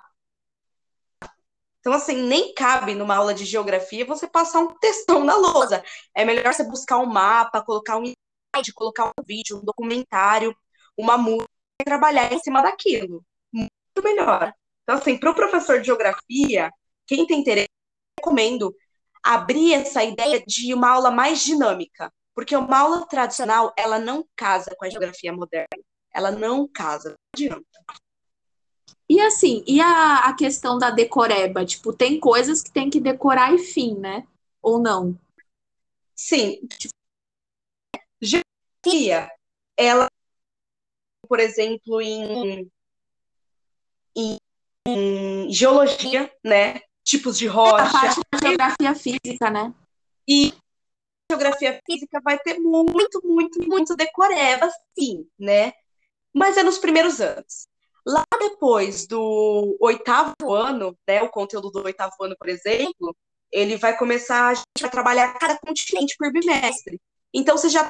Então, 1.80 1.94
assim, 1.94 2.16
nem 2.16 2.54
cabe 2.54 2.96
numa 2.96 3.16
aula 3.16 3.34
de 3.34 3.44
geografia 3.44 4.06
você 4.06 4.26
passar 4.26 4.60
um 4.60 4.74
textão 4.80 5.24
na 5.24 5.36
lousa. 5.36 5.84
É 6.16 6.24
melhor 6.24 6.54
você 6.54 6.64
buscar 6.64 6.98
um 7.00 7.06
mapa, 7.06 7.62
colocar 7.62 7.98
um 7.98 8.04
slide, 8.06 8.74
colocar 8.74 9.08
um 9.08 9.24
vídeo, 9.26 9.58
um 9.58 9.66
documentário, 9.66 10.56
uma 10.98 11.18
música 11.18 11.50
e 11.82 11.84
trabalhar 11.84 12.32
em 12.32 12.40
cima 12.40 12.62
daquilo. 12.62 13.26
Muito 13.52 13.70
melhor. 14.02 14.54
Então, 14.84 14.96
assim, 14.96 15.18
para 15.18 15.32
o 15.32 15.36
professor 15.36 15.80
de 15.80 15.88
geografia, 15.88 16.72
quem 17.06 17.28
tem 17.28 17.42
interesse, 17.42 17.70
recomendo 18.18 18.74
abrir 19.24 19.74
essa 19.74 20.04
ideia 20.04 20.42
de 20.46 20.74
uma 20.74 20.90
aula 20.90 21.12
mais 21.12 21.44
dinâmica. 21.44 22.14
Porque 22.36 22.56
uma 22.56 22.80
aula 22.80 23.06
tradicional, 23.06 23.74
ela 23.78 24.00
não 24.00 24.28
casa 24.36 24.76
com 24.76 24.86
a 24.86 24.90
geografia 24.90 25.32
moderna. 25.32 25.84
Ela 26.14 26.32
não 26.32 26.68
casa, 26.68 27.10
não 27.10 27.16
adianta. 27.36 27.66
E 29.10 29.20
assim, 29.22 29.64
e 29.68 29.80
a, 29.80 30.30
a 30.30 30.36
questão 30.36 30.78
da 30.78 30.90
decoreba? 30.90 31.66
Tipo, 31.66 31.94
tem 31.94 32.20
coisas 32.20 32.64
que 32.64 32.72
tem 32.72 32.90
que 32.90 33.00
decorar 33.00 33.54
e 33.54 33.60
fim, 33.60 33.96
né? 33.96 34.26
Ou 34.62 34.80
não? 34.80 35.18
Sim. 36.16 36.60
Geografia, 38.22 39.30
ela, 39.78 40.08
por 41.28 41.40
exemplo, 41.40 42.02
em, 42.02 42.72
em, 44.16 44.38
em 44.88 45.52
geologia, 45.52 46.32
né? 46.44 46.82
Tipos 47.04 47.38
de 47.38 47.48
rocha. 47.48 47.84
É 47.84 47.88
a 47.88 47.92
parte 47.92 48.22
da 48.32 48.40
geografia 48.40 48.96
física, 48.96 49.50
né? 49.50 49.74
E 50.28 50.54
geografia 51.34 51.80
física 51.86 52.22
vai 52.24 52.38
ter 52.40 52.60
muito, 52.60 53.22
muito, 53.24 53.68
muito 53.68 53.96
decoreba, 53.96 54.70
sim, 54.98 55.28
né? 55.40 55.74
mas 56.34 56.58
é 56.58 56.64
nos 56.64 56.80
primeiros 56.80 57.22
anos. 57.22 57.68
Lá 58.06 58.26
depois 58.40 59.08
do 59.08 59.78
oitavo 59.80 60.52
ano, 60.52 60.98
né, 61.08 61.22
o 61.22 61.30
conteúdo 61.30 61.70
do 61.70 61.84
oitavo 61.84 62.16
ano, 62.22 62.36
por 62.38 62.50
exemplo, 62.50 63.16
ele 63.52 63.78
vai 63.78 63.96
começar, 63.96 64.50
a 64.50 64.54
gente 64.56 64.82
vai 64.82 64.90
trabalhar 64.90 65.38
cada 65.38 65.58
continente 65.60 66.16
por 66.18 66.32
bimestre. 66.32 67.00
Então, 67.34 67.56
você 67.56 67.70
já 67.70 67.90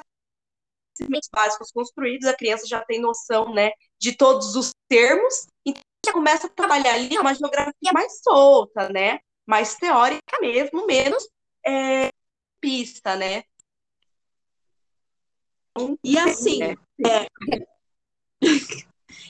tem 0.96 1.08
básicos 1.34 1.72
construídos, 1.72 2.28
a 2.28 2.36
criança 2.36 2.68
já 2.68 2.84
tem 2.86 3.02
noção, 3.02 3.54
né, 3.54 3.72
de 4.00 4.16
todos 4.16 4.56
os 4.56 4.72
termos, 4.88 5.48
então 5.66 5.82
já 6.06 6.12
começa 6.12 6.46
a 6.46 6.50
trabalhar 6.50 6.94
ali 6.94 7.18
uma 7.18 7.34
geografia 7.34 7.92
mais 7.92 8.22
solta, 8.22 8.90
né, 8.90 9.20
mais 9.48 9.76
teórica 9.76 10.40
mesmo, 10.40 10.86
menos 10.86 11.28
é, 11.66 12.10
pista, 12.64 13.18
né. 13.18 13.44
E 16.02 16.18
assim, 16.18 16.64
é. 16.64 16.76
É... 17.06 17.28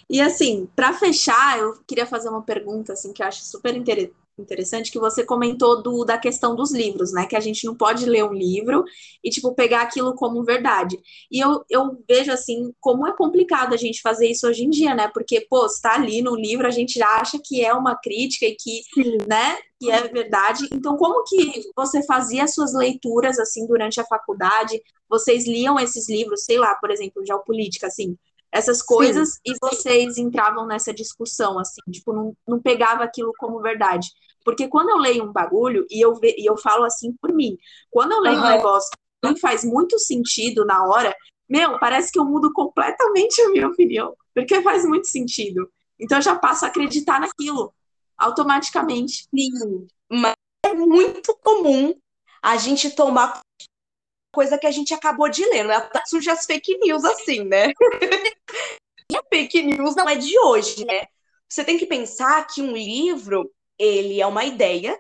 e 0.08 0.22
assim, 0.22 0.68
para 0.76 0.94
fechar, 0.94 1.58
eu 1.58 1.84
queria 1.88 2.06
fazer 2.06 2.30
uma 2.30 2.44
pergunta 2.44 2.94
assim 2.94 3.12
que 3.12 3.24
eu 3.24 3.28
acho 3.28 3.44
super 3.44 3.76
interessante 3.76 4.23
interessante 4.42 4.92
que 4.92 5.00
você 5.00 5.24
comentou 5.24 5.82
do, 5.82 6.04
da 6.04 6.18
questão 6.18 6.56
dos 6.56 6.72
livros, 6.72 7.14
né? 7.14 7.26
Que 7.26 7.36
a 7.36 7.40
gente 7.40 7.66
não 7.66 7.76
pode 7.76 8.06
ler 8.06 8.24
um 8.24 8.34
livro 8.34 8.84
e, 9.24 9.30
tipo, 9.30 9.54
pegar 9.54 9.82
aquilo 9.82 10.16
como 10.16 10.44
verdade. 10.44 11.00
E 11.32 11.40
eu, 11.40 11.64
eu 11.70 12.04
vejo, 12.08 12.32
assim, 12.32 12.74
como 12.80 13.08
é 13.08 13.16
complicado 13.16 13.74
a 13.74 13.78
gente 13.78 14.02
fazer 14.02 14.28
isso 14.28 14.48
hoje 14.48 14.64
em 14.64 14.70
dia, 14.70 14.96
né? 14.96 15.10
Porque, 15.14 15.42
pô, 15.42 15.66
está 15.66 15.96
ali 15.96 16.22
no 16.22 16.36
livro, 16.36 16.66
a 16.66 16.72
gente 16.72 16.98
já 16.98 17.08
acha 17.18 17.40
que 17.44 17.64
é 17.64 17.74
uma 17.74 17.96
crítica 17.96 18.46
e 18.46 18.56
que, 18.56 18.82
Sim. 18.94 19.18
né, 19.28 19.58
que 19.80 19.92
é 19.92 20.08
verdade. 20.08 20.68
Então, 20.72 20.98
como 20.98 21.24
que 21.24 21.62
você 21.76 22.04
fazia 22.04 22.44
as 22.44 22.54
suas 22.54 22.74
leituras, 22.74 23.38
assim, 23.40 23.68
durante 23.68 24.00
a 24.00 24.06
faculdade? 24.06 24.82
Vocês 25.08 25.46
liam 25.46 25.80
esses 25.80 26.10
livros, 26.10 26.44
sei 26.44 26.58
lá, 26.58 26.74
por 26.76 26.90
exemplo, 26.90 27.26
geopolítica, 27.26 27.88
assim, 27.88 28.18
essas 28.54 28.84
coisas 28.84 29.34
Sim. 29.34 29.40
e 29.46 29.54
vocês 29.60 30.18
entravam 30.18 30.68
nessa 30.68 30.94
discussão, 30.94 31.58
assim, 31.58 31.82
tipo, 31.92 32.14
não, 32.14 32.38
não 32.48 32.62
pegava 32.62 33.04
aquilo 33.04 33.34
como 33.40 33.60
verdade. 33.60 34.08
Porque 34.46 34.68
quando 34.68 34.90
eu 34.90 34.98
leio 34.98 35.24
um 35.24 35.32
bagulho, 35.32 35.88
e 35.90 36.00
eu, 36.00 36.14
ve, 36.14 36.36
e 36.38 36.48
eu 36.48 36.56
falo 36.56 36.84
assim 36.84 37.16
por 37.20 37.34
mim, 37.34 37.58
quando 37.90 38.12
eu 38.12 38.20
leio 38.20 38.38
uhum. 38.38 38.46
um 38.46 38.50
negócio 38.50 38.90
que 39.26 39.40
faz 39.40 39.64
muito 39.64 39.98
sentido 39.98 40.66
na 40.66 40.86
hora, 40.86 41.16
meu, 41.50 41.80
parece 41.80 42.12
que 42.12 42.20
eu 42.20 42.26
mudo 42.26 42.54
completamente 42.54 43.42
a 43.42 43.50
minha 43.50 43.68
opinião, 43.68 44.16
porque 44.36 44.62
faz 44.62 44.86
muito 44.86 45.08
sentido. 45.08 45.68
Então 46.00 46.20
eu 46.20 46.22
já 46.22 46.36
passo 46.36 46.66
a 46.66 46.68
acreditar 46.68 47.20
naquilo, 47.20 47.74
automaticamente. 48.16 49.28
Sim, 49.34 49.88
mas 50.12 50.34
é 50.64 50.74
muito 50.76 51.36
comum 51.42 51.94
a 52.42 52.58
gente 52.58 52.92
tomar 52.92 53.40
coisa 54.34 54.58
que 54.58 54.66
a 54.66 54.72
gente 54.72 54.94
acabou 54.94 55.30
de 55.30 55.46
ler, 55.46 55.64
né? 55.64 55.76
Surge 56.08 56.30
as 56.30 56.46
fake 56.46 56.78
news 56.80 57.06
assim, 57.06 57.44
né? 57.46 57.68
e 59.12 59.16
a 59.16 59.24
fake 59.30 59.62
news 59.62 59.96
não 59.96 60.10
é 60.10 60.16
de 60.16 60.38
hoje, 60.40 60.84
né? 60.84 61.06
Você 61.48 61.64
tem 61.64 61.78
que 61.78 61.86
pensar 61.86 62.46
que 62.48 62.62
um 62.62 62.76
livro, 62.76 63.54
ele 63.78 64.20
é 64.20 64.26
uma 64.26 64.44
ideia, 64.44 65.00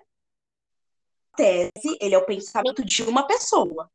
tese, 1.36 1.98
ele 2.00 2.14
é 2.14 2.18
o 2.18 2.26
pensamento 2.26 2.86
de 2.86 3.02
uma 3.02 3.26
pessoa. 3.26 3.90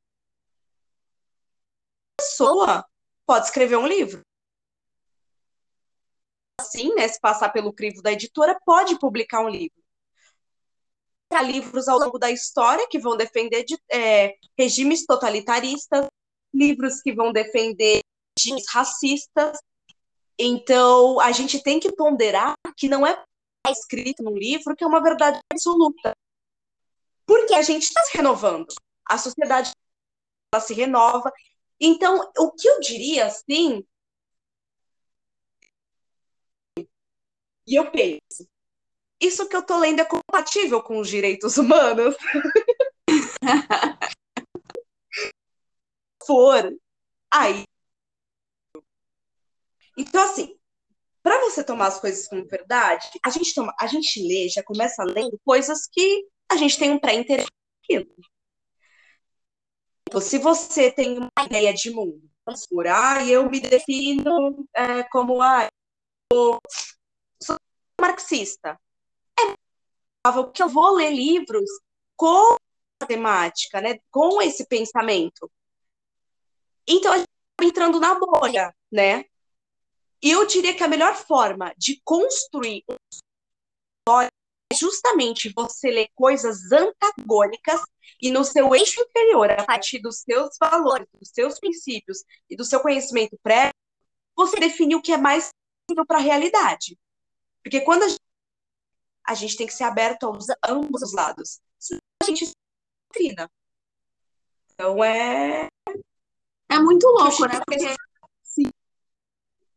A 2.18 2.22
pessoa 2.22 2.84
pode 3.24 3.46
escrever 3.46 3.76
um 3.76 3.86
livro. 3.86 4.22
Assim, 6.60 6.92
né, 6.96 7.06
se 7.06 7.20
passar 7.20 7.50
pelo 7.50 7.72
crivo 7.72 8.02
da 8.02 8.10
editora, 8.10 8.58
pode 8.66 8.98
publicar 8.98 9.40
um 9.40 9.48
livro 9.48 9.78
livros 11.44 11.88
ao 11.88 11.98
longo 11.98 12.18
da 12.18 12.30
história 12.30 12.86
que 12.88 12.98
vão 12.98 13.16
defender 13.16 13.64
de, 13.64 13.78
é, 13.90 14.34
regimes 14.58 15.04
totalitaristas, 15.04 16.06
livros 16.52 17.00
que 17.02 17.12
vão 17.12 17.32
defender 17.32 18.00
regimes 18.38 18.64
racistas. 18.70 19.58
Então, 20.38 21.20
a 21.20 21.32
gente 21.32 21.62
tem 21.62 21.78
que 21.78 21.92
ponderar 21.92 22.54
que 22.76 22.88
não 22.88 23.06
é 23.06 23.22
escrito 23.68 24.22
num 24.22 24.36
livro 24.36 24.74
que 24.74 24.84
é 24.84 24.86
uma 24.86 25.02
verdade 25.02 25.38
absoluta. 25.52 26.12
Porque 27.26 27.54
a 27.54 27.62
gente 27.62 27.82
está 27.82 28.02
se 28.02 28.16
renovando. 28.16 28.68
A 29.04 29.18
sociedade 29.18 29.70
ela 30.52 30.62
se 30.62 30.72
renova. 30.72 31.30
Então, 31.78 32.18
o 32.38 32.52
que 32.52 32.68
eu 32.68 32.80
diria, 32.80 33.26
assim, 33.26 33.84
e 37.66 37.74
eu 37.74 37.90
penso, 37.90 38.48
isso 39.20 39.48
que 39.48 39.56
eu 39.56 39.62
tô 39.62 39.78
lendo 39.78 40.00
é 40.00 40.04
compatível 40.04 40.82
com 40.82 40.98
os 40.98 41.08
direitos 41.08 41.56
humanos? 41.56 42.16
For, 46.26 46.76
aí. 47.32 47.64
Então, 49.96 50.22
assim, 50.22 50.56
para 51.22 51.40
você 51.40 51.64
tomar 51.64 51.88
as 51.88 52.00
coisas 52.00 52.28
como 52.28 52.46
verdade, 52.46 53.08
a 53.24 53.30
gente, 53.30 53.54
toma, 53.54 53.74
a 53.80 53.86
gente 53.86 54.22
lê, 54.22 54.48
já 54.48 54.62
começa 54.62 55.02
lendo 55.04 55.38
coisas 55.44 55.88
que 55.90 56.26
a 56.50 56.56
gente 56.56 56.78
tem 56.78 56.92
um 56.92 56.98
pré-interesse 56.98 57.48
então, 60.06 60.20
se 60.20 60.38
você 60.38 60.90
tem 60.90 61.18
uma 61.18 61.44
ideia 61.44 61.72
de 61.72 61.90
mundo, 61.90 62.22
vamos 62.44 62.66
por, 62.66 62.86
ah, 62.86 63.24
eu 63.26 63.50
me 63.50 63.60
defino 63.60 64.66
é, 64.74 65.02
como, 65.04 65.40
ah, 65.42 65.68
eu 66.32 66.58
sou 67.42 67.56
marxista 68.00 68.78
que 70.52 70.62
eu 70.62 70.68
vou 70.68 70.94
ler 70.94 71.10
livros 71.10 71.68
com 72.16 72.56
a 73.00 73.06
temática, 73.06 73.80
né, 73.80 73.98
com 74.10 74.42
esse 74.42 74.66
pensamento. 74.66 75.50
Então, 76.86 77.12
a 77.12 77.18
gente 77.18 77.28
está 77.52 77.64
entrando 77.64 78.00
na 78.00 78.18
bolha, 78.18 78.74
né? 78.90 79.24
E 80.22 80.30
eu 80.30 80.46
diria 80.46 80.74
que 80.74 80.82
a 80.82 80.88
melhor 80.88 81.14
forma 81.14 81.72
de 81.76 82.00
construir 82.04 82.84
um 82.88 84.20
é 84.22 84.28
justamente 84.74 85.52
você 85.54 85.90
ler 85.90 86.08
coisas 86.14 86.72
antagônicas 86.72 87.80
e 88.20 88.30
no 88.30 88.44
seu 88.44 88.74
eixo 88.74 89.00
inferior, 89.00 89.50
a 89.50 89.64
partir 89.64 90.00
dos 90.00 90.20
seus 90.20 90.56
valores, 90.58 91.06
dos 91.18 91.30
seus 91.30 91.58
princípios 91.58 92.24
e 92.50 92.56
do 92.56 92.64
seu 92.64 92.80
conhecimento 92.80 93.38
prévio, 93.42 93.74
você 94.36 94.58
definir 94.58 94.96
o 94.96 95.02
que 95.02 95.12
é 95.12 95.16
mais 95.16 95.50
para 96.06 96.18
a 96.18 96.22
realidade. 96.22 96.98
Porque 97.62 97.80
quando 97.80 98.02
a 98.04 98.08
gente 98.08 98.20
a 99.28 99.34
gente 99.34 99.56
tem 99.56 99.66
que 99.66 99.74
ser 99.74 99.84
aberto 99.84 100.24
aos 100.24 100.46
ambos 100.66 101.02
os 101.02 101.12
lados. 101.12 101.60
Senão 101.78 102.00
a 102.22 102.26
gente 102.26 102.46
se 102.46 102.52
doutrina. 103.12 103.48
Então 104.72 105.04
é. 105.04 105.68
É 106.70 106.78
muito 106.78 107.06
louco, 107.06 107.46
né? 107.46 107.60
Porque... 107.66 107.94
Sim. 108.42 108.70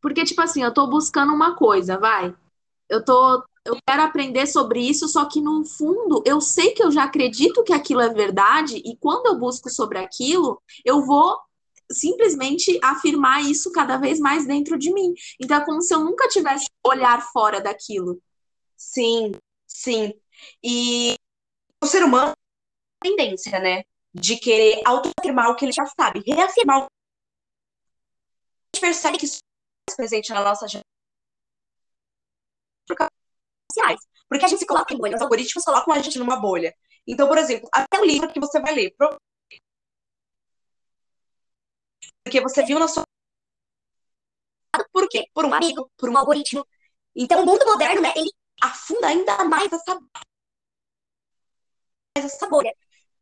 Porque, 0.01 0.23
tipo 0.23 0.41
assim, 0.41 0.63
eu 0.63 0.73
tô 0.73 0.87
buscando 0.87 1.33
uma 1.33 1.55
coisa, 1.55 1.97
vai. 1.97 2.33
Eu 2.87 3.03
tô. 3.03 3.43
Eu 3.63 3.77
quero 3.85 4.01
aprender 4.01 4.47
sobre 4.47 4.79
isso, 4.79 5.07
só 5.07 5.25
que 5.25 5.39
no 5.39 5.63
fundo 5.63 6.23
eu 6.25 6.41
sei 6.41 6.71
que 6.71 6.81
eu 6.81 6.89
já 6.89 7.03
acredito 7.03 7.63
que 7.63 7.73
aquilo 7.73 8.01
é 8.01 8.09
verdade, 8.09 8.77
e 8.77 8.97
quando 8.97 9.27
eu 9.27 9.37
busco 9.37 9.69
sobre 9.69 9.99
aquilo, 9.99 10.59
eu 10.83 11.05
vou 11.05 11.37
simplesmente 11.91 12.79
afirmar 12.81 13.43
isso 13.43 13.71
cada 13.71 13.97
vez 13.97 14.19
mais 14.19 14.47
dentro 14.47 14.79
de 14.79 14.91
mim. 14.91 15.13
Então 15.39 15.57
é 15.57 15.65
como 15.65 15.79
se 15.79 15.93
eu 15.93 15.99
nunca 15.99 16.27
tivesse 16.27 16.65
olhar 16.83 17.21
fora 17.31 17.61
daquilo. 17.61 18.19
Sim, 18.81 19.31
sim. 19.67 20.13
E 20.63 21.15
o 21.83 21.87
ser 21.87 22.03
humano 22.03 22.33
tem 23.01 23.15
tendência, 23.15 23.59
né? 23.59 23.83
De 24.13 24.37
querer 24.37 24.81
autoafirmar 24.85 25.49
o 25.51 25.55
que 25.57 25.65
ele 25.65 25.73
já 25.73 25.85
sabe, 25.87 26.23
reafirmar 26.27 26.79
o 26.79 26.87
que 26.87 26.89
a 28.73 28.75
gente 28.75 28.81
percebe 28.81 29.17
que 29.17 29.25
isso 29.25 29.39
é 29.91 29.95
presente 29.95 30.31
na 30.33 30.43
nossa 30.43 30.67
geração. 30.67 30.83
Porque 34.27 34.45
a 34.45 34.47
gente 34.47 34.59
se 34.59 34.65
coloca 34.65 34.93
em 34.93 34.97
bolha, 34.97 35.15
os 35.15 35.21
algoritmos 35.21 35.63
colocam 35.63 35.93
a 35.93 35.99
gente 35.99 36.17
numa 36.19 36.37
bolha. 36.39 36.73
Então, 37.07 37.27
por 37.27 37.37
exemplo, 37.37 37.67
até 37.73 37.99
o 37.99 38.05
livro 38.05 38.31
que 38.31 38.39
você 38.39 38.59
vai 38.59 38.73
ler, 38.73 38.93
porque 42.23 42.41
você 42.41 42.63
viu 42.65 42.79
na 42.79 42.87
sua. 42.87 43.03
Por 44.93 45.07
quê? 45.09 45.25
Por 45.33 45.45
um 45.45 45.53
amigo, 45.53 45.89
por 45.97 46.09
um 46.09 46.17
algoritmo. 46.17 46.65
Então, 47.15 47.43
o 47.43 47.45
mundo 47.45 47.65
moderno, 47.65 48.01
né, 48.01 48.13
ele 48.15 48.29
afunda 48.61 49.07
ainda 49.07 49.43
mais 49.45 49.71
essa, 49.71 49.99
essa 52.15 52.47
bolha. 52.47 52.73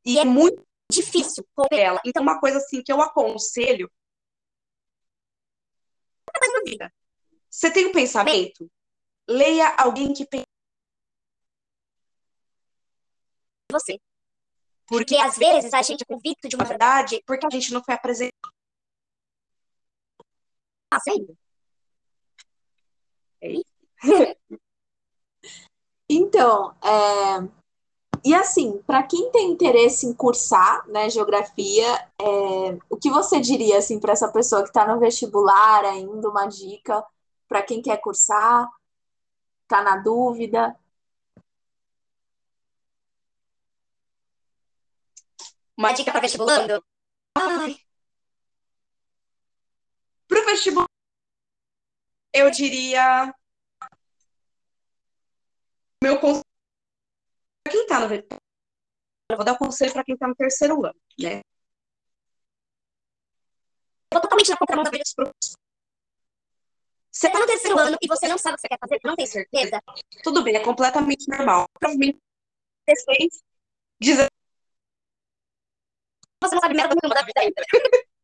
E 0.06 0.20
é 0.20 0.26
muito 0.26 0.66
difícil 0.92 1.46
romper 1.58 1.80
ela. 1.80 2.02
Então, 2.06 2.22
uma 2.24 2.40
coisa 2.40 2.58
assim 2.58 2.84
que 2.84 2.92
eu 2.92 3.02
aconselho. 3.02 3.90
Você 7.50 7.72
tem 7.72 7.88
um 7.88 7.92
pensamento? 7.92 8.70
Leia 9.28 9.76
alguém 9.78 10.14
que 10.14 10.26
pensa. 10.26 10.46
Você. 13.72 14.00
Porque 14.88 15.16
às 15.18 15.38
vezes 15.38 15.74
a 15.74 15.82
gente 15.84 16.02
é 16.02 16.06
convicto 16.06 16.50
de 16.50 16.56
uma 16.56 16.66
verdade 16.66 17.22
porque 17.26 17.46
a 17.46 17.50
gente 17.50 17.72
não 17.74 17.84
foi 17.84 17.94
apresentado. 17.94 18.54
Ah? 20.92 20.98
É 23.42 23.52
isso? 23.52 23.74
Então, 26.10 26.74
é, 26.84 27.48
e 28.26 28.34
assim, 28.34 28.82
para 28.86 29.04
quem 29.04 29.32
tem 29.32 29.52
interesse 29.52 30.06
em 30.06 30.14
cursar, 30.14 30.86
né, 30.88 31.10
geografia, 31.10 31.86
é, 32.20 32.78
o 32.90 32.98
que 32.98 33.10
você 33.10 33.40
diria 33.40 33.78
assim 33.78 34.00
para 34.00 34.14
essa 34.14 34.32
pessoa 34.32 34.64
que 34.64 34.70
está 34.70 34.86
no 34.88 35.00
vestibular 35.00 35.86
ainda, 35.86 36.30
uma 36.30 36.48
dica 36.48 37.04
para 37.48 37.62
quem 37.62 37.82
quer 37.82 37.98
cursar, 37.98 38.68
está 39.64 39.84
na 39.84 39.98
dúvida? 39.98 40.76
Uma 45.78 45.94
dica 45.94 46.12
para 46.12 46.22
vestibulando? 46.22 46.84
Ai. 47.36 47.78
Pro 50.28 50.46
vestibular, 50.46 50.88
eu 52.34 52.52
diria 52.52 53.34
meu 56.04 56.20
conselho 56.20 56.44
para 57.64 57.72
quem 57.72 57.82
está 57.82 58.00
no 58.00 58.08
eu 59.32 59.38
vou 59.38 59.46
dar 59.46 59.58
conselho 59.58 59.94
para 59.94 60.04
quem 60.04 60.16
está 60.16 60.28
no 60.28 60.36
terceiro 60.36 60.84
ano, 60.84 61.00
né? 61.20 61.42
Eu 64.12 64.22
totalmente 64.22 64.50
na 64.50 64.58
contramão 64.58 64.84
da 64.84 64.90
vida. 64.90 65.04
Você 67.12 67.28
está 67.28 67.40
no 67.40 67.46
terceiro 67.46 67.78
ano 67.78 67.98
e 68.02 68.08
você 68.08 68.28
não 68.28 68.40
sabe 68.40 68.54
o 68.54 68.56
que 68.56 68.62
você 68.62 68.68
quer 68.70 68.80
fazer, 68.80 69.00
não 69.04 69.16
tem 69.16 69.28
certeza? 69.28 69.80
Tudo 70.24 70.44
bem, 70.44 70.56
é 70.56 70.64
completamente 70.64 71.28
normal. 71.30 71.68
Provavelmente 71.80 72.20
16, 72.88 73.44
17. 74.00 74.30
Você 76.42 76.56
não 76.56 76.62
sabe 76.62 76.74
merda 76.74 76.96
nenhuma 76.96 77.14
da 77.14 77.26
vida 77.26 77.42
ainda. 77.42 77.62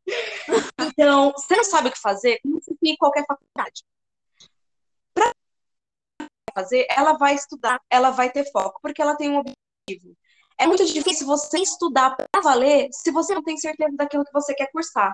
então, 0.90 1.32
você 1.34 1.56
não 1.56 1.64
sabe 1.64 1.90
o 1.90 1.92
que 1.92 2.00
fazer, 2.00 2.40
não 2.44 2.60
se 2.62 2.76
em 2.82 2.98
qualquer 2.98 3.26
faculdade. 3.28 3.84
Fazer, 6.56 6.88
ela 6.90 7.14
vai 7.18 7.36
estudar, 7.36 7.82
ela 7.90 8.12
vai 8.12 8.32
ter 8.32 8.50
foco, 8.50 8.80
porque 8.82 9.02
ela 9.02 9.16
tem 9.18 9.30
um 9.30 9.40
objetivo. 9.40 10.16
É 10.58 10.66
muito 10.66 10.86
difícil 10.86 11.28
você 11.28 11.60
estudar 11.60 12.16
para 12.16 12.42
valer 12.42 12.88
se 12.92 13.12
você 13.12 13.36
não 13.36 13.44
tem 13.44 13.58
certeza 13.58 13.94
daquilo 13.98 14.24
que 14.24 14.32
você 14.32 14.56
quer 14.56 14.72
cursar. 14.72 15.14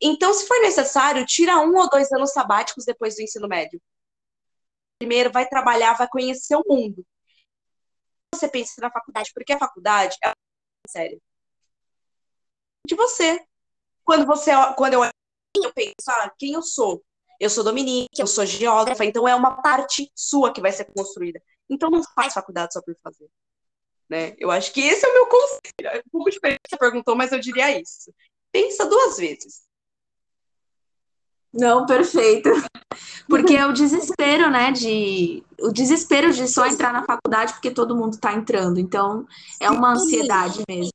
Então, 0.00 0.32
se 0.32 0.46
for 0.46 0.60
necessário, 0.60 1.26
tira 1.26 1.58
um 1.58 1.76
ou 1.76 1.90
dois 1.90 2.12
anos 2.12 2.32
sabáticos 2.32 2.84
depois 2.84 3.16
do 3.16 3.22
ensino 3.22 3.48
médio. 3.48 3.80
Primeiro, 4.98 5.32
vai 5.32 5.48
trabalhar, 5.48 5.94
vai 5.94 6.08
conhecer 6.08 6.54
o 6.56 6.62
mundo. 6.66 7.04
Você 8.32 8.48
pensa 8.48 8.80
na 8.80 8.90
faculdade, 8.90 9.32
porque 9.34 9.52
a 9.52 9.58
faculdade 9.58 10.16
é 10.24 10.32
sério. 10.88 11.20
De 12.86 12.94
você. 12.94 13.44
Quando 14.04 14.26
você, 14.26 14.52
quando 14.76 14.94
eu, 14.94 15.02
eu 15.04 15.74
penso, 15.74 16.08
ah, 16.08 16.32
quem 16.38 16.52
eu 16.52 16.62
sou? 16.62 17.04
Eu 17.38 17.50
sou 17.50 17.62
Dominique, 17.62 18.20
eu 18.20 18.26
sou 18.26 18.44
geógrafa, 18.44 19.04
então 19.04 19.28
é 19.28 19.34
uma 19.34 19.62
parte 19.62 20.10
sua 20.14 20.52
que 20.52 20.60
vai 20.60 20.72
ser 20.72 20.86
construída. 20.86 21.40
Então 21.70 21.90
não 21.90 22.02
faz 22.02 22.34
faculdade 22.34 22.72
só 22.72 22.82
por 22.82 22.96
fazer. 23.02 23.28
Né? 24.08 24.34
Eu 24.38 24.50
acho 24.50 24.72
que 24.72 24.80
esse 24.80 25.04
é 25.04 25.08
o 25.08 25.12
meu 25.12 25.26
conselho. 25.26 25.60
É 25.82 25.98
um 25.98 26.10
pouco 26.10 26.30
diferente 26.30 26.60
que 26.64 26.70
você 26.70 26.78
perguntou, 26.78 27.14
mas 27.14 27.30
eu 27.30 27.38
diria 27.38 27.78
isso. 27.78 28.12
Pensa 28.50 28.86
duas 28.86 29.18
vezes. 29.18 29.68
Não, 31.52 31.86
perfeito. 31.86 32.50
Porque 33.28 33.54
é 33.54 33.66
o 33.66 33.72
desespero, 33.72 34.50
né? 34.50 34.72
De 34.72 35.42
o 35.60 35.70
desespero 35.70 36.32
de 36.32 36.46
só 36.48 36.66
entrar 36.66 36.92
na 36.92 37.04
faculdade 37.04 37.52
porque 37.52 37.70
todo 37.70 37.96
mundo 37.96 38.14
está 38.14 38.32
entrando. 38.32 38.80
Então, 38.80 39.26
é 39.60 39.70
uma 39.70 39.92
ansiedade 39.92 40.62
mesmo. 40.68 40.92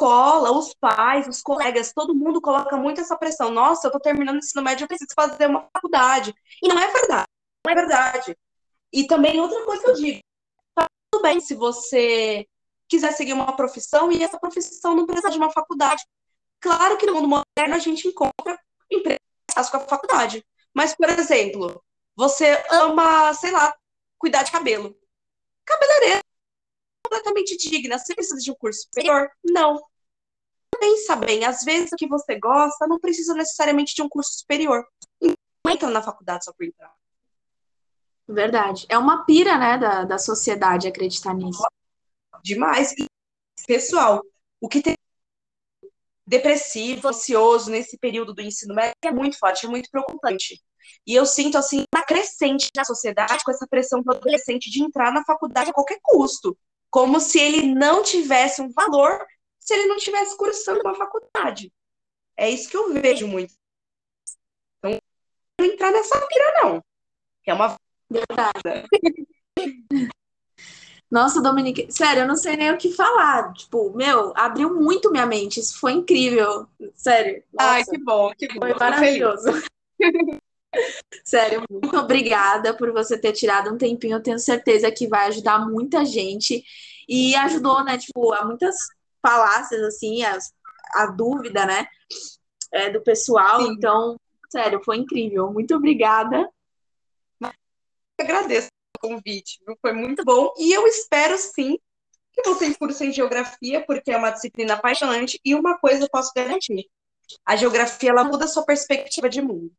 Escola, 0.00 0.50
os 0.50 0.72
pais, 0.72 1.28
os 1.28 1.42
colegas, 1.42 1.92
todo 1.92 2.14
mundo 2.14 2.40
coloca 2.40 2.74
muito 2.74 3.02
essa 3.02 3.18
pressão. 3.18 3.50
Nossa, 3.50 3.86
eu 3.86 3.92
tô 3.92 4.00
terminando 4.00 4.36
o 4.36 4.38
ensino 4.38 4.62
médio, 4.62 4.84
eu 4.84 4.88
preciso 4.88 5.10
fazer 5.14 5.46
uma 5.46 5.68
faculdade. 5.74 6.34
E 6.62 6.68
não 6.68 6.78
é 6.78 6.90
verdade. 6.90 7.26
Não 7.66 7.72
é 7.72 7.74
verdade. 7.74 8.38
E 8.90 9.06
também 9.06 9.38
outra 9.38 9.62
coisa 9.66 9.82
que 9.82 9.90
eu 9.90 9.94
digo, 9.94 10.20
tudo 11.10 11.22
bem 11.22 11.38
se 11.38 11.54
você 11.54 12.46
quiser 12.88 13.12
seguir 13.12 13.34
uma 13.34 13.54
profissão 13.54 14.10
e 14.10 14.22
essa 14.22 14.40
profissão 14.40 14.96
não 14.96 15.04
precisa 15.04 15.30
de 15.30 15.36
uma 15.36 15.52
faculdade. 15.52 16.02
Claro 16.60 16.96
que 16.96 17.04
no 17.04 17.12
mundo 17.12 17.28
moderno 17.28 17.74
a 17.74 17.78
gente 17.78 18.08
encontra 18.08 18.58
empresas 18.90 19.70
com 19.70 19.76
a 19.76 19.80
faculdade. 19.80 20.42
Mas, 20.72 20.94
por 20.94 21.10
exemplo, 21.10 21.84
você 22.16 22.64
ama, 22.70 23.34
sei 23.34 23.50
lá, 23.50 23.76
cuidar 24.18 24.44
de 24.44 24.50
cabelo. 24.50 24.96
Cabeleireira 25.66 26.22
completamente 27.04 27.56
digna. 27.56 27.98
Você 27.98 28.14
precisa 28.14 28.40
de 28.40 28.50
um 28.50 28.54
curso 28.54 28.82
superior? 28.82 29.30
Não. 29.44 29.89
Pensa 30.80 31.14
bem, 31.14 31.44
às 31.44 31.62
vezes 31.62 31.92
o 31.92 31.96
que 31.96 32.08
você 32.08 32.38
gosta 32.38 32.86
não 32.86 32.98
precisa 32.98 33.34
necessariamente 33.34 33.94
de 33.94 34.00
um 34.00 34.08
curso 34.08 34.32
superior. 34.32 34.82
Não 35.20 35.34
entra 35.70 35.90
na 35.90 36.02
faculdade 36.02 36.46
só 36.46 36.54
por 36.54 36.64
entrar. 36.64 36.90
Verdade. 38.26 38.86
É 38.88 38.96
uma 38.96 39.26
pira, 39.26 39.58
né, 39.58 39.76
da, 39.76 40.04
da 40.04 40.18
sociedade 40.18 40.88
acreditar 40.88 41.34
nisso. 41.34 41.62
Demais. 42.42 42.92
E, 42.92 43.04
pessoal, 43.66 44.24
o 44.58 44.68
que 44.68 44.80
tem 44.80 44.94
depressivo, 46.26 47.08
ansioso 47.08 47.70
nesse 47.70 47.98
período 47.98 48.32
do 48.32 48.40
ensino 48.40 48.74
médio 48.74 48.94
é 49.04 49.10
muito 49.10 49.36
forte, 49.36 49.66
é 49.66 49.68
muito 49.68 49.90
preocupante. 49.90 50.62
E 51.06 51.14
eu 51.14 51.26
sinto, 51.26 51.58
assim, 51.58 51.84
uma 51.94 52.04
crescente 52.04 52.70
na 52.74 52.84
sociedade 52.84 53.44
com 53.44 53.50
essa 53.50 53.66
pressão 53.66 54.00
do 54.00 54.12
adolescente 54.12 54.70
de 54.70 54.82
entrar 54.82 55.12
na 55.12 55.24
faculdade 55.24 55.70
a 55.70 55.74
qualquer 55.74 55.98
custo. 56.02 56.56
Como 56.88 57.20
se 57.20 57.38
ele 57.38 57.74
não 57.74 58.02
tivesse 58.02 58.62
um 58.62 58.70
valor 58.70 59.26
se 59.60 59.74
ele 59.74 59.86
não 59.86 59.96
estivesse 59.96 60.36
cursando 60.36 60.80
uma 60.80 60.94
faculdade. 60.94 61.72
É 62.36 62.48
isso 62.50 62.68
que 62.68 62.76
eu 62.76 62.92
vejo 62.94 63.28
muito. 63.28 63.52
Então, 64.78 64.98
não 65.60 65.66
entrar 65.66 65.92
nessa 65.92 66.18
pira, 66.26 66.62
não. 66.62 66.82
É 67.46 67.54
uma 67.54 67.76
Verdade. 68.10 68.86
Nossa, 71.10 71.42
Dominique, 71.42 71.90
sério, 71.90 72.22
eu 72.22 72.28
não 72.28 72.36
sei 72.36 72.56
nem 72.56 72.70
o 72.72 72.78
que 72.78 72.92
falar. 72.92 73.52
Tipo, 73.52 73.90
meu, 73.96 74.32
abriu 74.36 74.74
muito 74.74 75.10
minha 75.10 75.26
mente. 75.26 75.58
Isso 75.58 75.78
foi 75.78 75.92
incrível. 75.92 76.68
Sério. 76.94 77.42
Nossa, 77.52 77.70
Ai, 77.70 77.84
que 77.84 77.98
bom, 77.98 78.32
que 78.36 78.46
bom. 78.48 78.60
Foi 78.60 78.74
maravilhoso. 78.74 79.48
Sério, 81.24 81.64
muito 81.68 81.96
obrigada 81.96 82.72
por 82.72 82.92
você 82.92 83.18
ter 83.18 83.32
tirado 83.32 83.74
um 83.74 83.76
tempinho. 83.76 84.16
Eu 84.16 84.22
tenho 84.22 84.38
certeza 84.38 84.90
que 84.92 85.08
vai 85.08 85.26
ajudar 85.26 85.68
muita 85.68 86.04
gente. 86.04 86.62
E 87.08 87.34
ajudou, 87.34 87.82
né, 87.82 87.98
tipo, 87.98 88.32
a 88.32 88.44
muitas 88.44 88.76
falácias, 89.22 89.82
assim, 89.82 90.22
as, 90.24 90.52
a 90.94 91.06
dúvida, 91.06 91.66
né, 91.66 91.86
é, 92.72 92.90
do 92.90 93.00
pessoal. 93.02 93.62
Sim. 93.62 93.72
Então, 93.72 94.18
sério, 94.50 94.80
foi 94.84 94.96
incrível. 94.96 95.52
Muito 95.52 95.74
obrigada 95.74 96.48
agradeço 98.22 98.68
o 98.96 99.00
convite, 99.00 99.60
viu? 99.66 99.76
foi 99.80 99.92
muito 99.92 100.24
bom. 100.24 100.52
E 100.58 100.72
eu 100.72 100.86
espero 100.86 101.36
sim 101.38 101.78
que 102.32 102.42
você 102.42 102.74
curso 102.74 103.02
em 103.02 103.12
geografia, 103.12 103.84
porque 103.84 104.10
é 104.10 104.16
uma 104.16 104.30
disciplina 104.30 104.74
apaixonante. 104.74 105.40
E 105.44 105.54
uma 105.54 105.78
coisa 105.78 106.04
eu 106.04 106.10
posso 106.10 106.32
garantir: 106.34 106.88
a 107.44 107.56
geografia 107.56 108.10
ela 108.10 108.24
muda 108.24 108.44
a 108.44 108.48
sua 108.48 108.64
perspectiva 108.64 109.28
de 109.28 109.40
mundo. 109.40 109.72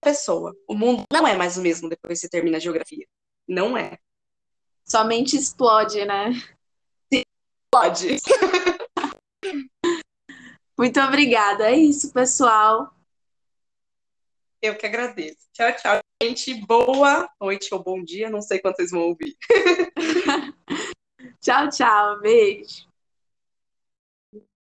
Pessoa, 0.00 0.54
o 0.68 0.74
mundo 0.74 1.04
não 1.10 1.26
é 1.26 1.36
mais 1.36 1.56
o 1.56 1.62
mesmo 1.62 1.88
depois 1.88 2.20
que 2.20 2.26
você 2.26 2.28
termina 2.28 2.58
a 2.58 2.60
geografia. 2.60 3.06
Não 3.48 3.76
é. 3.76 3.98
Somente 4.84 5.36
explode, 5.36 6.04
né? 6.04 6.30
Explode. 7.74 8.18
Muito 10.78 11.00
obrigada. 11.00 11.70
É 11.70 11.76
isso, 11.76 12.12
pessoal. 12.12 12.94
Eu 14.62 14.76
que 14.76 14.86
agradeço. 14.86 15.48
Tchau, 15.52 15.72
tchau. 15.76 15.98
Gente, 16.22 16.54
boa 16.66 17.28
noite 17.40 17.74
ou 17.74 17.82
bom 17.82 18.02
dia. 18.02 18.30
Não 18.30 18.40
sei 18.40 18.60
quando 18.60 18.76
vocês 18.76 18.92
vão 18.92 19.02
ouvir. 19.02 19.36
tchau, 21.42 21.68
tchau. 21.68 22.20
Beijo. 22.20 22.86